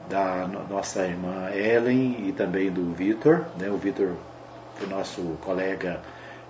da 0.08 0.48
nossa 0.70 1.04
irmã 1.04 1.50
Ellen 1.50 2.28
e 2.28 2.32
também 2.32 2.70
do 2.70 2.94
Vitor. 2.94 3.44
Né? 3.58 3.68
O 3.68 3.76
Vitor 3.76 4.12
foi 4.76 4.88
nosso 4.88 5.24
colega 5.42 6.00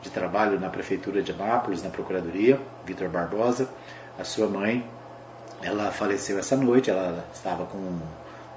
de 0.01 0.09
trabalho 0.09 0.59
na 0.59 0.67
Prefeitura 0.67 1.21
de 1.23 1.31
Anápolis, 1.31 1.81
na 1.81 1.89
Procuradoria, 1.89 2.59
Vitor 2.85 3.07
Barbosa. 3.07 3.69
A 4.19 4.25
sua 4.25 4.47
mãe, 4.47 4.85
ela 5.63 5.89
faleceu 5.89 6.37
essa 6.37 6.57
noite, 6.57 6.89
ela 6.89 7.23
estava 7.33 7.65
com, 7.67 7.97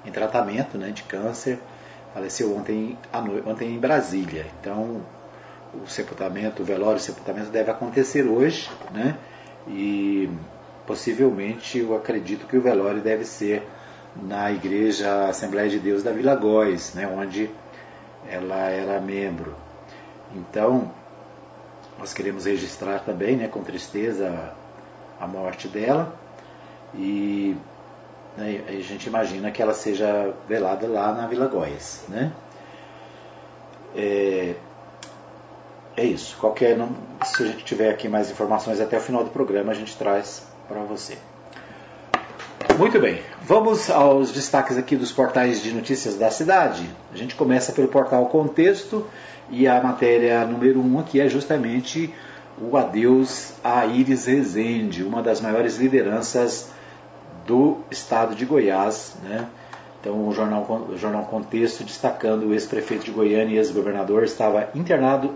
em 0.04 0.10
tratamento 0.10 0.76
né, 0.76 0.90
de 0.90 1.04
câncer, 1.04 1.60
faleceu 2.12 2.56
ontem, 2.56 2.98
à 3.12 3.20
noite, 3.20 3.48
ontem 3.48 3.72
em 3.72 3.78
Brasília. 3.78 4.46
Então, 4.60 5.00
o 5.72 5.86
sepultamento, 5.86 6.60
o 6.60 6.64
velório 6.64 6.96
e 6.96 7.02
o 7.02 7.04
sepultamento 7.04 7.50
deve 7.50 7.70
acontecer 7.70 8.26
hoje, 8.26 8.68
né? 8.92 9.16
E 9.68 10.28
possivelmente 10.86 11.78
eu 11.78 11.96
acredito 11.96 12.46
que 12.46 12.56
o 12.56 12.60
velório 12.60 13.00
deve 13.00 13.24
ser 13.24 13.62
na 14.16 14.50
igreja 14.50 15.28
Assembleia 15.28 15.68
de 15.68 15.78
Deus 15.78 16.02
da 16.02 16.10
Vila 16.12 16.34
Góis, 16.34 16.94
né, 16.94 17.06
onde 17.06 17.50
ela 18.28 18.68
era 18.70 19.00
membro. 19.00 19.54
Então, 20.34 20.90
nós 21.98 22.12
queremos 22.12 22.46
registrar 22.46 23.00
também, 23.00 23.36
né, 23.36 23.48
com 23.48 23.62
tristeza, 23.62 24.54
a 25.20 25.26
morte 25.26 25.68
dela 25.68 26.14
e 26.94 27.56
né, 28.36 28.62
a 28.68 28.72
gente 28.72 29.06
imagina 29.06 29.50
que 29.50 29.60
ela 29.60 29.74
seja 29.74 30.32
velada 30.48 30.86
lá 30.86 31.12
na 31.12 31.26
Vila 31.26 31.46
Góis, 31.46 32.04
né? 32.08 32.32
É, 33.96 34.54
é 35.98 36.04
isso. 36.04 36.36
Qualquer, 36.38 36.78
se 37.24 37.42
a 37.42 37.46
gente 37.46 37.64
tiver 37.64 37.90
aqui 37.90 38.08
mais 38.08 38.30
informações 38.30 38.80
até 38.80 38.96
o 38.96 39.00
final 39.00 39.24
do 39.24 39.30
programa, 39.30 39.72
a 39.72 39.74
gente 39.74 39.96
traz 39.96 40.46
para 40.68 40.80
você. 40.82 41.18
Muito 42.78 43.00
bem, 43.00 43.20
vamos 43.42 43.90
aos 43.90 44.30
destaques 44.30 44.78
aqui 44.78 44.94
dos 44.94 45.10
portais 45.10 45.60
de 45.60 45.72
notícias 45.72 46.16
da 46.16 46.30
cidade. 46.30 46.88
A 47.12 47.16
gente 47.16 47.34
começa 47.34 47.72
pelo 47.72 47.88
portal 47.88 48.26
Contexto 48.26 49.04
e 49.50 49.66
a 49.66 49.82
matéria 49.82 50.44
número 50.44 50.80
1 50.80 50.94
um 50.94 51.00
aqui 51.00 51.20
é 51.20 51.28
justamente 51.28 52.14
o 52.60 52.76
adeus 52.76 53.54
a 53.64 53.84
Iris 53.84 54.26
Rezende, 54.26 55.02
uma 55.02 55.20
das 55.20 55.40
maiores 55.40 55.78
lideranças 55.78 56.70
do 57.44 57.78
estado 57.90 58.36
de 58.36 58.44
Goiás. 58.44 59.16
Né? 59.24 59.48
Então, 60.00 60.28
o 60.28 60.32
jornal, 60.32 60.88
o 60.88 60.96
jornal 60.96 61.24
Contexto 61.24 61.82
destacando 61.82 62.46
o 62.46 62.52
ex-prefeito 62.52 63.04
de 63.04 63.10
Goiânia 63.10 63.56
e 63.56 63.58
ex-governador 63.58 64.22
estava 64.22 64.68
internado 64.76 65.34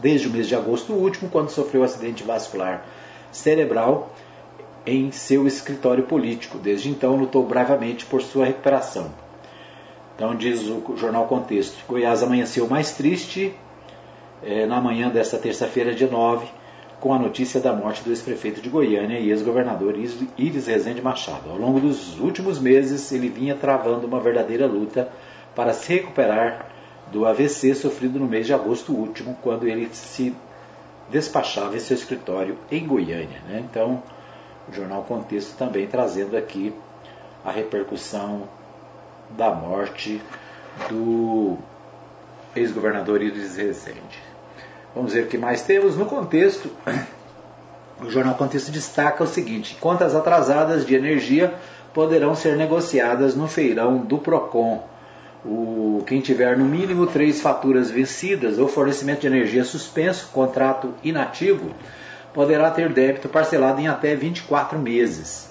desde 0.00 0.28
o 0.28 0.30
mês 0.30 0.46
de 0.48 0.54
agosto 0.54 0.92
último, 0.92 1.30
quando 1.30 1.50
sofreu 1.50 1.82
um 1.82 1.84
acidente 1.84 2.22
vascular 2.22 2.86
cerebral 3.32 4.10
em 4.86 5.10
seu 5.10 5.46
escritório 5.46 6.04
político. 6.04 6.58
Desde 6.58 6.88
então, 6.88 7.16
lutou 7.16 7.44
bravamente 7.44 8.06
por 8.06 8.22
sua 8.22 8.46
recuperação. 8.46 9.10
Então, 10.14 10.34
diz 10.34 10.62
o 10.62 10.96
jornal 10.96 11.26
Contexto: 11.26 11.84
Goiás 11.86 12.22
amanheceu 12.22 12.68
mais 12.68 12.92
triste 12.92 13.54
é, 14.42 14.64
na 14.66 14.80
manhã 14.80 15.10
desta 15.10 15.36
terça-feira, 15.36 15.94
dia 15.94 16.08
9, 16.08 16.46
com 17.00 17.12
a 17.12 17.18
notícia 17.18 17.60
da 17.60 17.72
morte 17.72 18.02
do 18.02 18.10
ex-prefeito 18.10 18.60
de 18.60 18.68
Goiânia 18.70 19.18
e 19.18 19.30
ex-governador 19.30 19.94
Iris 20.38 20.66
Rezende 20.66 21.02
Machado. 21.02 21.50
Ao 21.50 21.58
longo 21.58 21.80
dos 21.80 22.18
últimos 22.18 22.58
meses, 22.58 23.12
ele 23.12 23.28
vinha 23.28 23.54
travando 23.54 24.06
uma 24.06 24.20
verdadeira 24.20 24.66
luta 24.66 25.08
para 25.54 25.72
se 25.72 25.92
recuperar 25.92 26.75
do 27.10 27.24
AVC 27.24 27.74
sofrido 27.74 28.18
no 28.18 28.26
mês 28.26 28.46
de 28.46 28.54
agosto 28.54 28.92
último, 28.92 29.36
quando 29.42 29.66
ele 29.66 29.88
se 29.92 30.34
despachava 31.10 31.76
em 31.76 31.80
seu 31.80 31.96
escritório 31.96 32.58
em 32.70 32.86
Goiânia. 32.86 33.40
Né? 33.48 33.64
Então, 33.70 34.02
o 34.68 34.72
jornal 34.72 35.04
Contexto 35.04 35.56
também 35.56 35.86
trazendo 35.86 36.36
aqui 36.36 36.74
a 37.44 37.50
repercussão 37.50 38.48
da 39.30 39.50
morte 39.50 40.20
do 40.88 41.56
ex-governador 42.54 43.22
Iris 43.22 43.56
Rezende. 43.56 44.18
Vamos 44.94 45.12
ver 45.12 45.24
o 45.24 45.26
que 45.28 45.38
mais 45.38 45.62
temos. 45.62 45.96
No 45.96 46.06
contexto, 46.06 46.70
o 48.00 48.10
jornal 48.10 48.34
Contexto 48.34 48.70
destaca 48.70 49.22
o 49.22 49.26
seguinte: 49.26 49.76
contas 49.76 50.14
atrasadas 50.14 50.86
de 50.86 50.94
energia 50.94 51.54
poderão 51.92 52.34
ser 52.34 52.56
negociadas 52.56 53.36
no 53.36 53.46
feirão 53.46 53.98
do 53.98 54.18
PROCON. 54.18 54.82
O, 55.44 56.02
quem 56.06 56.20
tiver 56.20 56.56
no 56.56 56.64
mínimo 56.64 57.06
três 57.06 57.40
faturas 57.40 57.90
vencidas 57.90 58.58
ou 58.58 58.68
fornecimento 58.68 59.20
de 59.20 59.26
energia 59.26 59.64
suspenso, 59.64 60.28
contrato 60.32 60.94
inativo, 61.02 61.70
poderá 62.32 62.70
ter 62.70 62.92
débito 62.92 63.28
parcelado 63.28 63.80
em 63.80 63.88
até 63.88 64.14
24 64.14 64.78
meses. 64.78 65.50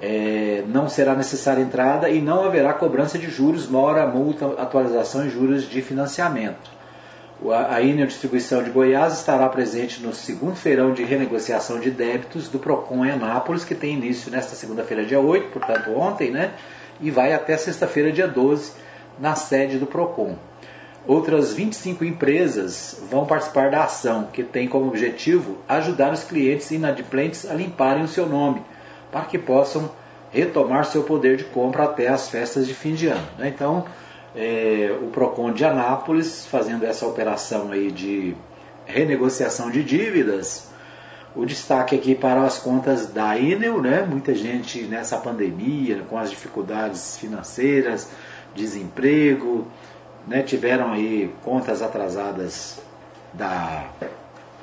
É, 0.00 0.64
não 0.66 0.88
será 0.88 1.14
necessária 1.14 1.62
entrada 1.62 2.08
e 2.08 2.20
não 2.20 2.44
haverá 2.44 2.72
cobrança 2.72 3.18
de 3.18 3.30
juros, 3.30 3.68
mora, 3.68 4.06
multa, 4.06 4.46
atualização 4.60 5.26
e 5.26 5.30
juros 5.30 5.68
de 5.68 5.80
financiamento. 5.80 6.70
A 7.50 7.82
Enel 7.82 8.06
Distribuição 8.06 8.62
de 8.62 8.70
Goiás 8.70 9.14
estará 9.14 9.48
presente 9.48 10.00
no 10.00 10.14
segundo 10.14 10.54
feirão 10.54 10.92
de 10.92 11.02
renegociação 11.02 11.80
de 11.80 11.90
débitos 11.90 12.48
do 12.48 12.60
PROCON 12.60 13.04
em 13.04 13.10
Anápolis, 13.10 13.64
que 13.64 13.74
tem 13.74 13.94
início 13.94 14.30
nesta 14.30 14.54
segunda-feira, 14.54 15.04
dia 15.04 15.18
8, 15.18 15.48
portanto 15.48 15.90
ontem, 15.90 16.30
né? 16.30 16.52
E 17.00 17.10
vai 17.10 17.32
até 17.32 17.56
sexta-feira, 17.56 18.12
dia 18.12 18.28
12, 18.28 18.72
na 19.18 19.34
sede 19.34 19.78
do 19.78 19.86
PROCON. 19.86 20.36
Outras 21.06 21.52
25 21.52 22.04
empresas 22.04 23.02
vão 23.10 23.26
participar 23.26 23.70
da 23.70 23.84
ação, 23.84 24.28
que 24.32 24.44
tem 24.44 24.68
como 24.68 24.86
objetivo 24.86 25.58
ajudar 25.68 26.12
os 26.12 26.22
clientes 26.22 26.70
inadimplentes 26.70 27.50
a 27.50 27.54
limparem 27.54 28.04
o 28.04 28.08
seu 28.08 28.26
nome, 28.26 28.62
para 29.10 29.24
que 29.24 29.36
possam 29.36 29.90
retomar 30.30 30.84
seu 30.84 31.02
poder 31.02 31.36
de 31.36 31.44
compra 31.44 31.84
até 31.84 32.08
as 32.08 32.28
festas 32.28 32.66
de 32.66 32.74
fim 32.74 32.94
de 32.94 33.08
ano. 33.08 33.26
Né? 33.36 33.48
Então, 33.48 33.84
é, 34.34 34.96
o 35.02 35.08
PROCON 35.08 35.52
de 35.52 35.64
Anápolis 35.64 36.46
fazendo 36.46 36.84
essa 36.84 37.06
operação 37.06 37.72
aí 37.72 37.90
de 37.90 38.34
renegociação 38.86 39.70
de 39.70 39.82
dívidas. 39.82 40.71
O 41.34 41.46
destaque 41.46 41.96
aqui 41.96 42.14
para 42.14 42.42
as 42.42 42.58
contas 42.58 43.06
da 43.06 43.38
Enel, 43.38 43.80
né? 43.80 44.02
muita 44.02 44.34
gente 44.34 44.82
nessa 44.82 45.16
pandemia, 45.16 46.02
com 46.08 46.18
as 46.18 46.30
dificuldades 46.30 47.16
financeiras, 47.16 48.08
desemprego, 48.54 49.66
né, 50.26 50.42
tiveram 50.42 50.92
aí 50.92 51.34
contas 51.42 51.82
atrasadas 51.82 52.78
da, 53.32 53.86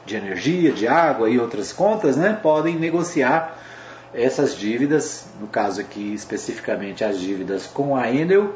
de 0.05 0.15
energia, 0.15 0.71
de 0.71 0.87
água 0.87 1.29
e 1.29 1.39
outras 1.39 1.73
contas, 1.73 2.15
né, 2.15 2.37
podem 2.41 2.75
negociar 2.77 3.57
essas 4.13 4.55
dívidas, 4.55 5.27
no 5.39 5.47
caso 5.47 5.81
aqui 5.81 6.13
especificamente 6.13 7.03
as 7.03 7.19
dívidas 7.19 7.67
com 7.67 7.95
a 7.95 8.11
Enel, 8.11 8.55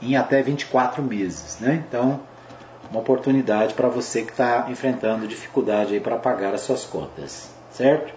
em 0.00 0.16
até 0.16 0.42
24 0.42 1.02
meses. 1.02 1.58
Né? 1.60 1.82
Então, 1.88 2.20
uma 2.92 3.00
oportunidade 3.00 3.72
para 3.72 3.88
você 3.88 4.20
que 4.22 4.32
está 4.32 4.66
enfrentando 4.68 5.26
dificuldade 5.26 5.98
para 5.98 6.16
pagar 6.16 6.52
as 6.52 6.60
suas 6.60 6.84
contas, 6.84 7.50
certo? 7.70 8.12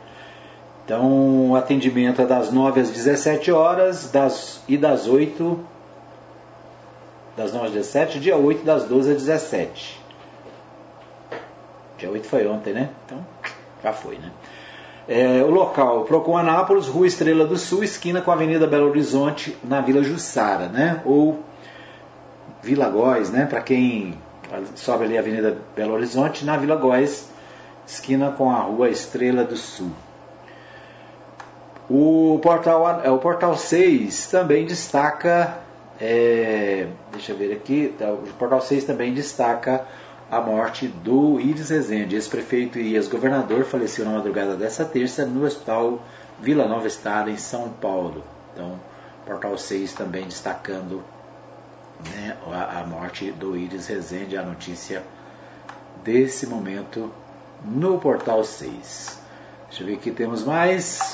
Então, 0.83 1.51
o 1.51 1.55
atendimento 1.55 2.21
é 2.21 2.25
das 2.25 2.51
9 2.51 2.81
às 2.81 2.91
17 2.91 3.51
horas 3.53 4.11
das, 4.11 4.61
e 4.67 4.77
das 4.77 5.07
8 5.07 5.59
das 7.37 7.53
9 7.53 7.67
às 7.67 7.73
17, 7.73 8.19
dia 8.19 8.35
8 8.35 8.65
das 8.65 8.83
12 8.83 9.11
às 9.11 9.17
17. 9.23 10.01
Dia 11.97 12.11
8 12.11 12.27
foi 12.27 12.45
ontem, 12.45 12.73
né? 12.73 12.89
Então, 13.05 13.25
já 13.81 13.93
foi, 13.93 14.17
né? 14.17 14.31
É, 15.07 15.41
o 15.41 15.51
local, 15.51 16.03
Procon 16.03 16.37
Anápolis, 16.37 16.87
Rua 16.87 17.07
Estrela 17.07 17.45
do 17.45 17.57
Sul, 17.57 17.83
esquina 17.83 18.21
com 18.21 18.31
a 18.31 18.33
Avenida 18.33 18.67
Belo 18.67 18.89
Horizonte, 18.89 19.55
na 19.63 19.79
Vila 19.79 20.03
Jussara, 20.03 20.67
né? 20.67 21.01
Ou 21.05 21.39
Vila 22.61 22.89
Góis, 22.89 23.29
né? 23.29 23.45
Para 23.45 23.61
quem 23.61 24.17
sobe 24.75 25.05
ali 25.05 25.17
a 25.17 25.21
Avenida 25.21 25.57
Belo 25.75 25.93
Horizonte, 25.93 26.45
na 26.45 26.57
Vila 26.57 26.75
Góis, 26.75 27.29
esquina 27.85 28.31
com 28.31 28.49
a 28.49 28.59
Rua 28.59 28.89
Estrela 28.89 29.43
do 29.43 29.55
Sul. 29.55 29.91
O 31.89 32.39
portal, 32.41 33.01
é, 33.03 33.11
o 33.11 33.19
portal 33.19 33.55
6 33.55 34.27
também 34.27 34.65
destaca 34.65 35.65
é, 35.99 36.87
deixa 37.11 37.31
eu 37.31 37.37
ver 37.37 37.53
aqui, 37.53 37.93
tá, 37.97 38.11
o 38.11 38.17
Portal 38.37 38.61
6 38.61 38.83
também 38.83 39.13
destaca 39.13 39.85
a 40.29 40.41
morte 40.41 40.87
do 40.87 41.39
Iris 41.39 41.69
Rezende, 41.69 42.15
ex-prefeito 42.15 42.79
e 42.79 42.95
ex-governador, 42.95 43.63
faleceu 43.63 44.03
na 44.03 44.11
madrugada 44.11 44.55
dessa 44.55 44.83
terça 44.83 45.25
no 45.25 45.45
Hospital 45.45 46.01
Vila 46.41 46.67
Nova 46.67 46.87
Estada, 46.87 47.29
em 47.29 47.37
São 47.37 47.69
Paulo. 47.69 48.23
Então, 48.53 48.79
Portal 49.25 49.57
6 49.57 49.93
também 49.93 50.25
destacando 50.25 51.01
né, 52.13 52.37
a, 52.51 52.79
a, 52.79 52.85
morte 52.85 53.31
do 53.31 53.55
Iris 53.55 53.87
Rezende, 53.87 54.37
a 54.37 54.43
notícia 54.43 55.03
desse 56.03 56.47
momento 56.47 57.11
no 57.63 57.97
Portal 57.99 58.43
6. 58.43 59.19
Deixa 59.69 59.83
eu 59.83 59.87
ver 59.87 59.95
aqui, 59.95 60.11
temos 60.11 60.43
mais. 60.43 61.11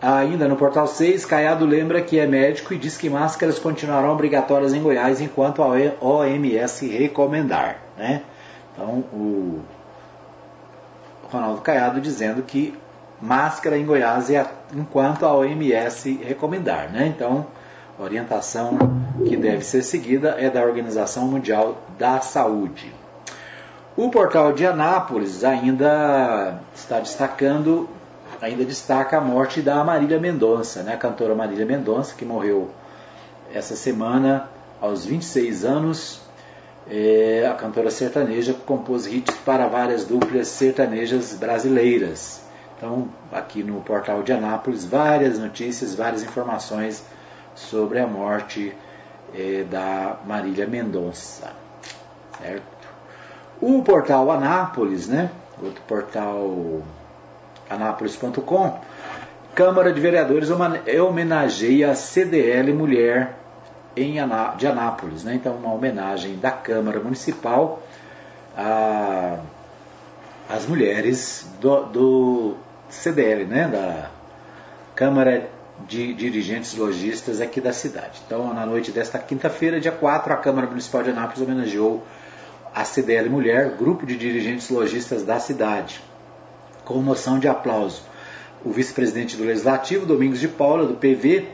Ainda 0.00 0.48
no 0.48 0.56
portal 0.56 0.88
6, 0.88 1.24
Caiado 1.24 1.64
lembra 1.64 2.02
que 2.02 2.18
é 2.18 2.26
médico 2.26 2.74
e 2.74 2.78
diz 2.78 2.96
que 2.96 3.08
máscaras 3.08 3.60
continuarão 3.60 4.10
obrigatórias 4.10 4.72
em 4.72 4.82
Goiás 4.82 5.20
enquanto 5.20 5.62
a 5.62 5.68
OMS 6.00 6.88
recomendar. 6.88 7.76
Né? 7.96 8.22
Então, 8.72 9.04
o 9.12 9.60
Ronaldo 11.30 11.60
Caiado 11.60 12.00
dizendo 12.00 12.42
que 12.42 12.76
máscara 13.20 13.78
em 13.78 13.86
Goiás 13.86 14.28
é 14.28 14.44
enquanto 14.74 15.24
a 15.24 15.36
OMS 15.36 16.20
recomendar. 16.24 16.90
Né? 16.90 17.06
Então, 17.06 17.46
orientação 17.96 18.76
que 19.26 19.36
deve 19.36 19.64
ser 19.64 19.82
seguida 19.82 20.36
é 20.38 20.48
da 20.50 20.62
Organização 20.62 21.26
Mundial 21.26 21.78
da 21.98 22.20
Saúde. 22.20 22.92
O 23.96 24.10
portal 24.10 24.52
de 24.52 24.66
Anápolis 24.66 25.44
ainda 25.44 26.60
está 26.74 26.98
destacando 26.98 27.88
ainda 28.42 28.64
destaca 28.64 29.18
a 29.18 29.20
morte 29.20 29.62
da 29.62 29.82
Marília 29.84 30.18
Mendonça, 30.18 30.82
né? 30.82 30.94
a 30.94 30.96
cantora 30.96 31.32
Marília 31.32 31.64
Mendonça, 31.64 32.14
que 32.16 32.24
morreu 32.24 32.70
essa 33.54 33.76
semana 33.76 34.48
aos 34.80 35.06
26 35.06 35.64
anos. 35.64 36.20
É, 36.90 37.48
a 37.48 37.54
cantora 37.54 37.90
sertaneja 37.92 38.52
compôs 38.52 39.06
hits 39.06 39.36
para 39.44 39.68
várias 39.68 40.04
duplas 40.04 40.48
sertanejas 40.48 41.34
brasileiras. 41.34 42.42
Então, 42.76 43.08
aqui 43.30 43.62
no 43.62 43.80
portal 43.80 44.24
de 44.24 44.32
Anápolis, 44.32 44.84
várias 44.84 45.38
notícias, 45.38 45.94
várias 45.94 46.24
informações 46.24 47.04
sobre 47.54 48.00
a 48.00 48.06
morte 48.08 48.74
é, 49.34 49.64
da 49.64 50.16
Marília 50.26 50.66
Mendonça. 50.66 51.52
Certo? 52.40 52.88
O 53.60 53.82
portal 53.82 54.30
Anápolis, 54.30 55.08
né? 55.08 55.30
outro 55.62 55.82
portal 55.82 56.82
anápolis.com, 57.70 58.80
Câmara 59.54 59.92
de 59.92 60.00
Vereadores 60.00 60.48
homenageia 60.50 61.90
a 61.90 61.94
CDL 61.94 62.72
Mulher 62.72 63.36
em 63.94 64.18
Aná, 64.18 64.54
de 64.56 64.66
Anápolis. 64.66 65.24
Né? 65.24 65.34
Então, 65.34 65.54
uma 65.54 65.72
homenagem 65.72 66.38
da 66.38 66.50
Câmara 66.50 67.00
Municipal 67.00 67.82
às 70.48 70.66
mulheres 70.66 71.48
do, 71.60 71.84
do 71.84 72.56
CDL, 72.88 73.44
né? 73.44 73.68
da 73.68 74.10
Câmara 74.94 75.48
de 75.88 76.12
Dirigentes 76.14 76.76
Logistas 76.76 77.40
aqui 77.40 77.60
da 77.60 77.72
cidade. 77.72 78.20
Então, 78.26 78.52
na 78.52 78.64
noite 78.66 78.90
desta 78.90 79.18
quinta-feira, 79.18 79.80
dia 79.80 79.92
4, 79.92 80.32
a 80.32 80.36
Câmara 80.36 80.66
Municipal 80.66 81.02
de 81.02 81.10
Anápolis 81.10 81.40
homenageou 81.40 82.04
a 82.74 82.84
CDL 82.84 83.28
Mulher, 83.28 83.76
grupo 83.76 84.06
de 84.06 84.16
dirigentes 84.16 84.70
lojistas 84.70 85.24
da 85.24 85.38
cidade, 85.38 86.00
com 86.84 86.94
moção 86.98 87.38
de 87.38 87.48
aplauso. 87.48 88.02
O 88.64 88.70
vice-presidente 88.70 89.36
do 89.36 89.44
Legislativo, 89.44 90.06
Domingos 90.06 90.40
de 90.40 90.48
Paula, 90.48 90.86
do 90.86 90.94
PV, 90.94 91.48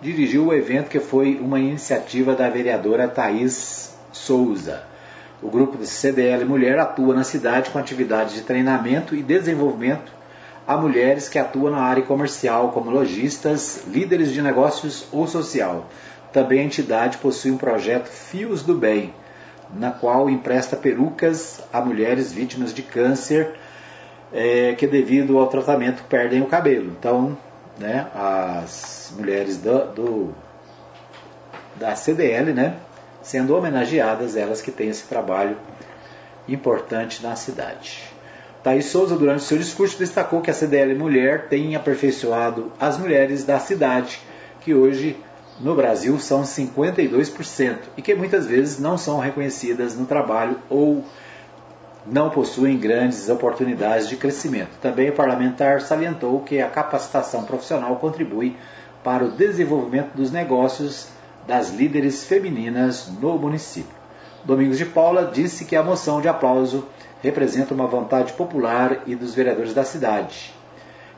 dirigiu 0.00 0.46
o 0.46 0.54
evento 0.54 0.88
que 0.88 1.00
foi 1.00 1.36
uma 1.40 1.60
iniciativa 1.60 2.34
da 2.34 2.48
vereadora 2.48 3.08
Thaís 3.08 3.96
Souza. 4.12 4.82
O 5.42 5.50
grupo 5.50 5.76
do 5.76 5.84
CDL 5.84 6.44
Mulher 6.44 6.78
atua 6.78 7.14
na 7.14 7.22
cidade 7.22 7.70
com 7.70 7.78
atividades 7.78 8.34
de 8.34 8.42
treinamento 8.42 9.14
e 9.14 9.22
desenvolvimento 9.22 10.12
a 10.66 10.76
mulheres 10.76 11.28
que 11.28 11.38
atuam 11.38 11.70
na 11.70 11.82
área 11.82 12.02
comercial, 12.02 12.70
como 12.70 12.90
lojistas, 12.90 13.84
líderes 13.86 14.32
de 14.32 14.40
negócios 14.40 15.06
ou 15.12 15.26
social. 15.26 15.86
Também 16.32 16.60
a 16.60 16.64
entidade 16.64 17.18
possui 17.18 17.50
um 17.50 17.58
projeto 17.58 18.08
Fios 18.08 18.62
do 18.62 18.74
Bem, 18.74 19.14
na 19.74 19.90
qual 19.90 20.28
empresta 20.30 20.76
perucas 20.76 21.60
a 21.72 21.80
mulheres 21.80 22.32
vítimas 22.32 22.72
de 22.72 22.82
câncer 22.82 23.54
é, 24.32 24.74
que, 24.74 24.86
devido 24.86 25.38
ao 25.38 25.46
tratamento, 25.48 26.02
perdem 26.04 26.42
o 26.42 26.46
cabelo. 26.46 26.90
Então, 26.98 27.36
né, 27.78 28.06
as 28.14 29.12
mulheres 29.16 29.58
do, 29.58 29.84
do, 29.92 30.34
da 31.76 31.94
CDL, 31.94 32.52
né, 32.52 32.76
sendo 33.22 33.56
homenageadas, 33.56 34.36
elas 34.36 34.62
que 34.62 34.70
têm 34.70 34.88
esse 34.88 35.04
trabalho 35.04 35.56
importante 36.48 37.22
na 37.22 37.36
cidade. 37.36 38.13
Thaís 38.64 38.86
Souza, 38.86 39.14
durante 39.14 39.42
seu 39.42 39.58
discurso, 39.58 39.98
destacou 39.98 40.40
que 40.40 40.50
a 40.50 40.54
CDL 40.54 40.94
Mulher 40.94 41.48
tem 41.48 41.76
aperfeiçoado 41.76 42.72
as 42.80 42.96
mulheres 42.96 43.44
da 43.44 43.60
cidade, 43.60 44.18
que 44.62 44.72
hoje 44.72 45.18
no 45.60 45.74
Brasil 45.74 46.18
são 46.18 46.40
52% 46.40 47.76
e 47.94 48.00
que 48.00 48.14
muitas 48.14 48.46
vezes 48.46 48.78
não 48.78 48.96
são 48.96 49.18
reconhecidas 49.18 49.94
no 49.94 50.06
trabalho 50.06 50.56
ou 50.70 51.04
não 52.06 52.30
possuem 52.30 52.78
grandes 52.78 53.28
oportunidades 53.28 54.08
de 54.08 54.16
crescimento. 54.16 54.78
Também 54.80 55.10
o 55.10 55.14
parlamentar 55.14 55.82
salientou 55.82 56.40
que 56.40 56.58
a 56.58 56.70
capacitação 56.70 57.44
profissional 57.44 57.96
contribui 57.96 58.56
para 59.02 59.26
o 59.26 59.30
desenvolvimento 59.30 60.14
dos 60.14 60.32
negócios 60.32 61.08
das 61.46 61.68
líderes 61.68 62.24
femininas 62.24 63.12
no 63.20 63.36
município. 63.36 63.92
Domingos 64.42 64.78
de 64.78 64.86
Paula 64.86 65.30
disse 65.30 65.66
que 65.66 65.76
a 65.76 65.82
moção 65.82 66.22
de 66.22 66.28
aplauso 66.28 66.86
representa 67.24 67.72
uma 67.72 67.86
vontade 67.86 68.34
popular 68.34 69.02
e 69.06 69.16
dos 69.16 69.34
vereadores 69.34 69.72
da 69.72 69.82
cidade. 69.82 70.52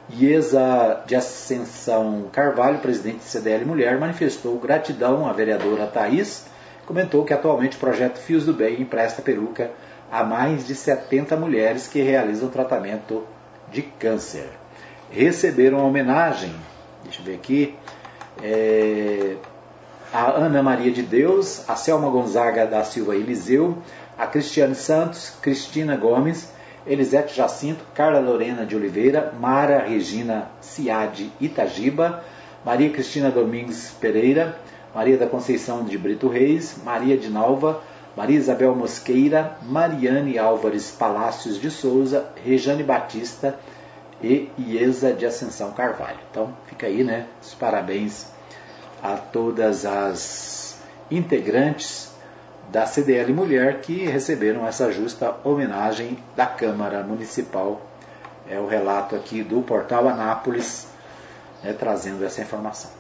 Iesa 0.09 1.03
de 1.05 1.17
Ascensão 1.17 2.27
Carvalho, 2.31 2.79
presidente 2.79 3.17
do 3.17 3.25
CDL 3.25 3.65
Mulher, 3.65 3.99
manifestou 3.99 4.57
gratidão 4.57 5.29
à 5.29 5.33
vereadora 5.33 5.89
Thaís, 5.89 6.47
comentou 6.87 7.25
que 7.25 7.35
atualmente 7.35 7.77
o 7.77 7.81
projeto 7.81 8.19
Fios 8.19 8.47
do 8.47 8.55
Bem 8.55 8.81
empresta 8.81 9.21
peruca 9.21 9.73
a 10.09 10.23
mais 10.23 10.65
de 10.65 10.77
70 10.77 11.37
mulheres 11.37 11.89
que 11.89 12.01
realizam 12.01 12.51
tratamento 12.51 13.25
de 13.73 13.83
câncer. 13.83 14.49
Receberam 15.11 15.81
a 15.81 15.83
homenagem, 15.83 16.55
deixa 17.03 17.21
eu 17.21 17.25
ver 17.25 17.35
aqui, 17.35 17.77
é, 18.41 19.35
a 20.13 20.31
Ana 20.31 20.63
Maria 20.63 20.93
de 20.93 21.03
Deus, 21.03 21.69
a 21.69 21.75
Selma 21.75 22.09
Gonzaga 22.09 22.65
da 22.65 22.85
Silva 22.85 23.17
Eliseu, 23.17 23.79
a 24.19 24.27
Cristiane 24.27 24.75
Santos, 24.75 25.33
Cristina 25.43 25.97
Gomes, 25.97 26.51
Elisete 26.87 27.35
Jacinto, 27.35 27.85
Carla 27.95 28.21
Lorena 28.21 28.65
de 28.65 28.77
Oliveira, 28.77 29.35
Mara 29.39 29.81
Regina 29.81 30.49
Ciade 30.61 31.33
Itagiba, 31.41 32.25
Maria 32.65 32.91
Cristina 32.91 33.31
Domingues 33.31 33.95
Pereira, 34.01 34.59
Maria 34.95 35.17
da 35.17 35.27
Conceição 35.27 35.85
de 35.85 35.99
Brito 35.99 36.29
Reis, 36.29 36.77
Maria 36.85 37.17
de 37.17 37.29
Nalva, 37.29 37.83
Maria 38.17 38.39
Isabel 38.39 38.75
Mosqueira, 38.75 39.59
Mariane 39.63 40.39
Álvares 40.39 40.91
Palácios 40.91 41.61
de 41.61 41.71
Souza, 41.71 42.31
Rejane 42.43 42.83
Batista 42.83 43.59
e 44.23 44.49
Iesa 44.57 45.13
de 45.13 45.27
Ascensão 45.27 45.73
Carvalho. 45.73 46.19
Então, 46.31 46.57
fica 46.67 46.87
aí, 46.87 47.05
né? 47.05 47.27
Os 47.43 47.53
parabéns 47.53 48.29
a 49.03 49.17
todas 49.17 49.85
as 49.85 50.81
integrantes 51.11 52.16
da 52.71 52.87
CDL 52.87 53.33
Mulher 53.33 53.81
que 53.81 54.07
receberam 54.07 54.67
essa 54.67 54.91
justa 54.91 55.35
homenagem 55.45 56.19
da 56.35 56.47
Câmara 56.47 57.03
Municipal. 57.03 57.81
É 58.49 58.59
o 58.59 58.67
relato 58.67 59.17
aqui 59.17 59.43
do 59.43 59.63
portal 59.63 60.09
Anápolis, 60.09 60.89
né, 61.63 61.73
trazendo 61.73 62.25
essa 62.25 62.41
informação. 62.41 62.91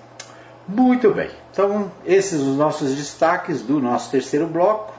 Muito 0.66 1.12
bem, 1.12 1.30
então 1.52 1.92
esses 2.04 2.40
os 2.40 2.56
nossos 2.56 2.94
destaques 2.94 3.62
do 3.62 3.80
nosso 3.80 4.10
terceiro 4.10 4.46
bloco. 4.46 4.94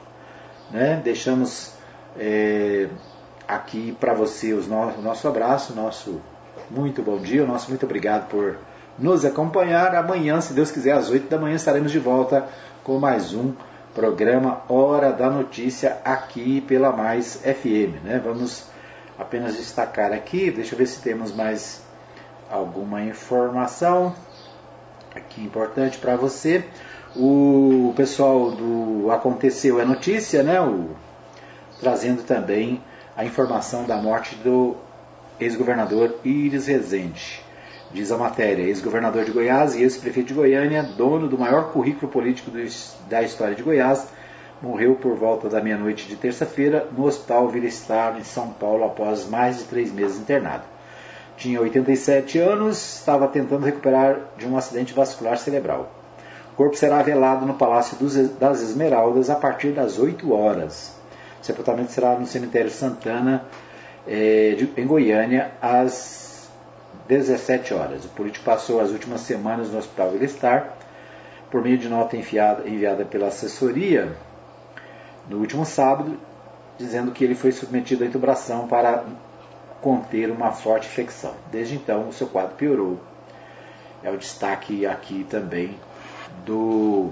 Né, 0.70 1.00
deixamos 1.02 1.72
é, 2.18 2.88
aqui 3.46 3.96
para 3.98 4.12
você 4.14 4.52
os 4.52 4.66
no, 4.66 4.88
o 4.88 5.02
nosso 5.02 5.26
abraço, 5.28 5.74
nosso 5.74 6.20
muito 6.70 7.02
bom 7.02 7.18
dia, 7.18 7.44
o 7.44 7.46
nosso 7.46 7.70
muito 7.70 7.84
obrigado 7.86 8.28
por 8.28 8.58
nos 8.98 9.24
acompanhar. 9.24 9.94
Amanhã, 9.94 10.40
se 10.40 10.52
Deus 10.52 10.70
quiser, 10.70 10.92
às 10.92 11.08
8 11.08 11.28
da 11.28 11.38
manhã 11.38 11.56
estaremos 11.56 11.92
de 11.92 11.98
volta 11.98 12.46
com 12.82 12.98
mais 12.98 13.32
um 13.32 13.52
programa 13.94 14.62
Hora 14.68 15.12
da 15.12 15.30
Notícia 15.30 15.98
aqui 16.04 16.60
pela 16.60 16.92
Mais 16.92 17.36
FM. 17.36 18.04
Né? 18.04 18.20
Vamos 18.22 18.64
apenas 19.18 19.56
destacar 19.56 20.12
aqui, 20.12 20.50
deixa 20.50 20.74
eu 20.74 20.78
ver 20.78 20.86
se 20.86 21.02
temos 21.02 21.34
mais 21.34 21.82
alguma 22.50 23.02
informação 23.02 24.14
aqui 25.14 25.42
importante 25.42 25.98
para 25.98 26.16
você. 26.16 26.64
O 27.16 27.92
pessoal 27.96 28.52
do 28.52 29.10
Aconteceu 29.10 29.80
é 29.80 29.84
Notícia, 29.84 30.42
né? 30.42 30.60
O, 30.60 30.90
trazendo 31.80 32.22
também 32.22 32.82
a 33.16 33.24
informação 33.24 33.84
da 33.84 33.96
morte 33.96 34.36
do 34.36 34.76
ex-governador 35.40 36.16
Iris 36.24 36.66
Rezende. 36.66 37.47
Diz 37.90 38.12
a 38.12 38.18
matéria, 38.18 38.64
ex-governador 38.64 39.24
de 39.24 39.30
Goiás 39.30 39.74
e 39.74 39.82
ex-prefeito 39.82 40.28
de 40.28 40.34
Goiânia, 40.34 40.82
dono 40.82 41.26
do 41.26 41.38
maior 41.38 41.72
currículo 41.72 42.12
político 42.12 42.50
da 43.08 43.22
história 43.22 43.54
de 43.54 43.62
Goiás, 43.62 44.08
morreu 44.60 44.96
por 44.96 45.16
volta 45.16 45.48
da 45.48 45.62
meia-noite 45.62 46.06
de 46.06 46.14
terça-feira 46.14 46.86
no 46.94 47.06
Hospital 47.06 47.48
Vila 47.48 47.70
Star, 47.70 48.18
em 48.18 48.24
São 48.24 48.50
Paulo, 48.50 48.84
após 48.84 49.26
mais 49.26 49.56
de 49.56 49.64
três 49.64 49.90
meses 49.90 50.18
internado. 50.20 50.64
Tinha 51.38 51.62
87 51.62 52.38
anos, 52.38 52.98
estava 52.98 53.26
tentando 53.26 53.64
recuperar 53.64 54.20
de 54.36 54.46
um 54.46 54.58
acidente 54.58 54.92
vascular 54.92 55.38
cerebral. 55.38 55.90
O 56.52 56.56
corpo 56.56 56.76
será 56.76 57.00
velado 57.02 57.46
no 57.46 57.54
Palácio 57.54 57.96
das 58.38 58.60
Esmeraldas 58.60 59.30
a 59.30 59.34
partir 59.34 59.70
das 59.70 59.98
8 59.98 60.30
horas. 60.30 60.94
O 61.40 61.46
sepultamento 61.46 61.90
será 61.90 62.18
no 62.18 62.26
cemitério 62.26 62.70
Santana, 62.70 63.46
eh, 64.06 64.56
de, 64.58 64.70
em 64.76 64.86
Goiânia, 64.86 65.52
às 65.62 66.27
17 67.08 67.72
horas. 67.72 68.04
O 68.04 68.08
político 68.10 68.44
passou 68.44 68.80
as 68.80 68.90
últimas 68.90 69.22
semanas 69.22 69.70
no 69.70 69.78
Hospital 69.78 70.10
Vilestar 70.10 70.74
por 71.50 71.62
meio 71.62 71.78
de 71.78 71.88
nota 71.88 72.16
enviada, 72.16 72.68
enviada 72.68 73.04
pela 73.04 73.28
assessoria 73.28 74.14
no 75.28 75.38
último 75.38 75.64
sábado, 75.64 76.18
dizendo 76.76 77.10
que 77.10 77.24
ele 77.24 77.34
foi 77.34 77.50
submetido 77.50 78.04
à 78.04 78.06
intubação 78.06 78.68
para 78.68 79.04
conter 79.80 80.30
uma 80.30 80.52
forte 80.52 80.86
infecção. 80.86 81.34
Desde 81.50 81.74
então, 81.74 82.08
o 82.08 82.12
seu 82.12 82.26
quadro 82.26 82.54
piorou. 82.56 83.00
É 84.02 84.10
o 84.10 84.16
destaque 84.16 84.86
aqui 84.86 85.26
também 85.28 85.76
do 86.44 87.10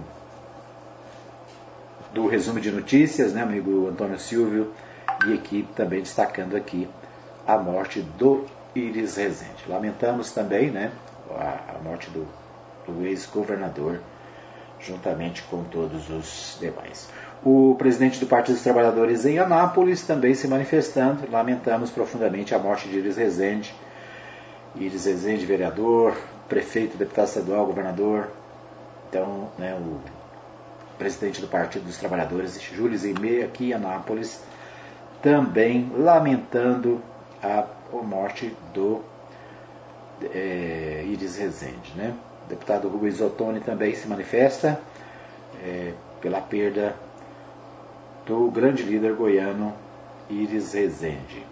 do 2.12 2.26
resumo 2.28 2.60
de 2.60 2.70
notícias, 2.70 3.34
né, 3.34 3.42
amigo 3.42 3.88
Antônio 3.88 4.18
Silvio, 4.18 4.72
e 5.26 5.34
equipe 5.34 5.70
também 5.74 6.00
destacando 6.00 6.56
aqui 6.56 6.88
a 7.46 7.58
morte 7.58 8.00
do 8.00 8.46
Iris 8.78 9.16
Rezende. 9.16 9.64
Lamentamos 9.68 10.32
também 10.32 10.70
né, 10.70 10.92
a, 11.30 11.76
a 11.76 11.82
morte 11.82 12.10
do, 12.10 12.26
do 12.86 13.06
ex-governador, 13.06 14.00
juntamente 14.80 15.42
com 15.44 15.64
todos 15.64 16.10
os 16.10 16.58
demais. 16.60 17.08
O 17.44 17.74
presidente 17.76 18.18
do 18.20 18.26
Partido 18.26 18.54
dos 18.54 18.64
Trabalhadores 18.64 19.24
em 19.24 19.38
Anápolis 19.38 20.02
também 20.02 20.34
se 20.34 20.46
manifestando. 20.48 21.30
Lamentamos 21.30 21.90
profundamente 21.90 22.54
a 22.54 22.58
morte 22.58 22.88
de 22.88 22.98
Iris 22.98 23.16
Rezende. 23.16 23.74
Iris 24.74 25.06
Rezende, 25.06 25.46
vereador, 25.46 26.16
prefeito, 26.48 26.96
deputado 26.96 27.28
estadual, 27.28 27.66
governador. 27.66 28.28
Então, 29.08 29.48
né, 29.58 29.74
o 29.74 30.00
presidente 30.98 31.40
do 31.40 31.46
Partido 31.46 31.84
dos 31.84 31.96
Trabalhadores, 31.96 32.60
Júlio 32.60 32.98
Zimei, 32.98 33.42
aqui 33.42 33.70
em 33.70 33.72
Anápolis, 33.72 34.42
também 35.22 35.90
lamentando 35.94 37.00
a 37.42 37.64
morte 38.02 38.56
do 38.72 39.02
é, 40.22 41.04
Iris 41.06 41.36
Rezende. 41.36 41.92
Né? 41.94 42.16
O 42.44 42.48
deputado 42.48 42.88
Rubens 42.88 43.20
Ottoni 43.20 43.60
também 43.60 43.94
se 43.94 44.06
manifesta, 44.08 44.80
é, 45.62 45.92
pela 46.20 46.40
perda 46.40 46.96
do 48.24 48.50
grande 48.50 48.82
líder 48.82 49.14
goiano 49.14 49.74
Iris 50.28 50.72
Rezende. 50.72 51.46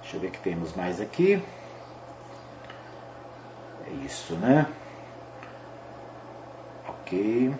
Deixa 0.00 0.16
eu 0.16 0.20
ver 0.20 0.28
o 0.28 0.30
que 0.30 0.38
temos 0.38 0.74
mais 0.74 1.00
aqui. 1.00 1.42
É 3.86 4.04
isso, 4.04 4.34
né? 4.34 4.66
Ok. 6.88 7.54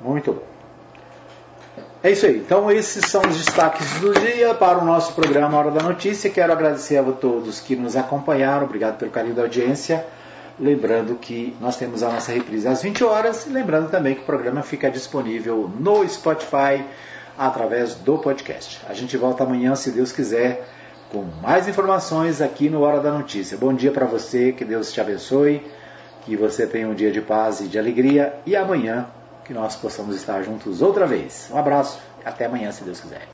Muito 0.00 0.32
bom. 0.32 0.53
É 2.04 2.10
isso 2.10 2.26
aí. 2.26 2.36
Então, 2.36 2.70
esses 2.70 3.06
são 3.06 3.22
os 3.22 3.38
destaques 3.38 3.98
do 3.98 4.12
dia 4.12 4.52
para 4.52 4.76
o 4.76 4.84
nosso 4.84 5.14
programa 5.14 5.56
Hora 5.56 5.70
da 5.70 5.82
Notícia. 5.82 6.28
Quero 6.28 6.52
agradecer 6.52 6.98
a 6.98 7.02
todos 7.02 7.60
que 7.60 7.74
nos 7.74 7.96
acompanharam. 7.96 8.66
Obrigado 8.66 8.98
pelo 8.98 9.10
carinho 9.10 9.34
da 9.34 9.40
audiência. 9.40 10.04
Lembrando 10.60 11.14
que 11.14 11.56
nós 11.62 11.78
temos 11.78 12.02
a 12.02 12.10
nossa 12.10 12.30
reprise 12.30 12.68
às 12.68 12.82
20 12.82 13.02
horas. 13.04 13.46
Lembrando 13.46 13.90
também 13.90 14.14
que 14.14 14.20
o 14.20 14.26
programa 14.26 14.62
fica 14.62 14.90
disponível 14.90 15.70
no 15.80 16.06
Spotify 16.06 16.84
através 17.38 17.94
do 17.94 18.18
podcast. 18.18 18.82
A 18.86 18.92
gente 18.92 19.16
volta 19.16 19.44
amanhã, 19.44 19.74
se 19.74 19.90
Deus 19.90 20.12
quiser, 20.12 20.68
com 21.10 21.24
mais 21.40 21.66
informações 21.66 22.42
aqui 22.42 22.68
no 22.68 22.82
Hora 22.82 23.00
da 23.00 23.12
Notícia. 23.12 23.56
Bom 23.56 23.72
dia 23.72 23.90
para 23.90 24.04
você, 24.04 24.52
que 24.52 24.66
Deus 24.66 24.92
te 24.92 25.00
abençoe, 25.00 25.66
que 26.26 26.36
você 26.36 26.66
tenha 26.66 26.86
um 26.86 26.94
dia 26.94 27.10
de 27.10 27.22
paz 27.22 27.62
e 27.62 27.64
de 27.64 27.78
alegria 27.78 28.34
e 28.44 28.54
amanhã 28.54 29.08
que 29.44 29.52
nós 29.52 29.76
possamos 29.76 30.16
estar 30.16 30.42
juntos 30.42 30.82
outra 30.82 31.06
vez. 31.06 31.48
Um 31.50 31.58
abraço, 31.58 32.00
até 32.24 32.46
amanhã, 32.46 32.72
se 32.72 32.82
Deus 32.84 33.00
quiser. 33.00 33.28